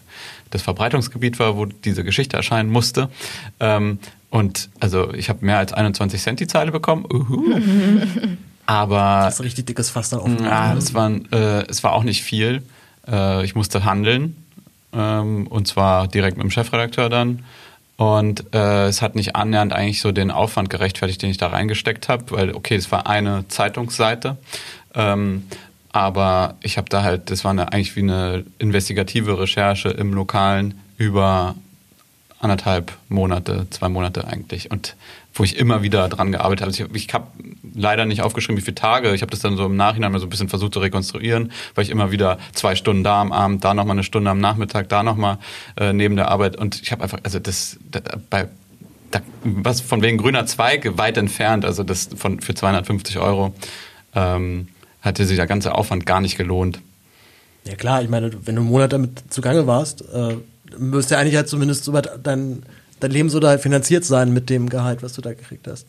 [0.52, 3.10] das Verbreitungsgebiet war, wo diese Geschichte erscheinen musste.
[3.60, 4.00] Ähm,
[4.30, 7.06] und also ich habe mehr als 21 Cent die Zeile bekommen.
[7.12, 7.56] Uhu.
[8.66, 10.44] Aber Das ist ein richtig dickes Fass dann offen.
[10.44, 12.62] ja, es, waren, äh, es war auch nicht viel.
[13.08, 14.36] Äh, ich musste handeln
[14.94, 17.44] ähm, und zwar direkt mit dem Chefredakteur dann.
[18.02, 22.10] Und äh, es hat nicht annähernd eigentlich so den Aufwand gerechtfertigt, den ich da reingesteckt
[22.10, 24.38] habe, weil okay, es war eine Zeitungsseite,
[24.96, 25.46] ähm,
[25.92, 30.82] aber ich habe da halt, das war eine, eigentlich wie eine investigative Recherche im Lokalen
[30.98, 31.54] über
[32.40, 34.72] anderthalb Monate, zwei Monate eigentlich.
[34.72, 34.96] Und
[35.34, 36.98] wo ich immer wieder dran gearbeitet habe.
[36.98, 37.28] Ich habe
[37.74, 39.14] leider nicht aufgeschrieben, wie viele Tage.
[39.14, 41.86] Ich habe das dann so im Nachhinein mal so ein bisschen versucht zu rekonstruieren, weil
[41.86, 45.04] ich immer wieder zwei Stunden da am Abend, da nochmal eine Stunde am Nachmittag, da
[45.04, 45.38] nochmal
[45.78, 46.58] äh, neben der Arbeit.
[46.58, 48.50] Und ich habe einfach, also das, das bei
[49.12, 53.54] da, was von wegen grüner Zweig weit entfernt, also das von für 250 Euro
[54.16, 54.70] ähm,
[55.02, 56.80] hatte sich der ganze Aufwand gar nicht gelohnt.
[57.66, 60.38] Ja klar, ich meine, wenn du einen Monat damit zugange warst, äh,
[60.78, 62.26] müsste ja eigentlich halt zumindest so weit
[63.02, 65.86] dein, Leben so da finanziert sein mit dem Gehalt, was du da gekriegt hast.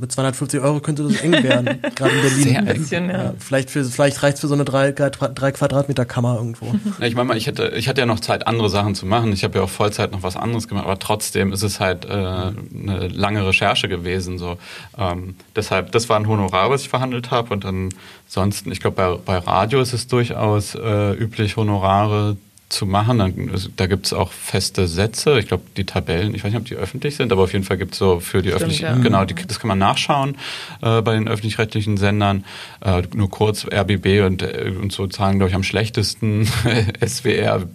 [0.00, 2.42] Mit 250 Euro könnte das eng werden, gerade in Berlin.
[2.42, 3.24] Sehr Ein bisschen, ja.
[3.24, 6.74] Ja, vielleicht für, vielleicht reicht's für so eine drei, drei Quadratmeter Kammer irgendwo.
[6.98, 9.30] Ja, ich meine mal, ich hatte, ich hatte ja noch Zeit, andere Sachen zu machen.
[9.34, 12.08] Ich habe ja auch Vollzeit noch was anderes gemacht, aber trotzdem ist es halt äh,
[12.08, 14.38] eine lange Recherche gewesen.
[14.38, 14.56] So.
[14.96, 17.52] Ähm, deshalb, das war ein Honorar, was ich verhandelt habe.
[17.52, 17.90] Und dann
[18.26, 22.38] sonst, ich glaube, bei, bei Radio ist es durchaus äh, üblich, Honorare
[22.70, 23.18] zu machen.
[23.18, 25.38] Dann, da gibt es auch feste Sätze.
[25.38, 27.76] Ich glaube, die Tabellen, ich weiß nicht, ob die öffentlich sind, aber auf jeden Fall
[27.76, 28.94] gibt es so für die öffentlichen, ja.
[28.94, 30.36] genau, die, das kann man nachschauen
[30.80, 32.44] äh, bei den öffentlich-rechtlichen Sendern.
[32.80, 36.46] Äh, nur kurz RBB und, äh, und so zahlen, glaube ich, am schlechtesten,
[37.06, 37.66] SWR,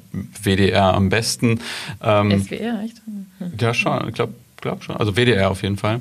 [0.41, 1.59] WDR am besten.
[2.01, 3.01] Ähm, SWR, echt?
[3.59, 4.95] ja, schon, ich glaube glaub schon.
[4.97, 5.99] Also WDR auf jeden Fall.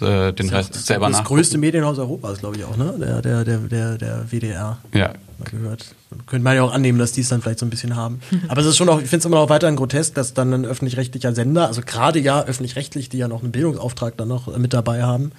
[0.00, 1.36] Äh, den Rest das selber das nachgucken.
[1.36, 2.94] größte Medienhaus Europas, glaube ich auch, ne?
[3.00, 4.78] Der, der, der, der, der WDR.
[4.92, 5.94] Ja, Mal gehört.
[6.26, 8.20] Könnte man ja auch annehmen, dass die es dann vielleicht so ein bisschen haben.
[8.48, 10.64] Aber es ist schon auch, ich finde es immer noch weiterhin grotesk, dass dann ein
[10.64, 15.02] öffentlich-rechtlicher Sender, also gerade ja öffentlich-rechtlich, die ja noch einen Bildungsauftrag dann noch mit dabei
[15.02, 15.32] haben,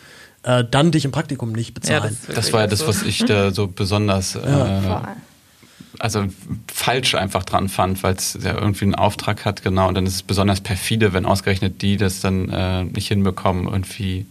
[0.43, 2.17] äh, dann dich im Praktikum nicht Ja, bezahlen.
[2.22, 4.39] das, ist das war ja das, was ich da so besonders äh,
[5.97, 6.26] also
[6.72, 9.88] falsch einfach dran fand, weil es ja irgendwie einen Auftrag hat, genau.
[9.88, 14.26] Und dann ist es besonders perfide, wenn ausgerechnet die das dann äh, nicht hinbekommen, irgendwie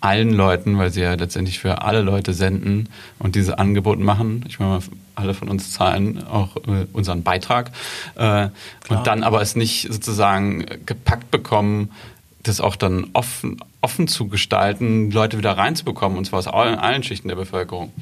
[0.00, 2.88] allen Leuten, weil sie ja letztendlich für alle Leute senden
[3.18, 4.44] und diese Angebote machen.
[4.48, 4.80] Ich meine,
[5.14, 7.70] alle von uns zahlen auch äh, unseren Beitrag.
[8.16, 8.48] Äh,
[8.88, 11.90] und dann aber es nicht sozusagen gepackt bekommen,
[12.42, 17.02] das auch dann offen, offen zu gestalten, Leute wieder reinzubekommen, und zwar aus allen, allen
[17.02, 17.92] Schichten der Bevölkerung.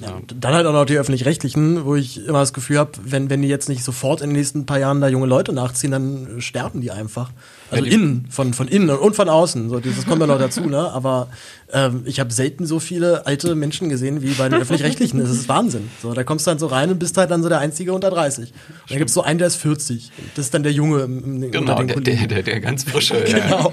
[0.00, 3.42] Ja, dann halt auch noch die öffentlich-rechtlichen, wo ich immer das Gefühl habe, wenn, wenn
[3.42, 6.80] die jetzt nicht sofort in den nächsten paar Jahren da junge Leute nachziehen, dann sterben
[6.80, 7.30] die einfach.
[7.70, 9.68] Also ja, innen, von, von innen und von außen.
[9.68, 10.90] So, das kommt ja noch dazu, ne?
[10.90, 11.28] Aber
[11.72, 15.20] ähm, ich habe selten so viele alte Menschen gesehen wie bei den öffentlich-rechtlichen.
[15.20, 15.90] Das ist Wahnsinn.
[16.00, 18.10] So, da kommst du dann so rein und bist halt dann so der Einzige unter
[18.10, 18.52] 30.
[18.52, 18.54] Und
[18.88, 20.10] dann gibt's so einen, der ist 40.
[20.34, 22.28] Das ist dann der Junge im, genau, unter den Kollegen.
[22.28, 23.22] Der, der, der ganz frische.
[23.24, 23.72] genau.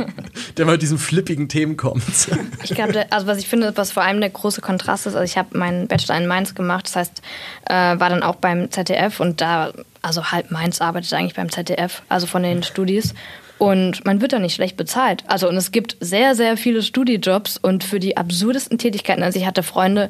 [0.58, 2.04] Der mit diesen flippigen Themen kommt.
[2.64, 5.38] Ich glaube, also was ich finde, was vor allem der große Kontrast ist, also ich
[5.38, 7.22] habe meinen Bachelor in Mainz gemacht, das heißt,
[7.66, 9.72] äh, war dann auch beim ZDF und da,
[10.02, 13.14] also halb Mainz arbeitet eigentlich beim ZDF, also von den Studis.
[13.58, 15.24] Und man wird da nicht schlecht bezahlt.
[15.28, 19.24] Also, und es gibt sehr, sehr viele Studijobs und für die absurdesten Tätigkeiten.
[19.24, 20.10] Also, ich hatte Freunde,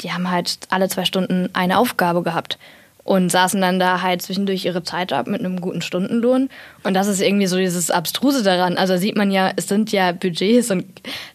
[0.00, 2.58] die haben halt alle zwei Stunden eine Aufgabe gehabt
[3.04, 6.50] und saßen dann da halt zwischendurch ihre Zeit ab mit einem guten Stundenlohn.
[6.84, 8.76] Und das ist irgendwie so dieses Abstruse daran.
[8.76, 10.84] Also sieht man ja, es sind ja Budgets und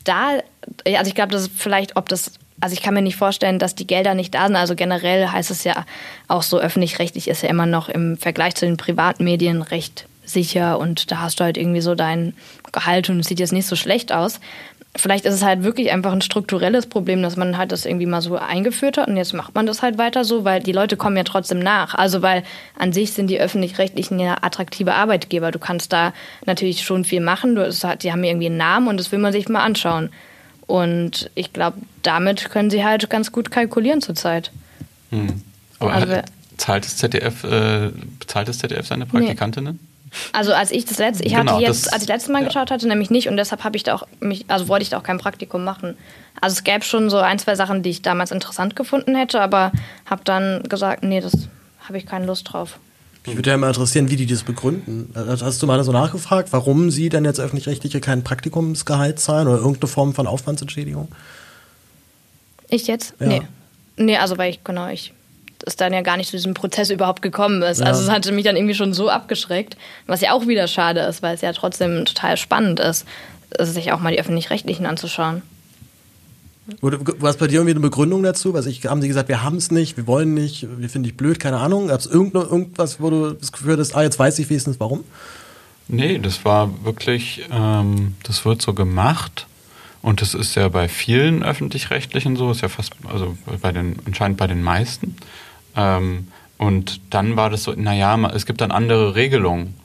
[0.03, 0.39] da,
[0.85, 2.31] also ich glaube, das ist vielleicht, ob das,
[2.61, 4.55] also ich kann mir nicht vorstellen, dass die Gelder nicht da sind.
[4.55, 5.85] Also generell heißt es ja
[6.27, 11.11] auch so, öffentlich-rechtlich ist ja immer noch im Vergleich zu den Privatmedien recht sicher und
[11.11, 12.33] da hast du halt irgendwie so dein
[12.71, 14.39] Gehalt und es sieht jetzt nicht so schlecht aus.
[14.95, 18.21] Vielleicht ist es halt wirklich einfach ein strukturelles Problem, dass man halt das irgendwie mal
[18.21, 21.17] so eingeführt hat und jetzt macht man das halt weiter so, weil die Leute kommen
[21.17, 21.93] ja trotzdem nach.
[21.93, 22.43] Also weil
[22.77, 25.51] an sich sind die öffentlich-rechtlichen ja attraktive Arbeitgeber.
[25.51, 26.13] Du kannst da
[26.45, 27.55] natürlich schon viel machen.
[27.55, 30.09] Du, halt, die haben irgendwie einen Namen und das will man sich mal anschauen.
[30.65, 34.51] Und ich glaube, damit können sie halt ganz gut kalkulieren zurzeit.
[35.11, 35.41] Hm.
[35.79, 36.21] Aber also,
[36.57, 39.79] zahlt das ZDF, äh, bezahlt das ZDF seine Praktikantinnen?
[39.81, 39.96] Nee.
[40.33, 42.41] Also als ich das letzte, ich genau, hatte jetzt, das, als ich das letzte Mal
[42.41, 42.47] ja.
[42.47, 44.97] geschaut hatte, nämlich nicht und deshalb habe ich da auch mich, also wollte ich da
[44.97, 45.97] auch kein Praktikum machen.
[46.39, 49.71] Also es gäbe schon so ein, zwei Sachen, die ich damals interessant gefunden hätte, aber
[50.05, 51.33] habe dann gesagt, nee, das
[51.87, 52.79] habe ich keine Lust drauf.
[53.25, 55.09] Mich würde ja mal interessieren, wie die das begründen.
[55.13, 59.89] Hast du mal so nachgefragt, warum sie dann jetzt öffentlich-rechtliche kein Praktikumsgehalt zahlen oder irgendeine
[59.89, 61.09] Form von Aufwandsentschädigung?
[62.69, 63.15] Ich jetzt?
[63.19, 63.27] Ja.
[63.27, 63.41] Nee.
[63.97, 65.13] Nee, also weil ich, genau, ich
[65.65, 67.79] es dann ja gar nicht zu diesem Prozess überhaupt gekommen ist.
[67.79, 67.87] Ja.
[67.87, 71.21] Also es hatte mich dann irgendwie schon so abgeschreckt, was ja auch wieder schade ist,
[71.21, 73.05] weil es ja trotzdem total spannend ist,
[73.59, 75.41] sich auch mal die öffentlich-rechtlichen anzuschauen.
[76.81, 78.53] Was bei dir irgendwie eine Begründung dazu?
[78.53, 81.15] Was ich, haben sie gesagt, wir haben es nicht, wir wollen nicht, wir finden dich
[81.15, 81.87] blöd, keine Ahnung.
[81.87, 85.05] Gab es irgendwas, wo du das Gefühl hast, ah, jetzt weiß ich wenigstens warum?
[85.87, 89.47] Nee, das war wirklich, ähm, das wird so gemacht.
[90.01, 94.37] Und das ist ja bei vielen öffentlich-rechtlichen so, ist ja fast, also bei den, anscheinend
[94.37, 95.15] bei den meisten.
[95.77, 99.75] Ähm, und dann war das so, naja, es gibt dann andere Regelungen.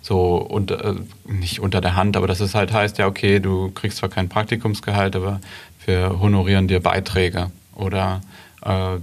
[0.00, 0.94] So, und äh,
[1.26, 4.28] nicht unter der Hand, aber dass es halt heißt, ja, okay, du kriegst zwar kein
[4.28, 5.40] Praktikumsgehalt, aber
[5.86, 7.50] wir honorieren dir Beiträge.
[7.74, 8.20] Oder
[8.62, 8.98] äh,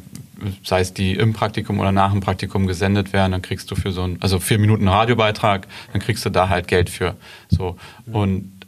[0.64, 3.92] sei es die im Praktikum oder nach dem Praktikum gesendet werden, dann kriegst du für
[3.92, 7.16] so ein, also vier Minuten Radiobeitrag, dann kriegst du da halt Geld für.
[7.50, 7.78] So.
[8.12, 8.61] Und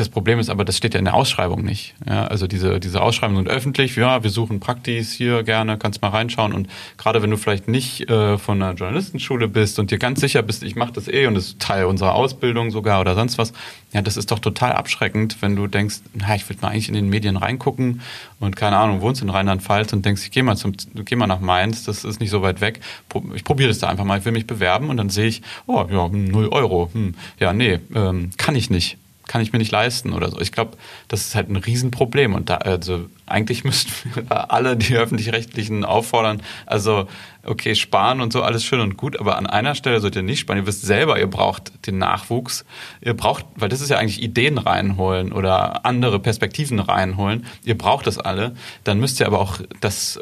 [0.00, 1.94] das Problem ist aber, das steht ja in der Ausschreibung nicht.
[2.08, 3.94] Ja, also diese, diese Ausschreibungen sind öffentlich.
[3.96, 6.54] Ja, wir suchen Praktis hier gerne, kannst mal reinschauen.
[6.54, 10.42] Und gerade wenn du vielleicht nicht äh, von einer Journalistenschule bist und dir ganz sicher
[10.42, 13.52] bist, ich mache das eh und das ist Teil unserer Ausbildung sogar oder sonst was,
[13.92, 16.94] ja, das ist doch total abschreckend, wenn du denkst, na, ich will mal eigentlich in
[16.94, 18.00] den Medien reingucken
[18.38, 20.56] und keine Ahnung, wohnst in Rheinland-Pfalz und denkst, ich gehe mal
[20.94, 22.80] geh mal nach Mainz, das ist nicht so weit weg.
[23.34, 25.84] Ich probiere das da einfach mal, ich will mich bewerben und dann sehe ich, oh
[25.90, 26.88] ja, null Euro.
[26.92, 28.96] Hm, ja, nee, ähm, kann ich nicht
[29.30, 30.40] kann ich mir nicht leisten oder so.
[30.40, 30.76] Ich glaube,
[31.06, 32.34] das ist halt ein Riesenproblem.
[32.34, 37.06] Und da, also eigentlich müssten wir alle die öffentlich-rechtlichen auffordern, also
[37.44, 40.40] okay, sparen und so, alles schön und gut, aber an einer Stelle sollt ihr nicht
[40.40, 40.58] sparen.
[40.58, 42.64] Ihr wisst selber, ihr braucht den Nachwuchs.
[43.00, 47.46] Ihr braucht, weil das ist ja eigentlich Ideen reinholen oder andere Perspektiven reinholen.
[47.62, 48.56] Ihr braucht das alle.
[48.82, 50.18] Dann müsst ihr aber auch das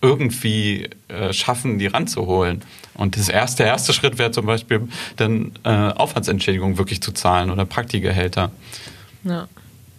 [0.00, 2.62] irgendwie äh, schaffen, die ranzuholen.
[2.94, 7.50] Und das erste, der erste Schritt wäre zum Beispiel dann äh, Aufwandsentschädigung wirklich zu zahlen
[7.50, 8.50] oder Praktikgehälter.
[9.24, 9.48] Ja,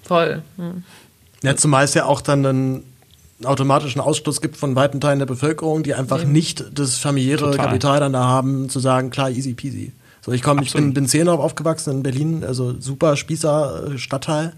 [0.04, 0.44] voll.
[0.58, 0.84] Hm.
[1.41, 2.84] Ja, zumal es ja auch dann einen
[3.44, 6.32] automatischen Ausschluss gibt von weiten Teilen der Bevölkerung, die einfach mhm.
[6.32, 7.66] nicht das familiäre Total.
[7.66, 9.91] Kapital dann da haben, zu sagen, klar, easy peasy.
[10.22, 14.54] So, ich komme, ich bin, bin Zehnhof aufgewachsen in Berlin, also super Spießer Stadtteil.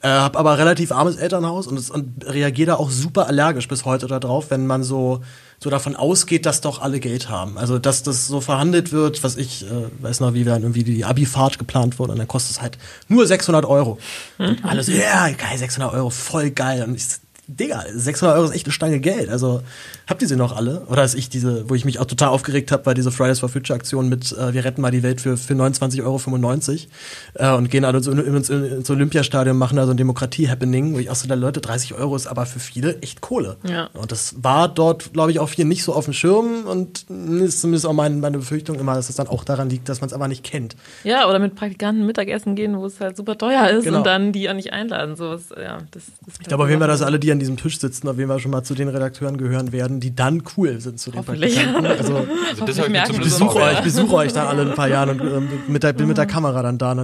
[0.00, 3.84] Äh, habe aber relativ armes Elternhaus und, es, und reagiere da auch super allergisch bis
[3.84, 5.22] heute darauf, wenn man so
[5.60, 7.58] so davon ausgeht, dass doch alle Geld haben.
[7.58, 11.04] Also dass das so verhandelt wird, was ich äh, weiß noch, wie dann irgendwie die
[11.04, 12.78] Abi-Fahrt geplant wurde und dann kostet es halt
[13.08, 13.98] nur 600 Euro.
[14.38, 14.46] Mhm.
[14.46, 16.84] Und alles, ja, yeah, geil, 600 Euro, voll geil.
[16.84, 17.06] Und ich,
[17.50, 19.30] Digga, 600 Euro ist echt eine Stange Geld.
[19.30, 19.62] Also
[20.06, 20.82] habt ihr sie noch alle?
[20.88, 23.48] Oder ist ich diese, wo ich mich auch total aufgeregt habe, weil diese Fridays for
[23.48, 27.70] Future Aktion mit äh, wir retten mal die Welt für, für 29,95 Euro äh, und
[27.70, 31.26] gehen alle so ins, ins Olympiastadion, machen da so ein Demokratie-Happening, wo ich auch so,
[31.26, 33.56] da Leute, 30 Euro ist aber für viele echt Kohle.
[33.66, 33.88] Ja.
[33.94, 37.62] Und das war dort, glaube ich, auch hier nicht so auf dem Schirm und ist
[37.62, 40.12] zumindest auch mein, meine Befürchtung immer, dass es dann auch daran liegt, dass man es
[40.12, 40.76] aber nicht kennt.
[41.02, 43.98] Ja, oder mit Praktikanten Mittagessen gehen, wo es halt super teuer ist genau.
[43.98, 45.16] und dann die auch nicht einladen.
[45.16, 47.56] So was, ja, das, das ich glaube auf jeden Fall, dass alle, die an diesem
[47.56, 50.80] Tisch sitzen, auf jeden Fall schon mal zu den Redakteuren gehören werden, die dann cool
[50.80, 51.24] sind zu den.
[51.24, 51.86] Praktikanten.
[51.98, 55.10] Also, Also das ich ich besuche euch, besuche euch da alle in ein paar Jahren
[55.10, 56.92] und ähm, mit der, bin mit der Kamera dann da.
[56.92, 56.98] Und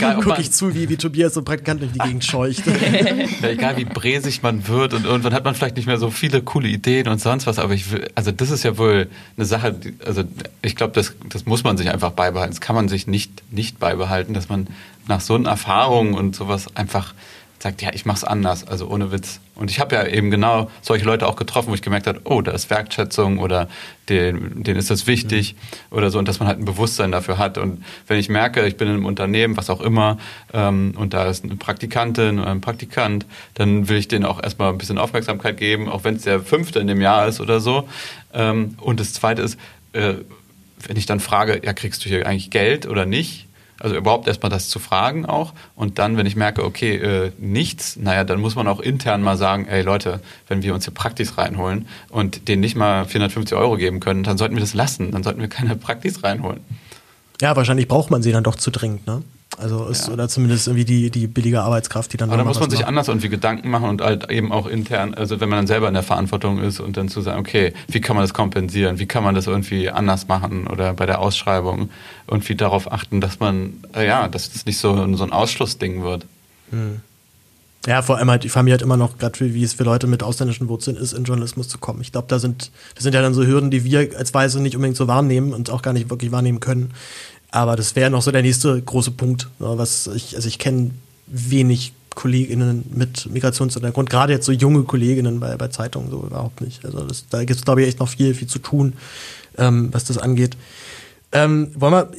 [0.00, 2.62] dann ob gucke ich zu, wie, wie Tobias so Praktikant durch die Gegend scheucht.
[3.42, 6.42] Ja, egal wie bräsig man wird und irgendwann hat man vielleicht nicht mehr so viele
[6.42, 9.72] coole Ideen und sonst was, aber ich will, also das ist ja wohl eine Sache,
[9.72, 10.24] die, also
[10.62, 12.52] ich glaube, das, das muss man sich einfach beibehalten.
[12.52, 14.68] Das kann man sich nicht, nicht beibehalten, dass man
[15.08, 17.14] nach so einer Erfahrung und sowas einfach
[17.62, 19.40] sagt, ja, ich mach's anders, also ohne Witz.
[19.54, 22.40] Und ich habe ja eben genau solche Leute auch getroffen, wo ich gemerkt habe, oh,
[22.40, 23.68] da ist Wertschätzung oder
[24.08, 25.56] denen, denen ist das wichtig
[25.90, 27.58] oder so und dass man halt ein Bewusstsein dafür hat.
[27.58, 30.16] Und wenn ich merke, ich bin in einem Unternehmen, was auch immer,
[30.54, 34.70] ähm, und da ist eine Praktikantin oder ein Praktikant, dann will ich denen auch erstmal
[34.70, 37.86] ein bisschen Aufmerksamkeit geben, auch wenn es der fünfte in dem Jahr ist oder so.
[38.32, 39.58] Ähm, und das zweite ist,
[39.92, 40.14] äh,
[40.86, 43.49] wenn ich dann frage, ja, kriegst du hier eigentlich Geld oder nicht?
[43.80, 45.54] Also überhaupt erstmal das zu fragen auch.
[45.74, 49.36] Und dann, wenn ich merke, okay, äh, nichts, naja, dann muss man auch intern mal
[49.36, 53.76] sagen, ey Leute, wenn wir uns hier Praktis reinholen und denen nicht mal 450 Euro
[53.76, 55.10] geben können, dann sollten wir das lassen.
[55.10, 56.60] Dann sollten wir keine Praktis reinholen.
[57.40, 59.22] Ja, wahrscheinlich braucht man sie dann doch zu dringend, ne?
[59.60, 60.14] Also ist, Ja.
[60.14, 62.88] oder zumindest irgendwie die, die billige Arbeitskraft, die dann Aber da muss man sich macht.
[62.88, 65.94] anders irgendwie Gedanken machen und halt eben auch intern, also wenn man dann selber in
[65.94, 68.98] der Verantwortung ist und dann zu sagen, okay, wie kann man das kompensieren?
[68.98, 71.90] Wie kann man das irgendwie anders machen oder bei der Ausschreibung
[72.26, 76.24] irgendwie darauf achten, dass man, äh, ja, dass das nicht so, so ein Ausschlussding wird.
[77.86, 80.06] Ja, vor allem halt, ich frage mich halt immer noch, gerade wie es für Leute
[80.06, 82.02] mit ausländischen Wurzeln ist, in Journalismus zu kommen.
[82.02, 84.76] Ich glaube, da sind, das sind ja dann so Hürden, die wir als Weiße nicht
[84.76, 86.92] unbedingt so wahrnehmen und auch gar nicht wirklich wahrnehmen können.
[87.52, 90.90] Aber das wäre noch so der nächste große Punkt, ne, was ich, also ich kenne
[91.26, 96.84] wenig KollegInnen mit Migrationshintergrund, gerade jetzt so junge KollegInnen bei, bei Zeitungen so überhaupt nicht.
[96.84, 98.94] Also das, da gibt es, glaube ich, echt noch viel, viel zu tun,
[99.58, 100.56] ähm, was das angeht.
[101.32, 102.10] Ähm, wollen wir,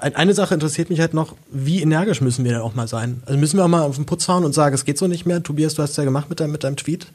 [0.00, 3.20] ein- eine Sache interessiert mich halt noch, wie energisch müssen wir denn auch mal sein?
[3.26, 5.26] Also müssen wir auch mal auf den Putz hauen und sagen, es geht so nicht
[5.26, 5.42] mehr?
[5.42, 7.08] Tobias, du hast es ja gemacht mit deinem, mit deinem Tweet.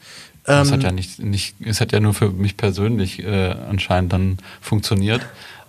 [0.47, 4.37] Ähm, hat ja nicht, nicht, es hat ja nur für mich persönlich äh, anscheinend dann
[4.59, 5.21] funktioniert.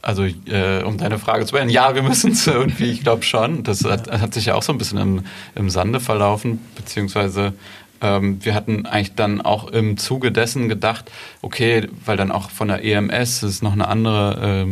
[0.02, 3.62] Also äh, um deine Frage zu beantworten, ja, wir müssen es irgendwie, ich glaube schon.
[3.62, 5.22] Das hat, hat sich ja auch so ein bisschen im,
[5.54, 7.54] im Sande verlaufen, beziehungsweise
[8.00, 11.10] ähm, wir hatten eigentlich dann auch im Zuge dessen gedacht,
[11.40, 14.66] okay, weil dann auch von der EMS, das ist noch eine andere,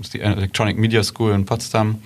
[0.00, 2.02] ist die Electronic Media School in Potsdam,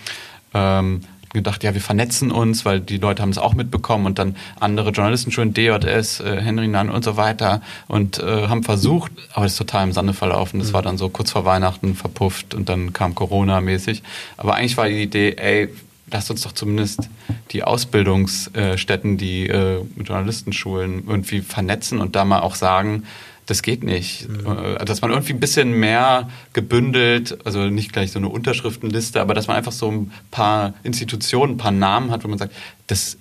[0.52, 1.00] ähm,
[1.32, 4.90] gedacht, ja, wir vernetzen uns, weil die Leute haben es auch mitbekommen und dann andere
[4.90, 9.58] Journalistenschulen, DJS, äh, Henry Nann und so weiter und äh, haben versucht, aber es ist
[9.58, 10.60] total im Sande verlaufen.
[10.60, 14.02] Das war dann so kurz vor Weihnachten verpufft und dann kam Corona mäßig.
[14.36, 15.68] Aber eigentlich war die Idee, ey,
[16.10, 17.08] lasst uns doch zumindest
[17.52, 23.04] die Ausbildungsstätten, die äh, Journalistenschulen irgendwie vernetzen und da mal auch sagen,
[23.46, 24.28] das geht nicht.
[24.46, 29.34] Äh, Dass man irgendwie ein bisschen mehr gebündelt, also nicht gleich so eine Unterschriftenliste, aber
[29.34, 32.54] dass man einfach so ein paar Institutionen, ein paar Namen hat, wo man sagt,
[32.86, 33.16] das,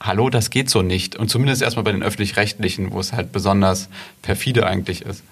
[0.00, 1.16] hallo, das geht so nicht.
[1.16, 3.88] Und zumindest erstmal bei den öffentlich-rechtlichen, wo es halt besonders
[4.20, 5.22] perfide eigentlich ist.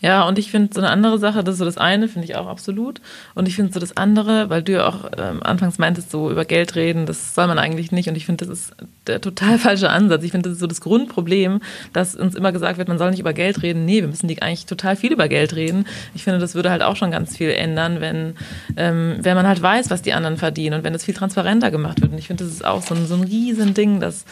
[0.00, 2.36] Ja, und ich finde so eine andere Sache, das ist so das eine, finde ich
[2.36, 3.00] auch absolut.
[3.34, 6.44] Und ich finde so das andere, weil du ja auch ähm, anfangs meintest, so über
[6.44, 8.08] Geld reden, das soll man eigentlich nicht.
[8.08, 8.74] Und ich finde, das ist
[9.08, 10.22] der total falsche Ansatz.
[10.22, 11.60] Ich finde, das ist so das Grundproblem,
[11.92, 13.84] dass uns immer gesagt wird, man soll nicht über Geld reden.
[13.84, 15.84] Nee, wir müssen die eigentlich total viel über Geld reden.
[16.14, 18.36] Ich finde, das würde halt auch schon ganz viel ändern, wenn,
[18.76, 22.00] ähm, wenn man halt weiß, was die anderen verdienen und wenn das viel transparenter gemacht
[22.00, 22.12] wird.
[22.12, 24.24] Und ich finde, das ist auch so ein, so ein Riesending, dass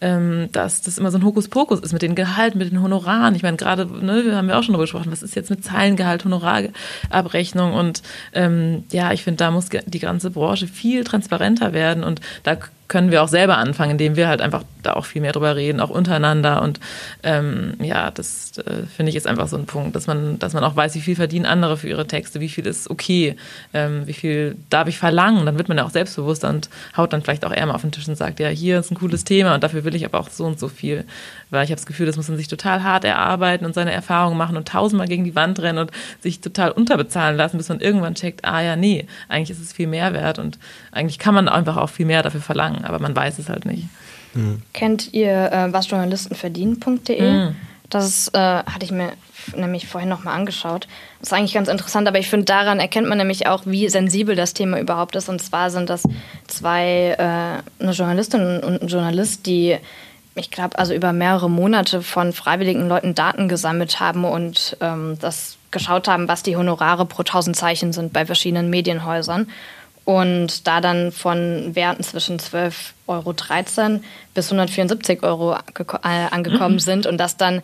[0.00, 3.34] ähm, dass das immer so ein Hokuspokus ist mit den Gehalten, mit den Honoraren.
[3.34, 5.64] Ich meine, gerade, ne, wir haben ja auch schon darüber gesprochen, was ist jetzt mit
[5.64, 7.72] Zahlengehalt, Honorarabrechnung?
[7.72, 12.04] Und ähm, ja, ich finde, da muss die ganze Branche viel transparenter werden.
[12.04, 12.56] Und da
[12.90, 15.80] können wir auch selber anfangen, indem wir halt einfach da auch viel mehr drüber reden,
[15.80, 16.60] auch untereinander.
[16.60, 16.80] Und
[17.22, 20.64] ähm, ja, das äh, finde ich ist einfach so ein Punkt, dass man, dass man
[20.64, 23.36] auch weiß, wie viel verdienen andere für ihre Texte, wie viel ist okay,
[23.72, 27.22] ähm, wie viel darf ich verlangen, dann wird man ja auch selbstbewusster und haut dann
[27.22, 29.54] vielleicht auch eher mal auf den Tisch und sagt, ja, hier ist ein cooles Thema
[29.54, 31.04] und dafür will ich aber auch so und so viel,
[31.50, 34.36] weil ich habe das Gefühl, das muss man sich total hart erarbeiten und seine Erfahrungen
[34.36, 35.90] machen und tausendmal gegen die Wand rennen und
[36.20, 39.86] sich total unterbezahlen lassen, bis man irgendwann checkt, ah ja, nee, eigentlich ist es viel
[39.86, 40.58] mehr wert und
[40.90, 43.88] eigentlich kann man einfach auch viel mehr dafür verlangen, aber man weiß es halt nicht.
[44.72, 47.20] Kennt ihr äh, wasjournalistenverdienen.de?
[47.20, 47.56] Mhm.
[47.88, 49.12] Das äh, hatte ich mir
[49.56, 50.86] nämlich vorhin nochmal angeschaut.
[51.18, 54.36] Das ist eigentlich ganz interessant, aber ich finde, daran erkennt man nämlich auch, wie sensibel
[54.36, 55.28] das Thema überhaupt ist.
[55.28, 56.04] Und zwar sind das
[56.46, 59.76] zwei, äh, eine Journalistin und ein Journalist, die,
[60.36, 65.56] ich glaube, also über mehrere Monate von freiwilligen Leuten Daten gesammelt haben und ähm, das
[65.72, 69.48] geschaut haben, was die Honorare pro tausend Zeichen sind bei verschiedenen Medienhäusern.
[70.04, 74.00] Und da dann von Werten zwischen 12,13 Euro
[74.34, 76.80] bis 174 Euro äh, angekommen mhm.
[76.80, 77.62] sind und das dann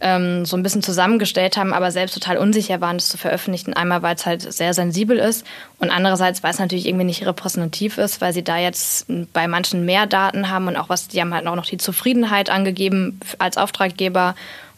[0.00, 3.74] ähm, so ein bisschen zusammengestellt haben, aber selbst total unsicher waren, das zu veröffentlichen.
[3.74, 5.46] Einmal, weil es halt sehr sensibel ist
[5.78, 9.84] und andererseits, weil es natürlich irgendwie nicht repräsentativ ist, weil sie da jetzt bei manchen
[9.84, 13.56] mehr Daten haben und auch was, die haben halt auch noch die Zufriedenheit angegeben als
[13.56, 14.34] Auftraggeber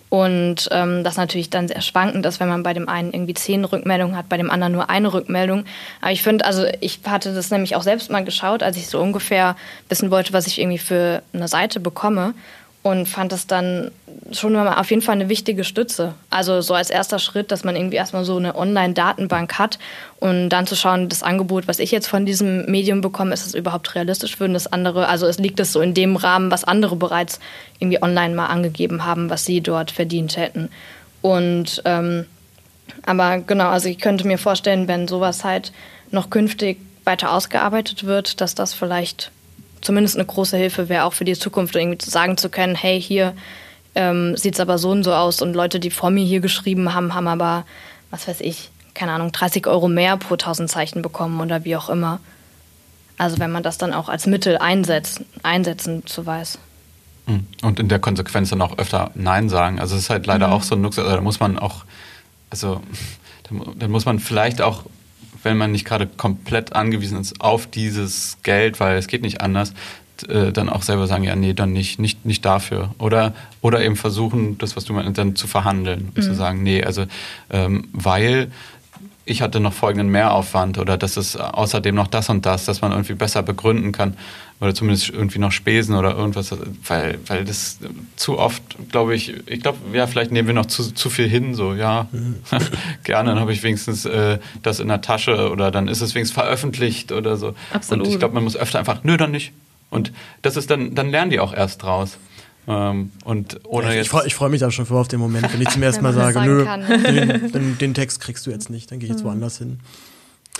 [0.08, 3.64] und ähm, das natürlich dann sehr schwankend ist, wenn man bei dem einen irgendwie zehn
[3.64, 5.64] Rückmeldungen hat, bei dem anderen nur eine Rückmeldung.
[6.00, 9.00] Aber ich finde, also ich hatte das nämlich auch selbst mal geschaut, als ich so
[9.00, 9.56] ungefähr
[9.88, 12.34] wissen wollte, was ich irgendwie für eine Seite bekomme
[12.82, 13.90] und fand das dann
[14.32, 16.14] schon mal auf jeden Fall eine wichtige Stütze.
[16.30, 19.78] Also so als erster Schritt, dass man irgendwie erstmal so eine Online-Datenbank hat
[20.20, 23.54] und dann zu schauen, das Angebot, was ich jetzt von diesem Medium bekomme, ist es
[23.54, 24.38] überhaupt realistisch?
[24.38, 27.40] Würden das andere, also es liegt es so in dem Rahmen, was andere bereits
[27.78, 30.68] irgendwie online mal angegeben haben, was sie dort verdient hätten.
[31.20, 32.26] Und ähm,
[33.04, 35.72] aber genau, also ich könnte mir vorstellen, wenn sowas halt
[36.10, 39.30] noch künftig weiter ausgearbeitet wird, dass das vielleicht
[39.80, 43.00] zumindest eine große Hilfe wäre, auch für die Zukunft, irgendwie zu sagen zu können, hey,
[43.00, 43.34] hier
[43.94, 46.94] ähm, sieht es aber so und so aus und Leute, die vor mir hier geschrieben
[46.94, 47.64] haben, haben aber,
[48.10, 51.88] was weiß ich, keine Ahnung, 30 Euro mehr pro 1000 Zeichen bekommen oder wie auch
[51.88, 52.20] immer.
[53.16, 56.58] Also wenn man das dann auch als Mittel einsetzt, einsetzen zu weiß.
[57.26, 57.46] Hm.
[57.62, 59.80] Und in der Konsequenz dann auch öfter Nein sagen.
[59.80, 60.52] Also es ist halt leider mhm.
[60.54, 61.84] auch so ein Nux, also da muss man auch,
[62.50, 62.80] also
[63.78, 64.84] dann muss man vielleicht auch
[65.42, 69.74] wenn man nicht gerade komplett angewiesen ist auf dieses Geld, weil es geht nicht anders,
[70.28, 72.94] äh, dann auch selber sagen, ja, nee, dann nicht, nicht, nicht dafür.
[72.98, 76.22] Oder, oder eben versuchen, das, was du meinst, dann zu verhandeln und mhm.
[76.22, 77.06] zu sagen, nee, also
[77.50, 78.50] ähm, weil
[79.24, 82.92] ich hatte noch folgenden Mehraufwand oder das ist außerdem noch das und das, dass man
[82.92, 84.16] irgendwie besser begründen kann
[84.60, 86.54] oder zumindest irgendwie noch Spesen oder irgendwas,
[86.86, 87.78] weil, weil das
[88.16, 91.54] zu oft, glaube ich, ich glaube, ja, vielleicht nehmen wir noch zu, zu viel hin,
[91.54, 92.08] so, ja,
[93.04, 96.34] gerne, dann habe ich wenigstens äh, das in der Tasche oder dann ist es wenigstens
[96.34, 97.54] veröffentlicht oder so.
[97.72, 98.06] Absolut.
[98.06, 99.52] Und ich glaube, man muss öfter einfach, nö, dann nicht.
[99.90, 100.12] Und
[100.42, 102.18] das ist dann, dann lernen die auch erst draus.
[102.66, 105.70] Ähm, und ohne ich, ich freue mich da schon vor auf den Moment, wenn ich
[105.70, 109.06] zum ersten Mal sage, nö, den, den, den, Text kriegst du jetzt nicht, dann gehe
[109.06, 109.28] ich jetzt mhm.
[109.28, 109.80] woanders hin.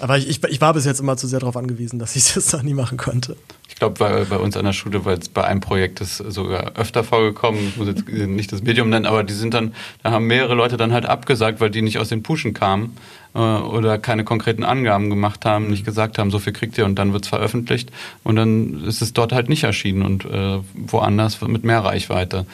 [0.01, 2.47] Aber ich, ich, ich, war bis jetzt immer zu sehr darauf angewiesen, dass ich das
[2.47, 3.37] da nie machen konnte.
[3.69, 6.77] Ich glaube, bei, bei uns an der Schule war jetzt bei einem Projekt das sogar
[6.77, 10.27] öfter vorgekommen, ich muss jetzt nicht das Medium nennen, aber die sind dann, da haben
[10.27, 12.97] mehrere Leute dann halt abgesagt, weil die nicht aus den Puschen kamen
[13.35, 16.97] äh, oder keine konkreten Angaben gemacht haben, nicht gesagt haben, so viel kriegt ihr und
[16.97, 17.91] dann wird es veröffentlicht
[18.25, 22.47] und dann ist es dort halt nicht erschienen und äh, woanders mit mehr Reichweite.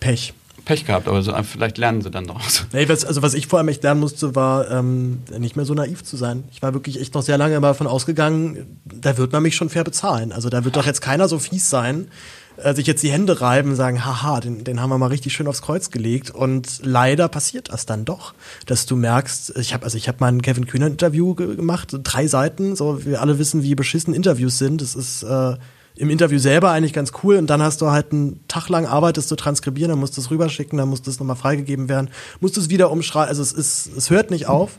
[0.00, 0.34] Pech.
[0.64, 2.66] Pech gehabt, aber so, vielleicht lernen sie dann daraus.
[2.72, 5.74] Nee, was, also was ich vor allem echt lernen musste, war ähm, nicht mehr so
[5.74, 6.44] naiv zu sein.
[6.52, 9.84] Ich war wirklich echt noch sehr lange davon ausgegangen, da wird man mich schon fair
[9.84, 10.32] bezahlen.
[10.32, 12.08] Also da wird doch jetzt keiner so fies sein,
[12.56, 15.32] äh, sich jetzt die Hände reiben und sagen, haha, den, den haben wir mal richtig
[15.32, 16.30] schön aufs Kreuz gelegt.
[16.30, 18.34] Und leider passiert das dann doch,
[18.66, 22.26] dass du merkst, ich habe also ich habe mal ein Kevin Kühner Interview gemacht, drei
[22.26, 24.80] Seiten, so wir alle wissen, wie beschissen Interviews sind.
[24.80, 25.56] Das ist äh,
[25.96, 29.16] im Interview selber eigentlich ganz cool und dann hast du halt einen Tag lang Arbeit,
[29.16, 32.10] das zu transkribieren, dann musst du es rüberschicken, dann muss das nochmal freigegeben werden,
[32.40, 34.78] musst du es wieder umschreiben, also es ist, es hört nicht auf.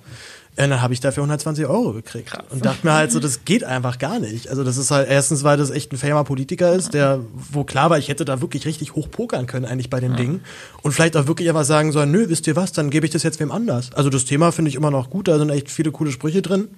[0.57, 2.45] Und dann habe ich dafür 120 Euro gekriegt Krass.
[2.49, 4.47] und dachte mir halt so, das geht einfach gar nicht.
[4.47, 7.89] Also das ist halt erstens, weil das echt ein famer Politiker ist, der, wo klar
[7.89, 10.17] war, ich hätte da wirklich richtig hoch pokern können eigentlich bei den ja.
[10.17, 10.41] Dingen
[10.81, 13.23] und vielleicht auch wirklich einfach sagen sollen, nö, wisst ihr was, dann gebe ich das
[13.23, 13.91] jetzt wem anders.
[13.95, 16.69] Also das Thema finde ich immer noch gut, da sind echt viele coole Sprüche drin.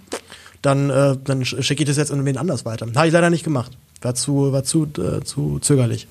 [0.67, 2.85] Dann, äh, dann schicke ich das jetzt an wen anders weiter.
[2.93, 3.71] Habe ich leider nicht gemacht.
[4.01, 6.07] War zu, war zu, äh, zu zögerlich.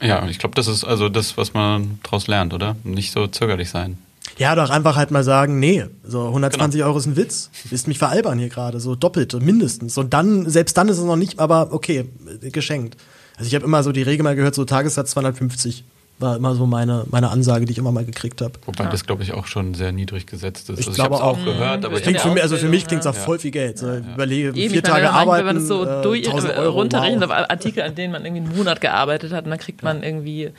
[0.00, 2.76] Ja, ich glaube, das ist also das, was man daraus lernt, oder?
[2.84, 3.98] Nicht so zögerlich sein.
[4.38, 6.86] Ja, doch einfach halt mal sagen, nee, so 120 genau.
[6.86, 7.50] Euro ist ein Witz.
[7.68, 9.98] Willst mich veralbern hier gerade, so doppelt, mindestens.
[9.98, 12.08] Und dann, selbst dann ist es noch nicht, aber okay,
[12.52, 12.96] geschenkt.
[13.36, 15.82] Also ich habe immer so die Regel mal gehört, so Tagessatz 250
[16.18, 18.54] war immer so meine, meine Ansage, die ich immer mal gekriegt habe.
[18.64, 18.90] Wobei ja.
[18.90, 20.80] das, glaube ich, auch schon sehr niedrig gesetzt ist.
[20.80, 23.06] Ich also glaube ich auch gehört, aber klingt für mich, also für mich klingt es
[23.06, 23.78] auch voll viel Geld.
[23.78, 23.98] So, ja.
[23.98, 27.38] Überlege, Eben, vier Tage arbeiten, wenn man das so äh, durch, Euro, runterrechnet wow.
[27.38, 30.52] auf Artikel, an denen man irgendwie einen Monat gearbeitet hat und dann kriegt man irgendwie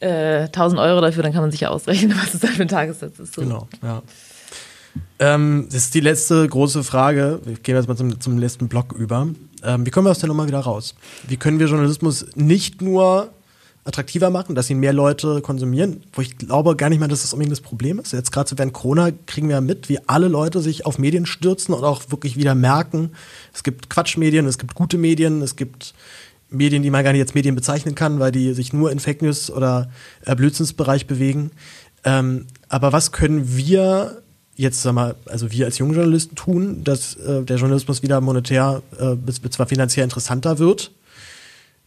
[0.00, 2.68] äh, 1000 Euro dafür, dann kann man sich ja ausrechnen, was es dann für ein
[2.68, 3.34] Tagessatz ist.
[3.34, 3.42] So.
[3.42, 4.02] Genau, ja.
[5.20, 7.40] Ähm, das ist die letzte große Frage.
[7.44, 9.28] Wir gehen jetzt mal zum, zum letzten Block über.
[9.62, 10.94] Ähm, wie kommen wir aus der Nummer wieder raus?
[11.28, 13.32] Wie können wir Journalismus nicht nur
[13.84, 17.32] attraktiver machen, dass ihn mehr Leute konsumieren, wo ich glaube gar nicht mehr, dass das
[17.34, 18.12] unbedingt das Problem ist.
[18.12, 21.74] Jetzt gerade so während Corona kriegen wir mit, wie alle Leute sich auf Medien stürzen
[21.74, 23.10] und auch wirklich wieder merken,
[23.52, 25.94] es gibt Quatschmedien, es gibt gute Medien, es gibt
[26.48, 29.22] Medien, die man gar nicht als Medien bezeichnen kann, weil die sich nur in Fake
[29.22, 29.90] News oder
[30.24, 31.50] äh, Blödsinnsbereich bewegen.
[32.04, 34.22] Ähm, aber was können wir
[34.56, 38.82] jetzt, sag mal, also wir als junge Journalisten tun, dass äh, der Journalismus wieder monetär,
[38.98, 40.92] äh, zwar finanziell interessanter wird,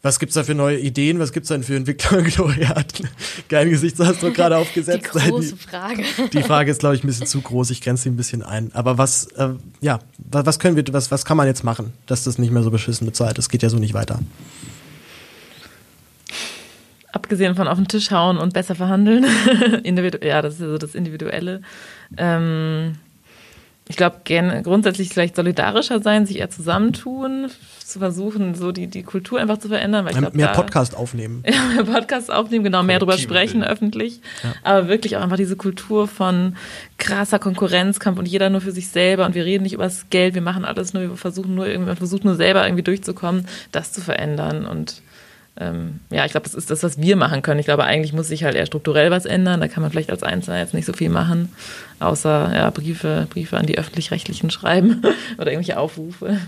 [0.03, 1.19] Was gibt's da für neue Ideen?
[1.19, 2.21] Was gibt's denn für Entwickler?
[2.23, 3.01] Gloria hat
[3.49, 5.09] keinen Gesichtsausdruck gerade aufgesetzt.
[5.15, 6.03] Die große Frage.
[6.31, 7.71] Die, Frage ist, glaube ich, ein bisschen zu groß.
[7.71, 8.71] Ich grenze sie ein bisschen ein.
[8.73, 9.49] Aber was, äh,
[9.81, 12.69] ja, was können wir, was, was kann man jetzt machen, dass das nicht mehr so
[12.69, 13.39] beschissen bezahlt?
[13.39, 14.19] Es geht ja so nicht weiter.
[17.11, 19.25] Abgesehen von auf den Tisch hauen und besser verhandeln.
[20.21, 21.61] ja, das ist also das Individuelle.
[22.17, 22.97] Ähm,
[23.89, 24.17] ich glaube,
[24.63, 27.49] grundsätzlich vielleicht solidarischer sein, sich eher zusammentun,
[27.79, 30.03] zu versuchen, so die, die Kultur einfach zu verändern.
[30.03, 31.43] Weil ich glaub, mehr da, Podcast aufnehmen.
[31.47, 33.71] Ja, mehr Podcast aufnehmen, genau, mehr drüber sprechen Bild.
[33.71, 34.21] öffentlich.
[34.43, 34.53] Ja.
[34.63, 36.57] Aber wirklich auch einfach diese Kultur von
[36.97, 40.33] krasser Konkurrenzkampf und jeder nur für sich selber und wir reden nicht über das Geld,
[40.33, 43.93] wir machen alles nur, wir versuchen nur irgendwie, man versucht nur selber irgendwie durchzukommen, das
[43.93, 45.01] zu verändern und
[45.59, 47.59] ähm, ja, ich glaube, das ist das, was wir machen können.
[47.59, 49.59] Ich glaube, eigentlich muss sich halt eher strukturell was ändern.
[49.59, 51.49] Da kann man vielleicht als Einzelner jetzt nicht so viel machen,
[51.99, 55.01] außer ja, Briefe, Briefe an die öffentlich-rechtlichen schreiben
[55.37, 56.39] oder irgendwelche Aufrufe.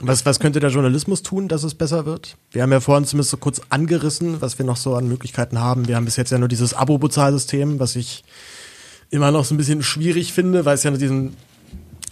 [0.00, 2.36] Was, was könnte der Journalismus tun, dass es besser wird?
[2.50, 5.88] Wir haben ja vorhin zumindest so kurz angerissen, was wir noch so an Möglichkeiten haben.
[5.88, 8.24] Wir haben bis jetzt ja nur dieses Abo-Bezahlsystem, was ich
[9.10, 11.36] immer noch so ein bisschen schwierig finde, weil es ja diesen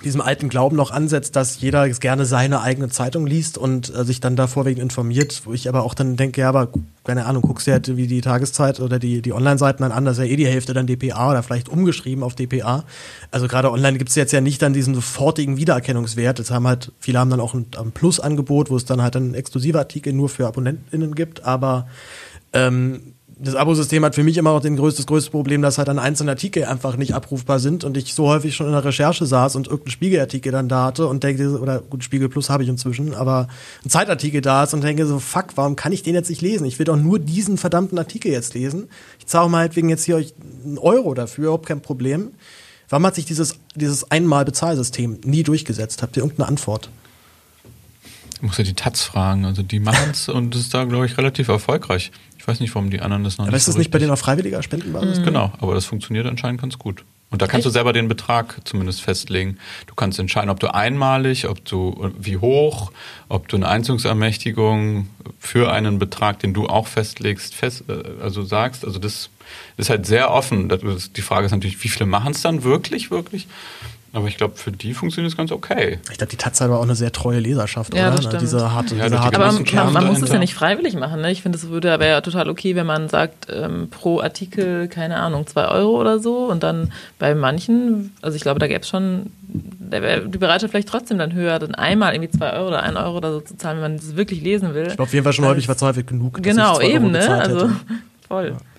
[0.04, 4.20] diesem alten Glauben noch ansetzt, dass jeder gerne seine eigene Zeitung liest und äh, sich
[4.20, 6.68] dann da vorwiegend informiert, wo ich aber auch dann denke, ja, aber
[7.04, 10.18] keine Ahnung, guckst du halt wie die Tageszeit oder die, die Online-Seiten dann an, das
[10.18, 12.84] ist ja eh die Hälfte dann DPA oder vielleicht umgeschrieben auf DPA.
[13.30, 16.38] Also gerade online gibt es jetzt ja nicht dann diesen sofortigen Wiedererkennungswert.
[16.38, 19.34] Jetzt haben halt, viele haben dann auch ein, ein Plus-Angebot, wo es dann halt dann
[19.34, 21.86] exklusive Artikel nur für AbonnentInnen gibt, aber
[22.52, 25.98] ähm, das Abosystem hat für mich immer auch den größtes, größte Problem, dass halt dann
[25.98, 29.56] einzelne Artikel einfach nicht abrufbar sind und ich so häufig schon in der Recherche saß
[29.56, 33.14] und irgendeinen Spiegelartikel dann da hatte und denke, oder gut, Spiegel Plus habe ich inzwischen,
[33.14, 33.48] aber
[33.84, 36.64] ein Zeitartikel da ist und denke so, fuck, warum kann ich den jetzt nicht lesen?
[36.66, 38.88] Ich will doch nur diesen verdammten Artikel jetzt lesen.
[39.18, 40.34] Ich zahle mal halt wegen jetzt hier euch
[40.64, 42.32] einen Euro dafür, überhaupt kein Problem.
[42.88, 46.02] Warum hat sich dieses, dieses Einmal-Bezahlsystem nie durchgesetzt?
[46.02, 46.90] Habt ihr irgendeine Antwort?
[48.42, 49.44] Ich muss ja die Taz fragen.
[49.44, 52.10] Also die machen es und es ist da, glaube ich, relativ erfolgreich.
[52.38, 54.00] Ich weiß nicht, warum die anderen das noch aber nicht ist das so nicht bei
[54.00, 55.20] denen auf freiwilliger Spendenbasis?
[55.20, 55.24] Mhm.
[55.24, 57.04] Genau, aber das funktioniert anscheinend ganz gut.
[57.30, 57.66] Und da kannst Echt?
[57.66, 59.58] du selber den Betrag zumindest festlegen.
[59.86, 62.90] Du kannst entscheiden, ob du einmalig, ob du wie hoch,
[63.28, 65.08] ob du eine Einzugsermächtigung
[65.38, 68.84] für einen Betrag, den du auch festlegst, fest, äh, also sagst.
[68.84, 69.30] Also das
[69.76, 70.68] ist halt sehr offen.
[71.16, 73.46] Die Frage ist natürlich, wie viele machen es dann wirklich, wirklich?
[74.14, 75.98] Aber ich glaube, für die funktioniert es ganz okay.
[76.10, 78.16] Ich glaube, die Taz hat aber auch eine sehr treue Leserschaft, ja, oder?
[78.16, 78.42] Das stimmt.
[78.42, 81.22] Diese harte, ja, diese harte aber man, man muss es ja nicht freiwillig machen.
[81.22, 81.32] Ne?
[81.32, 85.16] Ich finde, es würde aber ja total okay, wenn man sagt, ähm, pro Artikel, keine
[85.16, 86.44] Ahnung, zwei Euro oder so.
[86.44, 90.72] Und dann bei manchen, also ich glaube, da gäbe es schon, da wäre die Bereitschaft
[90.72, 93.56] vielleicht trotzdem dann höher, dann einmal irgendwie zwei Euro oder ein Euro oder so zu
[93.56, 94.88] zahlen, wenn man das wirklich lesen will.
[94.88, 96.42] Ich glaube, auf jeden Fall schon häufig verzweifelt genug.
[96.42, 97.40] Genau, eben, ne?
[97.40, 97.70] Also
[98.28, 98.48] voll.
[98.48, 98.71] Ja.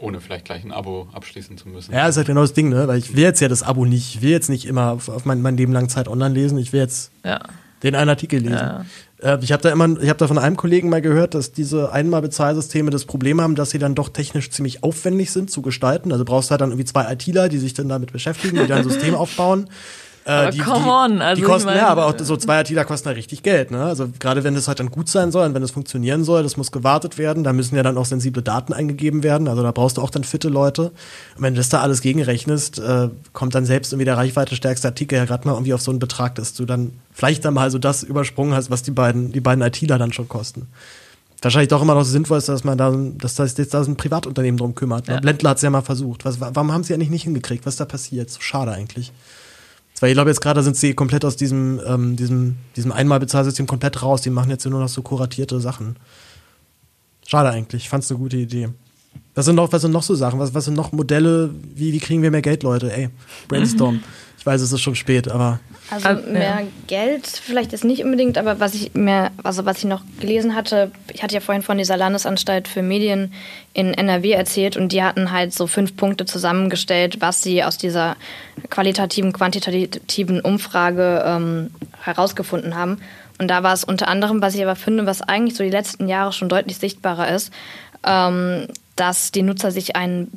[0.00, 1.92] Ohne vielleicht gleich ein Abo abschließen zu müssen.
[1.92, 2.88] Ja, ist halt genau das Ding, ne?
[2.88, 5.26] Weil ich will jetzt ja das Abo nicht, ich will jetzt nicht immer auf, auf
[5.26, 7.40] mein, mein Leben lang Zeit online lesen, ich will jetzt ja.
[7.82, 8.54] den einen Artikel lesen.
[8.54, 8.84] Ja.
[9.22, 11.92] Äh, ich habe da immer, ich habe da von einem Kollegen mal gehört, dass diese
[11.92, 16.12] Einmalbezahlsysteme das Problem haben, dass sie dann doch technisch ziemlich aufwendig sind zu gestalten.
[16.12, 18.78] Also brauchst du halt dann irgendwie zwei ITler, die sich dann damit beschäftigen, die dann
[18.78, 19.68] ein System aufbauen.
[20.30, 22.84] Äh, die, come on, also die kosten, ich mein, ja, aber auch so zwei Artiller
[22.84, 23.82] kosten halt richtig Geld, ne?
[23.82, 26.56] Also gerade wenn das halt dann gut sein soll und wenn es funktionieren soll, das
[26.56, 29.96] muss gewartet werden, da müssen ja dann auch sensible Daten eingegeben werden, also da brauchst
[29.96, 30.92] du auch dann fitte Leute.
[31.36, 35.16] Und wenn du das da alles gegenrechnest, äh, kommt dann selbst irgendwie der reichweite Artikel
[35.16, 37.78] ja gerade mal irgendwie auf so einen Betrag, dass du dann vielleicht dann mal so
[37.78, 40.68] das übersprungen hast, was die beiden, die beiden ITler dann schon kosten
[41.42, 43.90] wahrscheinlich doch immer noch so sinnvoll ist, dass man da, dass das jetzt da so
[43.90, 45.08] ein Privatunternehmen drum kümmert.
[45.08, 45.14] Ne?
[45.14, 45.20] Ja.
[45.20, 46.24] Blendler hat es ja mal versucht.
[46.24, 47.66] Was, warum haben sie eigentlich nicht hingekriegt?
[47.66, 48.30] Was ist da passiert?
[48.30, 49.12] So schade eigentlich.
[50.00, 54.02] Weil ich glaube, jetzt gerade sind sie komplett aus diesem, ähm, diesem, diesem Einmalbezahlsystem komplett
[54.02, 54.22] raus.
[54.22, 55.96] Die machen jetzt nur noch so kuratierte Sachen.
[57.26, 57.84] Schade eigentlich.
[57.84, 58.70] Ich fand es eine gute Idee.
[59.34, 60.40] Was sind noch, was sind noch so Sachen?
[60.40, 61.50] Was, was sind noch Modelle?
[61.74, 62.92] Wie, wie kriegen wir mehr Geld, Leute?
[62.92, 63.10] Ey,
[63.48, 64.00] Brainstorm.
[64.40, 65.60] Ich weiß, es ist schon spät, aber.
[65.90, 66.66] Also mehr ja.
[66.86, 70.90] Geld vielleicht ist nicht unbedingt, aber was ich mehr, also was ich noch gelesen hatte,
[71.12, 73.34] ich hatte ja vorhin von dieser Landesanstalt für Medien
[73.74, 78.16] in NRW erzählt und die hatten halt so fünf Punkte zusammengestellt, was sie aus dieser
[78.70, 81.70] qualitativen, quantitativen Umfrage ähm,
[82.02, 82.98] herausgefunden haben.
[83.38, 86.08] Und da war es unter anderem, was ich aber finde, was eigentlich so die letzten
[86.08, 87.52] Jahre schon deutlich sichtbarer ist,
[88.06, 90.30] ähm, dass die Nutzer sich einen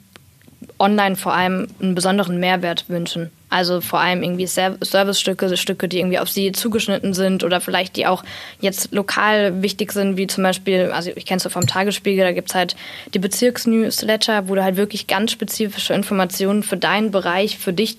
[0.79, 3.31] online vor allem einen besonderen Mehrwert wünschen.
[3.49, 8.07] Also vor allem irgendwie Servicestücke, Stücke, die irgendwie auf sie zugeschnitten sind oder vielleicht die
[8.07, 8.23] auch
[8.61, 12.31] jetzt lokal wichtig sind, wie zum Beispiel, also ich kenne es so vom Tagesspiegel, da
[12.31, 12.75] gibt es halt
[13.13, 17.97] die Bezirksnewsletter, wo du halt wirklich ganz spezifische Informationen für deinen Bereich, für dich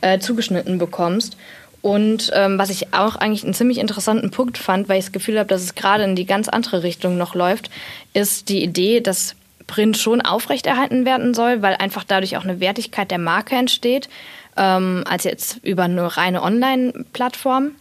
[0.00, 1.36] äh, zugeschnitten bekommst.
[1.82, 5.38] Und ähm, was ich auch eigentlich einen ziemlich interessanten Punkt fand, weil ich das Gefühl
[5.38, 7.70] habe, dass es gerade in die ganz andere Richtung noch läuft,
[8.12, 9.36] ist die Idee, dass
[9.66, 14.08] Print schon aufrechterhalten werden soll, weil einfach dadurch auch eine Wertigkeit der Marke entsteht,
[14.56, 17.72] ähm, als jetzt über eine reine Online-Plattform.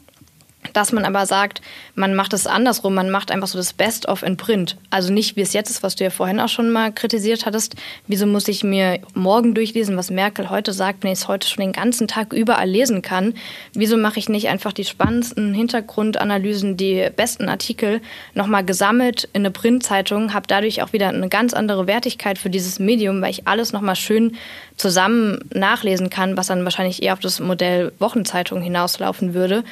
[0.73, 1.61] Dass man aber sagt,
[1.95, 4.77] man macht es andersrum, man macht einfach so das Best-of in Print.
[4.89, 7.75] Also nicht wie es jetzt ist, was du ja vorhin auch schon mal kritisiert hattest.
[8.07, 11.61] Wieso muss ich mir morgen durchlesen, was Merkel heute sagt, wenn ich es heute schon
[11.61, 13.33] den ganzen Tag überall lesen kann?
[13.73, 18.01] Wieso mache ich nicht einfach die spannendsten Hintergrundanalysen, die besten Artikel
[18.33, 22.79] nochmal gesammelt in eine Printzeitung, habe dadurch auch wieder eine ganz andere Wertigkeit für dieses
[22.79, 24.35] Medium, weil ich alles nochmal schön
[24.77, 29.63] zusammen nachlesen kann, was dann wahrscheinlich eher auf das Modell Wochenzeitung hinauslaufen würde.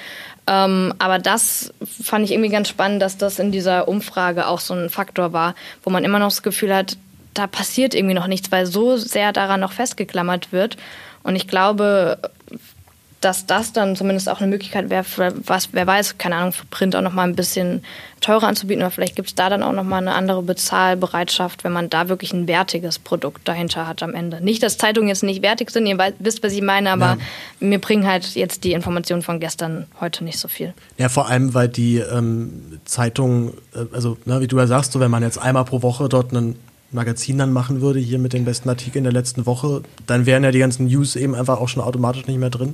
[0.46, 4.74] Ähm, aber das fand ich irgendwie ganz spannend, dass das in dieser Umfrage auch so
[4.74, 6.98] ein Faktor war, wo man immer noch das Gefühl hat,
[7.34, 10.78] da passiert irgendwie noch nichts, weil so sehr daran noch festgeklammert wird.
[11.24, 12.18] Und ich glaube,
[13.24, 15.06] dass das dann zumindest auch eine Möglichkeit wäre,
[15.46, 17.84] was, wer weiß, keine Ahnung, für Print auch nochmal ein bisschen
[18.20, 21.90] teurer anzubieten oder vielleicht gibt es da dann auch nochmal eine andere Bezahlbereitschaft, wenn man
[21.90, 24.42] da wirklich ein wertiges Produkt dahinter hat am Ende.
[24.42, 27.18] Nicht, dass Zeitungen jetzt nicht wertig sind, ihr wisst, was ich meine, aber ja.
[27.60, 30.74] mir bringen halt jetzt die Informationen von gestern heute nicht so viel.
[30.98, 35.00] Ja, vor allem, weil die ähm, Zeitungen, äh, also ne, wie du ja sagst, so
[35.00, 36.58] wenn man jetzt einmal pro Woche dort einen
[36.94, 40.52] Magazin dann machen würde, hier mit den besten Artikeln der letzten Woche, dann wären ja
[40.52, 42.74] die ganzen News eben einfach auch schon automatisch nicht mehr drin.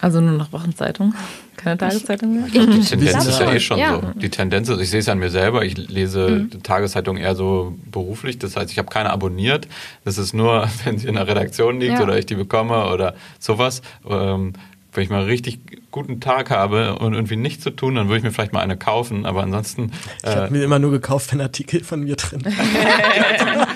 [0.00, 1.14] Also nur noch Wochenzeitung,
[1.56, 2.46] keine Tageszeitung mehr?
[2.46, 4.00] Die Tendenz ist ja eh schon ja.
[4.00, 4.18] so.
[4.18, 6.62] Die Tendenz ist, ich sehe es an mir selber, ich lese mhm.
[6.62, 9.68] Tageszeitung eher so beruflich, das heißt, ich habe keine abonniert.
[10.04, 12.02] Das ist nur, wenn sie in der Redaktion liegt ja.
[12.02, 13.82] oder ich die bekomme oder sowas.
[14.08, 14.52] Ähm,
[14.96, 15.60] wenn ich mal einen richtig
[15.90, 18.76] guten Tag habe und irgendwie nichts zu tun, dann würde ich mir vielleicht mal eine
[18.76, 19.92] kaufen, aber ansonsten.
[20.22, 22.42] Ich äh, habe mir immer nur gekauft, wenn Artikel von mir drin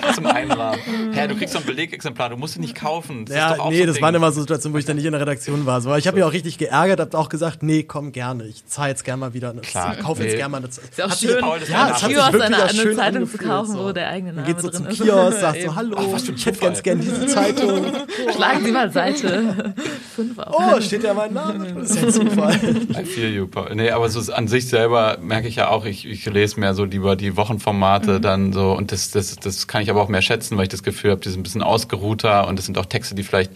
[0.15, 0.79] Zum Einrahmen.
[1.11, 3.25] Hä, du kriegst so ein Belegexemplar, du musst ihn nicht kaufen.
[3.25, 4.03] Das ja, nee, so das Ding.
[4.03, 5.81] waren immer so Situationen, wo ich dann nicht in der Redaktion war.
[5.81, 8.89] So, ich habe mich auch richtig geärgert, habe auch gesagt, nee, komm gerne, ich zahle
[8.89, 10.29] jetzt gerne mal wieder eine Klar, ich kaufe nee.
[10.29, 10.89] jetzt gerne mal eine Zeitung.
[10.89, 13.85] Ist ja auch schön, Paul, ja, das Kiosk eine, eine, eine Zeitung zu kaufen, so.
[13.85, 16.59] wo der eigene Name geht so zum Kiosk, sagt so, hallo, Ach, was ich hätte
[16.59, 17.85] ganz gerne diese Zeitung.
[18.35, 19.73] Schlagen Sie mal Seite
[20.15, 20.75] 5 auf.
[20.75, 21.73] Oh, steht ja mein Name.
[21.73, 22.53] Das ist ja Zufall.
[22.99, 23.73] I feel you, Paul.
[23.75, 26.85] Nee, aber so an sich selber merke ich ja auch, ich, ich lese mehr so
[26.85, 28.21] lieber die Wochenformate mhm.
[28.21, 30.83] dann so und das, das, das kann ich aber auch mehr schätzen, weil ich das
[30.83, 33.51] Gefühl habe, die sind ein bisschen ausgeruhter und das sind auch Texte, die vielleicht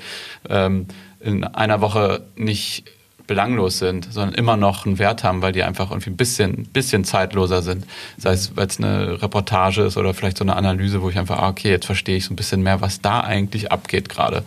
[0.49, 0.87] ähm,
[1.19, 2.85] in einer Woche nicht
[3.27, 7.03] belanglos sind, sondern immer noch einen Wert haben, weil die einfach irgendwie ein bisschen, bisschen
[7.03, 7.85] zeitloser sind.
[8.17, 11.39] Sei es, weil es eine Reportage ist oder vielleicht so eine Analyse, wo ich einfach,
[11.39, 14.43] ah, okay, jetzt verstehe ich so ein bisschen mehr, was da eigentlich abgeht gerade.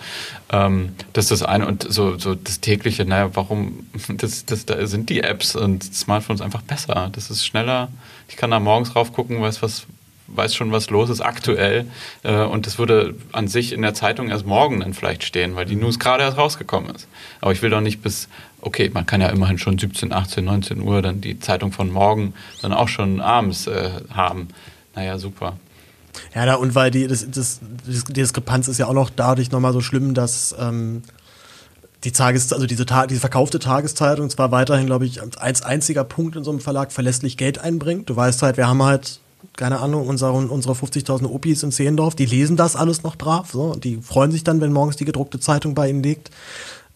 [0.50, 4.86] Ähm, das ist das eine und so, so das tägliche, naja, warum, das, das, da
[4.86, 7.10] sind die Apps und Smartphones einfach besser.
[7.12, 7.88] Das ist schneller.
[8.28, 9.86] Ich kann da morgens rauf gucken, weiß was,
[10.28, 11.86] weiß schon, was los ist aktuell.
[12.22, 15.66] Äh, und das würde an sich in der Zeitung erst morgen dann vielleicht stehen, weil
[15.66, 17.08] die News gerade erst rausgekommen ist.
[17.40, 18.28] Aber ich will doch nicht bis,
[18.60, 22.34] okay, man kann ja immerhin schon 17, 18, 19 Uhr dann die Zeitung von morgen
[22.62, 24.48] dann auch schon abends äh, haben.
[24.94, 25.56] Naja, super.
[26.34, 29.72] Ja, da, und weil die, das, das, die Diskrepanz ist ja auch noch dadurch nochmal
[29.72, 31.02] so schlimm, dass ähm,
[32.04, 36.36] die Tages, also diese, Ta diese verkaufte Tageszeitung zwar weiterhin, glaube ich, als einziger Punkt
[36.36, 38.08] in so einem Verlag verlässlich Geld einbringt.
[38.10, 39.20] Du weißt halt, wir haben halt
[39.56, 43.72] keine Ahnung, unsere, unsere 50.000 Opis in Zehendorf, die lesen das alles noch brav, so,
[43.72, 46.30] und die freuen sich dann, wenn morgens die gedruckte Zeitung bei ihnen liegt.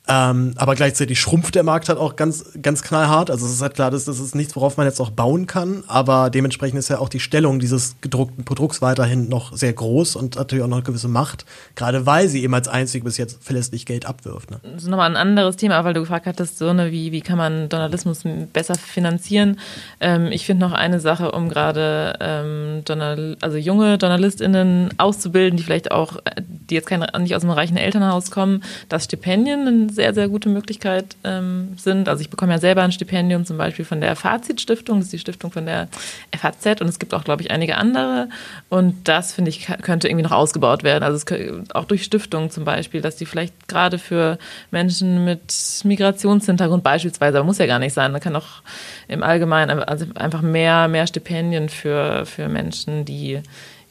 [0.08, 3.30] Ähm, aber gleichzeitig schrumpft der Markt halt auch ganz, ganz knallhart.
[3.30, 5.84] Also es ist halt klar, das, das ist nichts, worauf man jetzt auch bauen kann.
[5.86, 10.34] Aber dementsprechend ist ja auch die Stellung dieses gedruckten Produkts weiterhin noch sehr groß und
[10.34, 11.46] natürlich auch noch eine gewisse Macht.
[11.76, 14.50] Gerade weil sie eben als einzig bis jetzt verlässlich Geld abwirft.
[14.50, 14.58] Ne?
[14.64, 17.38] Das ist nochmal ein anderes Thema, weil du gefragt hattest, so ne, wie, wie kann
[17.38, 19.60] man Journalismus besser finanzieren.
[20.00, 25.62] Ähm, ich finde noch eine Sache, um gerade ähm, Journal also junge JournalistInnen auszubilden, die
[25.62, 30.28] vielleicht auch, die jetzt kein, nicht aus einem reichen Elternhaus kommen, dass Stipendien sehr, sehr
[30.28, 32.08] gute Möglichkeit ähm, sind.
[32.08, 35.18] Also ich bekomme ja selber ein Stipendium zum Beispiel von der Fazit-Stiftung, das ist die
[35.18, 35.88] Stiftung von der
[36.36, 38.28] FAZ und es gibt auch, glaube ich, einige andere.
[38.68, 41.04] Und das, finde ich, könnte irgendwie noch ausgebaut werden.
[41.04, 44.38] Also es, auch durch Stiftungen zum Beispiel, dass die vielleicht gerade für
[44.70, 45.52] Menschen mit
[45.84, 48.62] Migrationshintergrund beispielsweise, aber muss ja gar nicht sein, man kann auch
[49.08, 53.42] im Allgemeinen also einfach mehr, mehr Stipendien für, für Menschen, die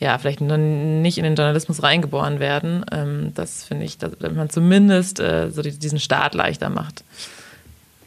[0.01, 2.83] ja, vielleicht nicht in den Journalismus reingeboren werden.
[2.91, 7.03] Ähm, das finde ich, dass man zumindest äh, so diesen Start leichter macht.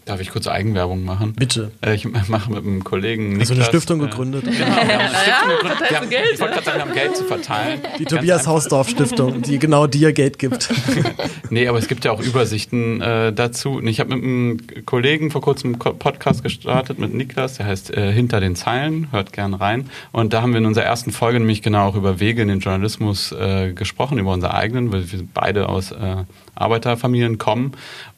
[0.04, 1.32] Darf ich kurz Eigenwerbung machen?
[1.32, 1.72] Bitte.
[1.80, 3.38] Äh, ich mache mit einem Kollegen.
[3.38, 4.44] Niklas, Hast du eine Stiftung äh, gegründet?
[4.44, 5.90] Genau, wir haben eine Stiftung gegründet.
[5.90, 7.80] Wir haben, Geld, ich wollte gerade sagen, wir haben Geld zu verteilen.
[7.98, 10.68] Die Tobias Hausdorf Stiftung, die genau dir Geld gibt.
[11.50, 13.80] nee, aber es gibt ja auch Übersichten äh, dazu.
[13.82, 18.12] Ich habe mit einem Kollegen vor kurzem einen Podcast gestartet mit Niklas, der heißt äh,
[18.12, 19.88] Hinter den Zeilen, hört gern rein.
[20.12, 22.60] Und da haben wir in unserer ersten Folge nämlich genau auch über Wege in den
[22.60, 26.24] Journalismus äh, gesprochen, über unsere eigenen, weil wir beide aus äh,
[26.54, 27.72] Arbeiterfamilien kommen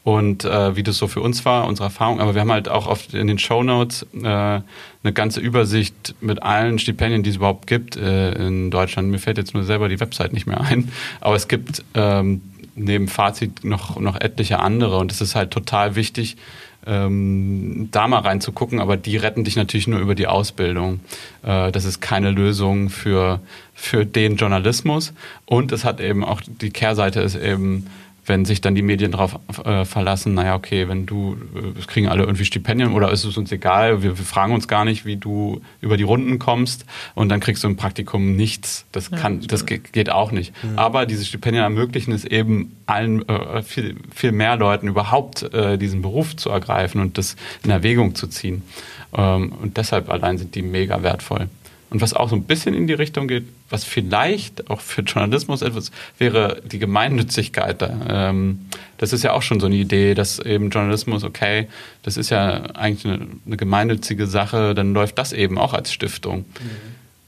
[0.05, 2.21] und äh, wie das so für uns war, unsere Erfahrung.
[2.21, 6.43] Aber wir haben halt auch oft in den Show Notes äh, eine ganze Übersicht mit
[6.43, 9.09] allen Stipendien, die es überhaupt gibt äh, in Deutschland.
[9.09, 10.93] Mir fällt jetzt nur selber die Website nicht mehr ein.
[11.21, 12.43] Aber es gibt ähm,
[12.77, 14.99] neben Fazit noch, noch etliche andere.
[14.99, 16.37] Und es ist halt total wichtig,
[16.87, 21.01] ähm, da mal reinzugucken, aber die retten dich natürlich nur über die Ausbildung.
[21.43, 23.41] Äh, das ist keine Lösung für,
[23.75, 25.13] für den Journalismus.
[25.47, 27.87] Und es hat eben auch, die Kehrseite ist eben,
[28.27, 32.09] wenn sich dann die Medien darauf äh, verlassen, naja, okay, wenn du, äh, es kriegen
[32.09, 35.17] alle irgendwie Stipendien oder ist es uns egal, wir, wir, fragen uns gar nicht, wie
[35.17, 36.85] du über die Runden kommst
[37.15, 38.85] und dann kriegst du im Praktikum nichts.
[38.93, 40.53] Das kann, ja, das geht auch nicht.
[40.63, 40.79] Mhm.
[40.79, 46.03] Aber diese Stipendien ermöglichen es eben allen, äh, viel, viel mehr Leuten überhaupt äh, diesen
[46.03, 48.63] Beruf zu ergreifen und das in Erwägung zu ziehen.
[49.17, 51.49] Ähm, und deshalb allein sind die mega wertvoll.
[51.89, 55.63] Und was auch so ein bisschen in die Richtung geht, was vielleicht auch für Journalismus
[55.63, 57.89] etwas wäre, die Gemeinnützigkeit.
[58.09, 58.67] Ähm,
[58.99, 61.69] das ist ja auch schon so eine Idee, dass eben Journalismus, okay,
[62.03, 66.45] das ist ja eigentlich eine, eine gemeinnützige Sache, dann läuft das eben auch als Stiftung.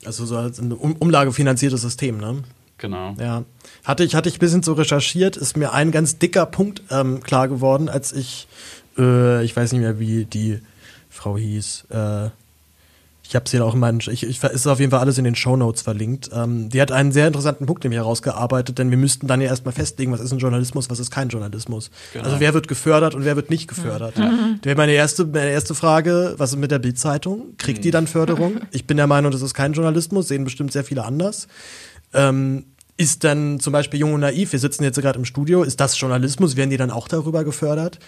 [0.05, 2.43] Also so als ein umlagefinanziertes System, ne?
[2.79, 3.15] Genau.
[3.19, 3.45] Ja.
[3.85, 7.21] Hatte ich, hatte ich ein bisschen so recherchiert, ist mir ein ganz dicker Punkt ähm,
[7.23, 8.49] klar geworden, als ich,
[8.97, 10.61] äh, ich weiß nicht mehr, wie die
[11.11, 12.31] Frau hieß, äh,
[13.29, 15.25] ich habe es hier auch in meinen, ich, ich, ist auf jeden Fall alles in
[15.25, 16.31] den Show Notes verlinkt.
[16.33, 19.75] Ähm, die hat einen sehr interessanten Punkt nämlich herausgearbeitet, denn wir müssten dann ja erstmal
[19.75, 21.91] festlegen, was ist ein Journalismus, was ist kein Journalismus.
[22.15, 22.25] Genau.
[22.25, 24.17] Also wer wird gefördert und wer wird nicht gefördert.
[24.17, 24.25] Mhm.
[24.25, 24.61] mhm.
[24.63, 27.55] wäre meine erste, meine erste Frage, was ist mit der Bildzeitung?
[27.59, 27.83] Kriegt mhm.
[27.83, 28.63] die dann Förderung?
[28.71, 31.49] Ich bin der Meinung, das ist kein Journalismus, sehen bestimmt sehr viele anders.
[32.15, 32.65] Ähm,
[32.99, 35.99] ist dann zum Beispiel Jung und Naiv, wir sitzen jetzt gerade im Studio, ist das
[35.99, 36.57] Journalismus?
[36.57, 38.01] Werden die dann auch darüber gefördert?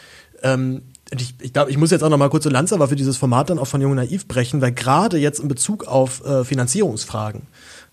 [0.42, 0.82] Ähm,
[1.16, 3.16] ich, ich glaube, ich muss jetzt auch noch mal kurz so Lanze aber für dieses
[3.16, 7.42] Format dann auch von Jung Naiv brechen, weil gerade jetzt in Bezug auf äh, Finanzierungsfragen,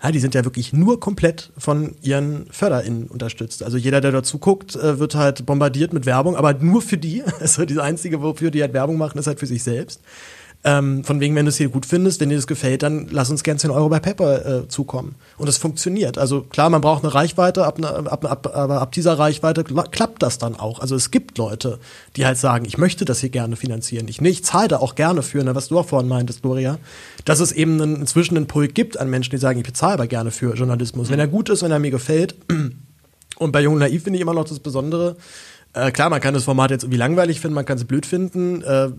[0.02, 3.62] ja, die sind ja wirklich nur komplett von ihren FörderInnen unterstützt.
[3.62, 7.24] Also jeder, der dazu guckt, äh, wird halt bombardiert mit Werbung, aber nur für die.
[7.40, 10.02] Also die einzige, wofür die halt Werbung machen, ist halt für sich selbst.
[10.64, 13.30] Ähm, von wegen, wenn du es hier gut findest, wenn dir das gefällt, dann lass
[13.30, 15.16] uns gern 10 Euro bei Pepper äh, zukommen.
[15.38, 16.18] Und es funktioniert.
[16.18, 20.40] Also klar, man braucht eine Reichweite, ab, ab, ab, aber ab dieser Reichweite klappt das
[20.40, 20.80] dann auch.
[20.80, 21.80] Also es gibt Leute,
[22.16, 24.08] die halt sagen, ich möchte das hier gerne finanzieren.
[24.08, 26.80] Ich, ich zahle da auch gerne für, ne, was du auch vorhin meintest, Gloria.
[27.24, 30.08] Dass es eben einen, inzwischen einen Pult gibt an Menschen, die sagen, ich bezahle aber
[30.08, 31.10] gerne für Journalismus.
[31.10, 32.36] Wenn er gut ist, wenn er mir gefällt.
[33.38, 35.16] Und bei Jung Naiv finde ich immer noch das Besondere,
[35.78, 38.62] äh, klar, man kann das Format jetzt irgendwie langweilig finden, man kann es blöd finden.
[38.62, 38.90] Äh,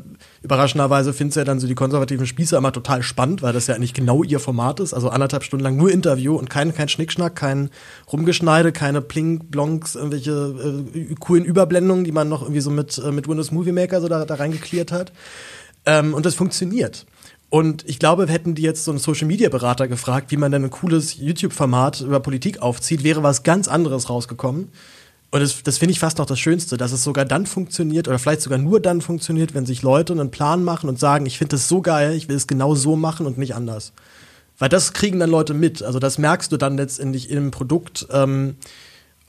[0.42, 3.94] überraschenderweise findet ja dann so die konservativen Spieße immer total spannend, weil das ja eigentlich
[3.94, 4.94] genau ihr Format ist.
[4.94, 7.70] Also anderthalb Stunden lang nur Interview und kein, kein Schnickschnack, kein
[8.12, 13.10] Rumgeschneide, keine Pling, Blonks, irgendwelche äh, coolen Überblendungen, die man noch irgendwie so mit, äh,
[13.12, 15.12] mit Windows Movie Maker so da, da reingeklärt hat.
[15.86, 17.06] Ähm, und das funktioniert.
[17.50, 20.64] Und ich glaube, hätten die jetzt so einen Social Media Berater gefragt, wie man denn
[20.64, 24.70] ein cooles YouTube-Format über Politik aufzieht, wäre was ganz anderes rausgekommen.
[25.30, 28.18] Und das, das finde ich fast noch das Schönste, dass es sogar dann funktioniert oder
[28.18, 31.56] vielleicht sogar nur dann funktioniert, wenn sich Leute einen Plan machen und sagen, ich finde
[31.56, 33.92] das so geil, ich will es genau so machen und nicht anders.
[34.58, 35.82] Weil das kriegen dann Leute mit.
[35.82, 38.56] Also das merkst du dann letztendlich im Produkt, ähm,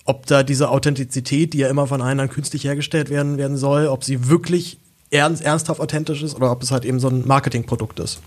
[0.05, 4.03] ob da diese Authentizität, die ja immer von einem künstlich hergestellt werden, werden soll, ob
[4.03, 4.77] sie wirklich
[5.11, 8.19] ernst, ernsthaft authentisch ist oder ob es halt eben so ein Marketingprodukt ist.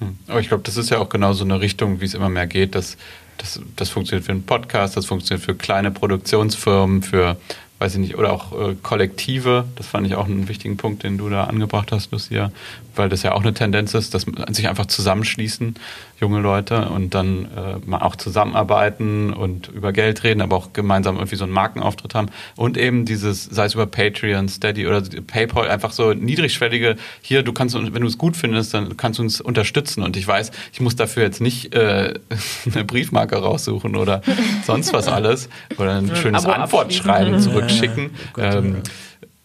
[0.00, 0.18] Hm.
[0.26, 2.46] Aber ich glaube, das ist ja auch genau so eine Richtung, wie es immer mehr
[2.46, 2.96] geht, dass
[3.38, 7.36] das, das funktioniert für einen Podcast, das funktioniert für kleine Produktionsfirmen, für
[7.78, 11.18] weiß ich nicht, oder auch äh, Kollektive, das fand ich auch einen wichtigen Punkt, den
[11.18, 12.50] du da angebracht hast, Lucia,
[12.96, 15.74] weil das ja auch eine Tendenz ist, dass sich einfach zusammenschließen,
[16.20, 21.16] junge Leute, und dann äh, mal auch zusammenarbeiten und über Geld reden, aber auch gemeinsam
[21.16, 22.28] irgendwie so einen Markenauftritt haben.
[22.56, 27.52] Und eben dieses, sei es über Patreon, Steady oder PayPal, einfach so niedrigschwellige, hier, du
[27.52, 30.02] kannst, wenn du es gut findest, dann kannst du uns unterstützen.
[30.02, 32.14] Und ich weiß, ich muss dafür jetzt nicht äh,
[32.72, 34.22] eine Briefmarke raussuchen oder
[34.64, 38.10] sonst was alles oder ein schönes Antwortschreiben zurück zurückschicken.
[38.36, 38.82] Oh ähm,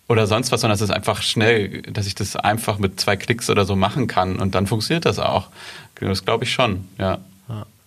[0.09, 3.49] oder sonst was, sondern es ist einfach schnell, dass ich das einfach mit zwei Klicks
[3.49, 5.47] oder so machen kann und dann funktioniert das auch.
[6.01, 7.19] Das glaube ich schon, ja.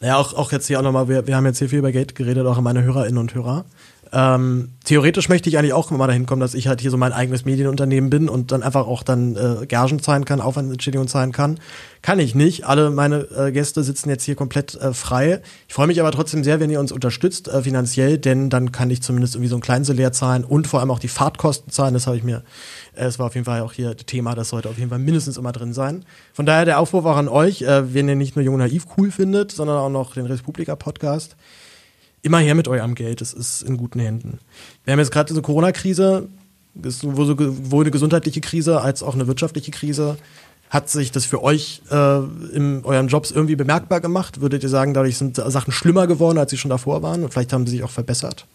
[0.00, 2.16] Ja, auch, auch jetzt hier auch nochmal, wir, wir haben jetzt hier viel über Geld
[2.16, 3.64] geredet, auch an meine Hörerinnen und Hörer.
[4.14, 7.14] Ähm, theoretisch möchte ich eigentlich auch mal dahin kommen, dass ich halt hier so mein
[7.14, 11.58] eigenes Medienunternehmen bin und dann einfach auch dann äh, Gagen zahlen kann, Aufwandsentschädigung zahlen kann.
[12.02, 12.66] Kann ich nicht.
[12.66, 15.40] Alle meine äh, Gäste sitzen jetzt hier komplett äh, frei.
[15.66, 18.90] Ich freue mich aber trotzdem sehr, wenn ihr uns unterstützt äh, finanziell, denn dann kann
[18.90, 21.94] ich zumindest irgendwie so ein Kleinselär zahlen und vor allem auch die Fahrtkosten zahlen.
[21.94, 22.42] Das habe ich mir,
[22.94, 25.38] äh, es war auf jeden Fall auch hier Thema, das sollte auf jeden Fall mindestens
[25.38, 26.04] immer drin sein.
[26.34, 29.10] Von daher der Aufruf auch an euch, äh, wenn ihr nicht nur Jung Naiv cool
[29.10, 31.34] findet, sondern auch noch den Republika Podcast
[32.22, 34.38] immer her mit eurem Geld, es ist in guten Händen.
[34.84, 36.28] Wir haben jetzt gerade diese Corona-Krise,
[36.82, 40.16] sowohl eine gesundheitliche Krise als auch eine wirtschaftliche Krise.
[40.70, 42.18] Hat sich das für euch äh,
[42.54, 44.40] in euren Jobs irgendwie bemerkbar gemacht?
[44.40, 47.24] Würdet ihr sagen, dadurch sind Sachen schlimmer geworden, als sie schon davor waren?
[47.24, 48.46] Und vielleicht haben sie sich auch verbessert?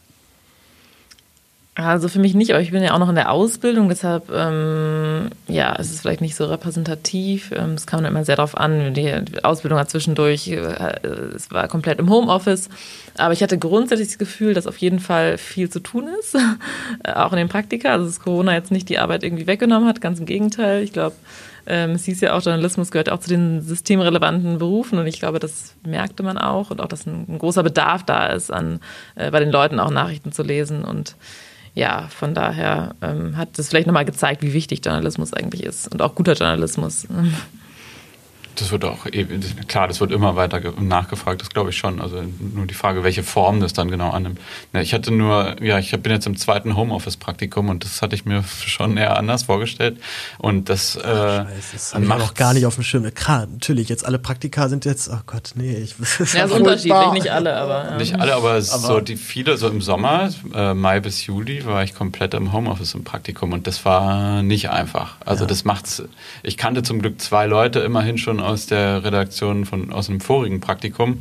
[1.80, 5.30] Also für mich nicht, aber ich bin ja auch noch in der Ausbildung, deshalb ähm,
[5.48, 7.52] ja, es ist vielleicht nicht so repräsentativ.
[7.52, 8.96] Ähm, es kam immer sehr darauf an.
[8.96, 10.58] Die, die Ausbildung hat zwischendurch, äh,
[11.36, 12.70] es war komplett im Homeoffice,
[13.16, 16.36] aber ich hatte grundsätzlich das Gefühl, dass auf jeden Fall viel zu tun ist,
[17.04, 17.92] auch in den Praktika.
[17.92, 20.82] Also dass Corona jetzt nicht die Arbeit irgendwie weggenommen hat, ganz im Gegenteil.
[20.82, 21.16] Ich glaube,
[21.68, 25.38] ähm, es hieß ja auch, Journalismus gehört auch zu den systemrelevanten Berufen und ich glaube,
[25.38, 28.80] das merkte man auch und auch, dass ein, ein großer Bedarf da ist, an
[29.14, 31.16] äh, bei den Leuten auch Nachrichten zu lesen und
[31.78, 36.02] ja, von daher ähm, hat das vielleicht nochmal gezeigt, wie wichtig Journalismus eigentlich ist und
[36.02, 37.08] auch guter Journalismus.
[38.60, 39.06] Das wird auch,
[39.68, 42.02] klar, das wird immer weiter nachgefragt, das glaube ich schon.
[42.02, 44.40] Also nur die Frage, welche Form das dann genau annimmt.
[44.74, 48.44] Ich hatte nur, ja, ich bin jetzt im zweiten Homeoffice-Praktikum und das hatte ich mir
[48.44, 49.98] schon eher anders vorgestellt.
[50.38, 53.14] Und das, äh, Scheiße, das ich noch gar nicht auf dem Schirm.
[53.14, 57.12] Klar, natürlich, jetzt alle Praktika sind jetzt, oh Gott, nee, ich das Ja, ist unterschiedlich,
[57.14, 57.92] nicht alle, aber.
[57.92, 57.98] Ja.
[57.98, 61.84] Nicht alle, aber, aber so die viele, so im Sommer, äh, Mai bis Juli, war
[61.84, 65.16] ich komplett im Homeoffice im Praktikum und das war nicht einfach.
[65.26, 65.48] Also ja.
[65.48, 66.04] das macht's,
[66.44, 70.62] ich kannte zum Glück zwei Leute immerhin schon aus der Redaktion von aus einem vorigen
[70.62, 71.20] Praktikum,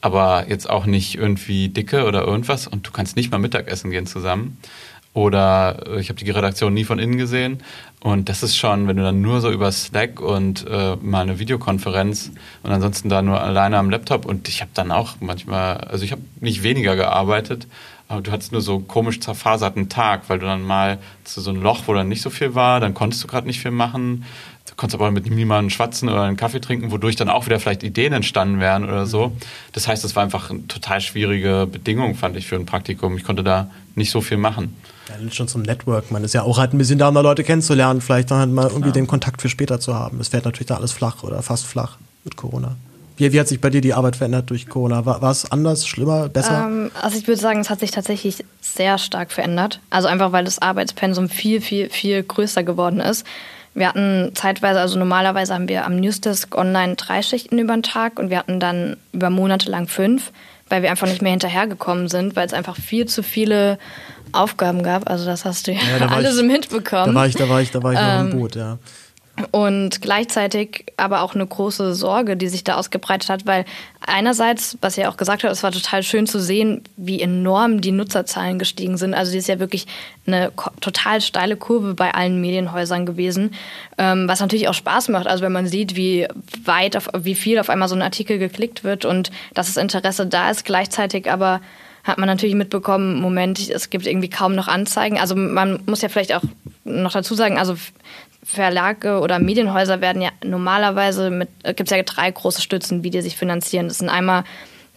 [0.00, 4.06] aber jetzt auch nicht irgendwie dicke oder irgendwas und du kannst nicht mal Mittagessen gehen
[4.06, 4.58] zusammen.
[5.14, 7.60] Oder äh, ich habe die Redaktion nie von innen gesehen.
[8.00, 11.38] Und das ist schon, wenn du dann nur so über Slack und äh, mal eine
[11.38, 12.32] Videokonferenz
[12.62, 16.12] und ansonsten da nur alleine am Laptop und ich habe dann auch manchmal, also ich
[16.12, 17.66] habe nicht weniger gearbeitet,
[18.08, 21.62] aber du hattest nur so komisch zerfaserten Tag, weil du dann mal zu so ein
[21.62, 24.24] Loch, wo dann nicht so viel war, dann konntest du gerade nicht viel machen.
[24.74, 27.84] Du konntest aber mit niemandem schwatzen oder einen Kaffee trinken, wodurch dann auch wieder vielleicht
[27.84, 29.30] Ideen entstanden wären oder so.
[29.72, 33.16] Das heißt, es war einfach eine total schwierige Bedingung, fand ich, für ein Praktikum.
[33.16, 34.74] Ich konnte da nicht so viel machen.
[35.08, 36.10] Ja, schon zum Network.
[36.10, 38.50] Man ist ja auch halt ein bisschen da, um da Leute kennenzulernen, vielleicht dann halt
[38.50, 38.94] mal irgendwie ja.
[38.94, 40.18] den Kontakt für später zu haben.
[40.18, 42.74] Es fährt natürlich da alles flach oder fast flach mit Corona.
[43.16, 45.06] Wie, wie hat sich bei dir die Arbeit verändert durch Corona?
[45.06, 46.64] War, war es anders, schlimmer, besser?
[46.66, 49.78] Ähm, also ich würde sagen, es hat sich tatsächlich sehr stark verändert.
[49.90, 53.24] Also einfach, weil das Arbeitspensum viel, viel, viel größer geworden ist.
[53.74, 58.18] Wir hatten zeitweise, also normalerweise haben wir am Newsdesk online drei Schichten über den Tag
[58.18, 60.30] und wir hatten dann über Monate lang fünf,
[60.68, 63.78] weil wir einfach nicht mehr hinterhergekommen sind, weil es einfach viel zu viele
[64.32, 65.10] Aufgaben gab.
[65.10, 67.14] Also das hast du ja, ja alles ich, im Hint bekommen.
[67.14, 68.78] Da war ich, da war ich, da war ich ähm, noch im ähm, Boot, ja.
[69.50, 73.64] Und gleichzeitig aber auch eine große Sorge, die sich da ausgebreitet hat, weil
[74.00, 77.90] einerseits, was ihr auch gesagt habt, es war total schön zu sehen, wie enorm die
[77.90, 79.12] Nutzerzahlen gestiegen sind.
[79.12, 79.86] Also die ist ja wirklich
[80.26, 83.54] eine total steile Kurve bei allen Medienhäusern gewesen,
[83.98, 85.26] ähm, was natürlich auch Spaß macht.
[85.26, 86.28] Also wenn man sieht, wie
[86.64, 90.28] weit, auf, wie viel auf einmal so ein Artikel geklickt wird und dass das Interesse
[90.28, 91.60] da ist, gleichzeitig aber
[92.04, 95.18] hat man natürlich mitbekommen, Moment, es gibt irgendwie kaum noch Anzeigen.
[95.18, 96.42] Also man muss ja vielleicht auch
[96.84, 97.76] noch dazu sagen, also
[98.44, 103.10] Verlage oder Medienhäuser werden ja normalerweise mit, äh, gibt es ja drei große Stützen, wie
[103.10, 103.88] die sich finanzieren.
[103.88, 104.44] Das sind einmal,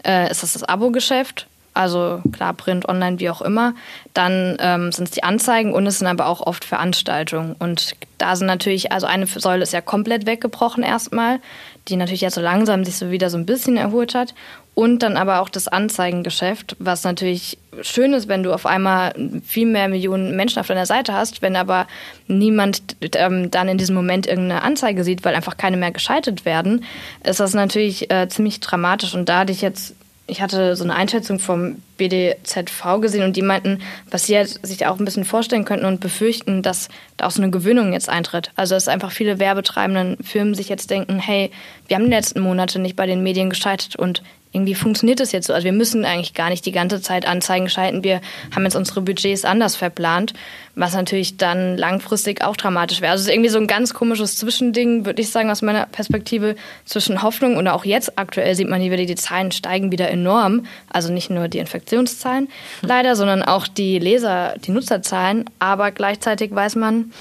[0.06, 1.48] äh, ist das das Abo-Geschäft,
[1.78, 3.76] also klar, Print, Online, wie auch immer.
[4.14, 7.56] Dann ähm, sind es die Anzeigen und es sind aber auch oft Veranstaltungen.
[7.60, 11.40] Und da sind natürlich, also eine Säule ist ja komplett weggebrochen erstmal,
[11.88, 14.34] die natürlich jetzt so langsam sich so wieder so ein bisschen erholt hat.
[14.78, 19.12] Und dann aber auch das Anzeigengeschäft, was natürlich schön ist, wenn du auf einmal
[19.44, 21.88] viel mehr Millionen Menschen auf deiner Seite hast, wenn aber
[22.28, 22.84] niemand
[23.16, 26.86] ähm, dann in diesem Moment irgendeine Anzeige sieht, weil einfach keine mehr geschaltet werden,
[27.24, 29.16] ist das natürlich äh, ziemlich dramatisch.
[29.16, 29.96] Und da hatte ich jetzt
[30.28, 33.80] ich hatte so eine Einschätzung vom BDZV gesehen und die meinten,
[34.12, 37.42] was sie halt sich auch ein bisschen vorstellen könnten und befürchten, dass da auch so
[37.42, 38.52] eine Gewöhnung jetzt eintritt.
[38.58, 41.50] Also dass einfach viele werbetreibenden Firmen sich jetzt denken, hey,
[41.88, 44.22] wir haben die letzten Monate nicht bei den Medien geschaltet und
[44.52, 45.54] irgendwie funktioniert das jetzt so.
[45.54, 48.04] Also wir müssen eigentlich gar nicht die ganze Zeit Anzeigen schalten.
[48.04, 48.22] Wir
[48.56, 50.34] haben jetzt unsere Budgets anders verplant,
[50.76, 53.12] was natürlich dann langfristig auch dramatisch wäre.
[53.12, 56.56] Also es ist irgendwie so ein ganz komisches Zwischending, würde ich sagen, aus meiner Perspektive
[56.86, 60.66] zwischen Hoffnung und auch jetzt aktuell sieht man wieder, die Zahlen steigen wieder enorm.
[60.90, 62.48] Also nicht nur die Infektionszahlen
[62.82, 65.46] leider, sondern auch die Leser, die Nutzerzahlen.
[65.60, 67.12] Aber gleichzeitig weiß man,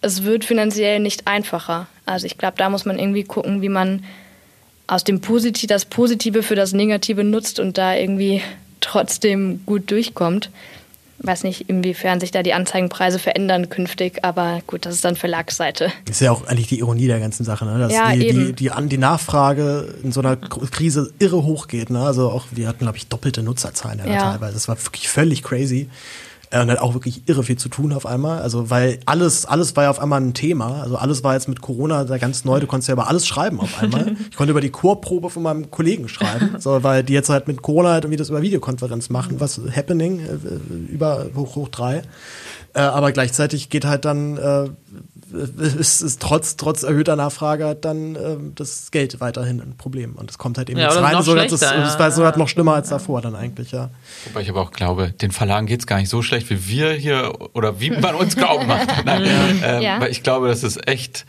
[0.00, 1.86] es wird finanziell nicht einfacher.
[2.06, 4.02] Also ich glaube, da muss man irgendwie gucken, wie man
[4.86, 8.42] aus dem Positiv das Positive für das Negative nutzt und da irgendwie
[8.80, 10.50] trotzdem gut durchkommt.
[11.24, 15.92] Weiß nicht, inwiefern sich da die Anzeigenpreise verändern künftig, aber gut, das ist dann Verlagsseite.
[16.04, 17.78] Das ist ja auch eigentlich die Ironie der ganzen Sache, ne?
[17.78, 21.90] dass ja, die, die, die, die, Nachfrage in so einer Krise irre hochgeht.
[21.90, 22.04] Ne?
[22.04, 24.32] Also auch, wir hatten, glaube ich, doppelte Nutzerzahlen ja.
[24.32, 24.54] teilweise.
[24.54, 25.88] Das war wirklich völlig crazy.
[26.52, 28.42] Äh, und hat auch wirklich irre viel zu tun auf einmal.
[28.42, 30.82] Also, weil alles, alles war ja auf einmal ein Thema.
[30.82, 32.60] Also alles war jetzt mit Corona da ganz neu.
[32.60, 34.16] Du konntest ja über alles schreiben auf einmal.
[34.30, 37.62] Ich konnte über die Chorprobe von meinem Kollegen schreiben, so, weil die jetzt halt mit
[37.62, 42.02] Corona halt irgendwie das über Videokonferenz machen, was Happening äh, über hoch, hoch drei.
[42.74, 44.68] Äh, aber gleichzeitig geht halt dann, äh,
[45.32, 50.14] ist, ist trotz, trotz erhöhter Nachfrage dann ähm, das Geld weiterhin ein Problem.
[50.14, 51.12] Und es kommt halt eben Ja, jetzt rein.
[51.12, 51.98] noch So, das, ja.
[51.98, 53.90] war so halt noch schlimmer als davor dann eigentlich, ja.
[54.26, 57.32] Wobei ich aber auch glaube, den Verlagen geht's gar nicht so schlecht, wie wir hier
[57.54, 58.88] oder wie man uns glauben macht.
[59.04, 59.24] Nein,
[59.64, 60.00] ähm, Ja.
[60.00, 61.26] Weil ich glaube, das ist echt,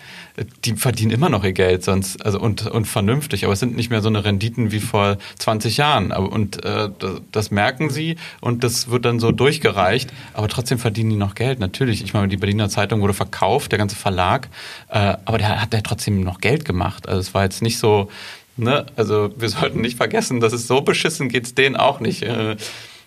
[0.65, 3.89] die verdienen immer noch ihr Geld sonst also und, und vernünftig, aber es sind nicht
[3.89, 6.11] mehr so eine Renditen wie vor 20 Jahren.
[6.11, 10.79] Aber, und äh, das, das merken sie und das wird dann so durchgereicht, aber trotzdem
[10.79, 11.59] verdienen die noch Geld.
[11.59, 14.49] Natürlich, ich meine, die Berliner Zeitung wurde verkauft, der ganze Verlag,
[14.89, 17.07] äh, aber der hat ja trotzdem noch Geld gemacht.
[17.07, 18.09] Also es war jetzt nicht so,
[18.57, 22.23] ne, also wir sollten nicht vergessen, dass es so beschissen geht's denen auch nicht.
[22.23, 22.57] Äh,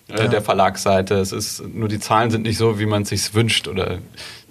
[0.09, 1.15] äh, der Verlagsseite.
[1.15, 3.99] Es ist nur die Zahlen sind nicht so, wie man es sich wünscht oder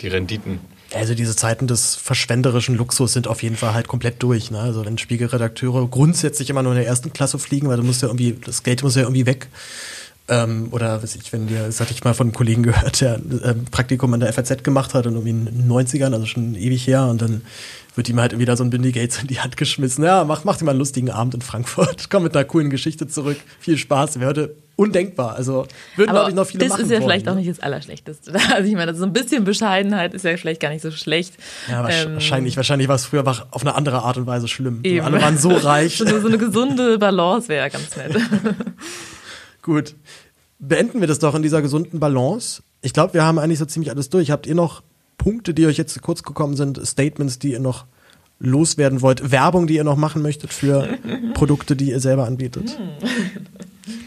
[0.02, 0.60] die Renditen.
[0.94, 4.52] Also diese Zeiten des verschwenderischen Luxus sind auf jeden Fall halt komplett durch.
[4.52, 4.60] Ne?
[4.60, 8.08] Also wenn Spiegelredakteure grundsätzlich immer nur in der ersten Klasse fliegen, weil du musst ja
[8.08, 9.48] irgendwie, das Geld muss ja irgendwie weg.
[10.28, 13.20] Ähm, oder weiß ich, wenn dir, das hatte ich mal von einem Kollegen gehört, der
[13.44, 16.88] ähm, Praktikum an der FAZ gemacht hat und irgendwie in den 90ern, also schon ewig
[16.88, 17.42] her, und dann
[17.96, 20.04] wird ihm halt wieder so ein Bindi Gates in die Hand geschmissen.
[20.04, 22.10] Ja, mach, mach dir mal einen lustigen Abend in Frankfurt.
[22.10, 23.38] Komm mit einer coolen Geschichte zurück.
[23.60, 24.20] Viel Spaß.
[24.20, 25.36] Wäre heute undenkbar.
[25.36, 25.66] Also
[25.96, 27.32] würden, glaube ich, noch viele das machen ist ja wollen, vielleicht ne?
[27.32, 28.34] auch nicht das Allerschlechteste.
[28.54, 31.36] Also ich meine, so ein bisschen Bescheidenheit ist ja vielleicht gar nicht so schlecht.
[31.70, 34.82] Ja, Ähm, wahrscheinlich, wahrscheinlich war es früher war auf eine andere Art und Weise schlimm.
[34.84, 35.06] Eben.
[35.06, 35.98] alle waren so reich.
[35.98, 38.18] So eine, so eine gesunde Balance wäre ja ganz nett.
[39.66, 39.96] Gut.
[40.60, 42.62] Beenden wir das doch in dieser gesunden Balance.
[42.84, 44.30] Ich glaube, wir haben eigentlich so ziemlich alles durch.
[44.30, 44.84] Habt ihr noch
[45.18, 47.86] Punkte, die euch jetzt zu kurz gekommen sind, Statements, die ihr noch
[48.38, 51.00] loswerden wollt, Werbung, die ihr noch machen möchtet für
[51.34, 52.78] Produkte, die ihr selber anbietet?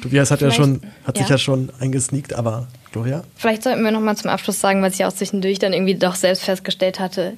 [0.01, 1.35] Tobias hat ja schon, hat sich ja.
[1.35, 3.25] ja schon eingesneakt, aber Gloria?
[3.35, 6.15] Vielleicht sollten wir noch mal zum Abschluss sagen, was ich auch zwischendurch dann irgendwie doch
[6.15, 7.37] selbst festgestellt hatte.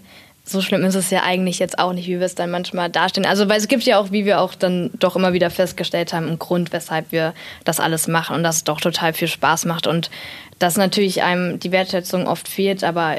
[0.50, 3.26] So schlimm ist es ja eigentlich jetzt auch nicht, wie wir es dann manchmal darstellen.
[3.26, 6.26] Also, weil es gibt ja auch, wie wir auch dann doch immer wieder festgestellt haben,
[6.26, 9.86] einen Grund, weshalb wir das alles machen und dass es doch total viel Spaß macht
[9.86, 10.10] und
[10.58, 13.16] dass natürlich einem die Wertschätzung oft fehlt, aber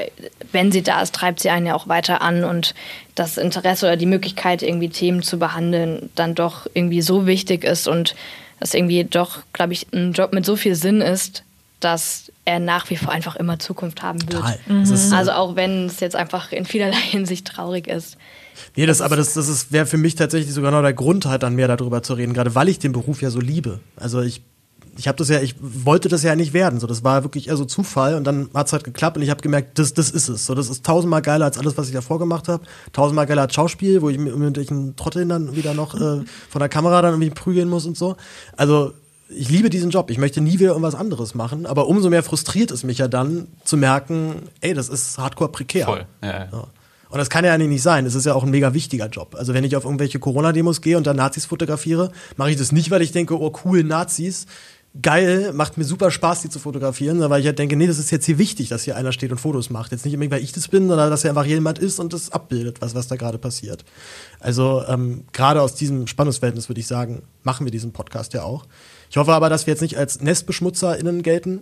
[0.52, 2.74] wenn sie da ist, treibt sie einen ja auch weiter an und
[3.14, 7.88] das Interesse oder die Möglichkeit, irgendwie Themen zu behandeln, dann doch irgendwie so wichtig ist
[7.88, 8.14] und
[8.60, 11.42] das irgendwie doch, glaube ich, ein Job mit so viel Sinn ist,
[11.84, 14.42] dass er nach wie vor einfach immer Zukunft haben wird.
[14.42, 14.58] Total.
[14.82, 18.16] Ist, Also auch wenn es jetzt einfach in vielerlei Hinsicht traurig ist.
[18.76, 21.42] Nee, das, aber das, das ist, wäre für mich tatsächlich sogar noch der Grund, halt
[21.42, 23.80] dann mehr darüber zu reden, gerade weil ich den Beruf ja so liebe.
[23.96, 24.42] Also ich,
[24.98, 26.78] ich habe das ja, ich wollte das ja nicht werden.
[26.78, 29.40] So, das war wirklich eher so Zufall und dann hat's halt geklappt und ich habe
[29.40, 30.46] gemerkt, das, das ist es.
[30.46, 32.64] So, das ist tausendmal geiler als alles, was ich davor gemacht habe.
[32.92, 36.68] Tausendmal geiler als Schauspiel, wo ich mit irgendwelchen Trotteln dann wieder noch äh, von der
[36.68, 38.16] Kamera dann irgendwie prügeln muss und so.
[38.56, 38.92] Also
[39.34, 40.10] ich liebe diesen Job.
[40.10, 43.48] Ich möchte nie wieder irgendwas anderes machen, aber umso mehr frustriert es mich ja dann
[43.64, 45.86] zu merken, ey, das ist hardcore prekär.
[45.86, 46.06] Voll.
[46.22, 46.48] Ja, ja.
[46.52, 46.66] Ja.
[47.12, 48.06] Und das kann ja eigentlich nicht sein.
[48.06, 49.34] Es ist ja auch ein mega wichtiger Job.
[49.34, 52.90] Also wenn ich auf irgendwelche Corona-Demos gehe und da Nazis fotografiere, mache ich das nicht,
[52.90, 54.46] weil ich denke, oh cool, Nazis,
[55.00, 57.98] geil, macht mir super Spaß, die zu fotografieren, sondern weil ich halt denke, nee, das
[57.98, 59.92] ist jetzt hier wichtig, dass hier einer steht und Fotos macht.
[59.92, 62.32] Jetzt nicht unbedingt, weil ich das bin, sondern dass er einfach jemand ist und das
[62.32, 63.84] abbildet, was, was da gerade passiert.
[64.40, 68.64] Also ähm, gerade aus diesem Spannungsverhältnis würde ich sagen, machen wir diesen Podcast ja auch.
[69.12, 71.60] Ich hoffe aber, dass wir jetzt nicht als NestbeschmutzerInnen gelten.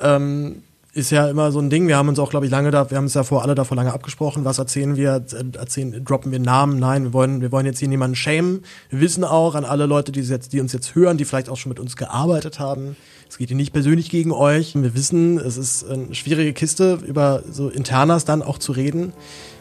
[0.00, 1.86] Ähm, ist ja immer so ein Ding.
[1.86, 3.76] Wir haben uns auch, glaube ich, lange da, wir haben es ja vor alle davor
[3.76, 4.44] lange abgesprochen.
[4.44, 5.24] Was erzählen wir?
[5.32, 6.80] Äh, Erzählen, droppen wir Namen?
[6.80, 8.64] Nein, wir wollen, wir wollen jetzt hier niemanden schämen.
[8.88, 11.58] Wir wissen auch an alle Leute, die, jetzt, die uns jetzt hören, die vielleicht auch
[11.58, 12.96] schon mit uns gearbeitet haben.
[13.28, 14.74] Es geht hier nicht persönlich gegen euch.
[14.74, 19.12] Wir wissen, es ist eine schwierige Kiste, über so Internas dann auch zu reden.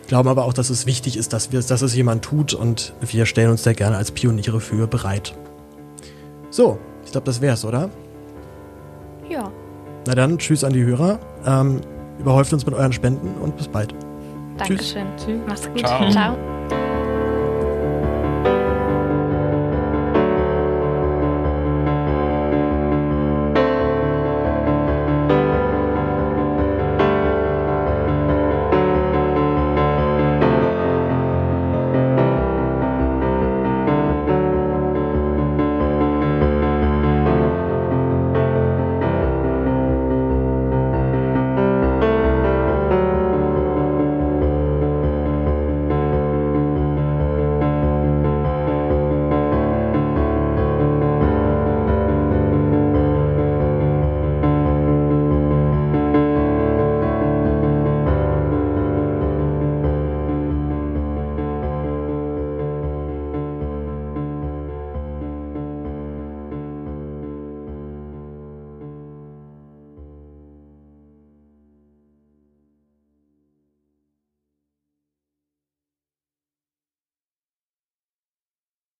[0.08, 3.28] Glauben aber auch, dass es wichtig ist, dass wir, dass es jemand tut und wir
[3.28, 5.36] stellen uns da gerne als Pioniere für bereit.
[6.50, 6.80] So,
[7.10, 7.90] ich glaube, das wär's, oder?
[9.28, 9.52] Ja.
[10.06, 11.18] Na dann, tschüss an die Hörer.
[11.44, 11.82] Ähm,
[12.20, 13.96] überhäuft uns mit euren Spenden und bis bald.
[14.60, 15.08] Dankeschön.
[15.18, 15.40] Tschüss.
[15.48, 15.80] Mach's gut.
[15.80, 16.10] Ciao.
[16.12, 16.38] Ciao.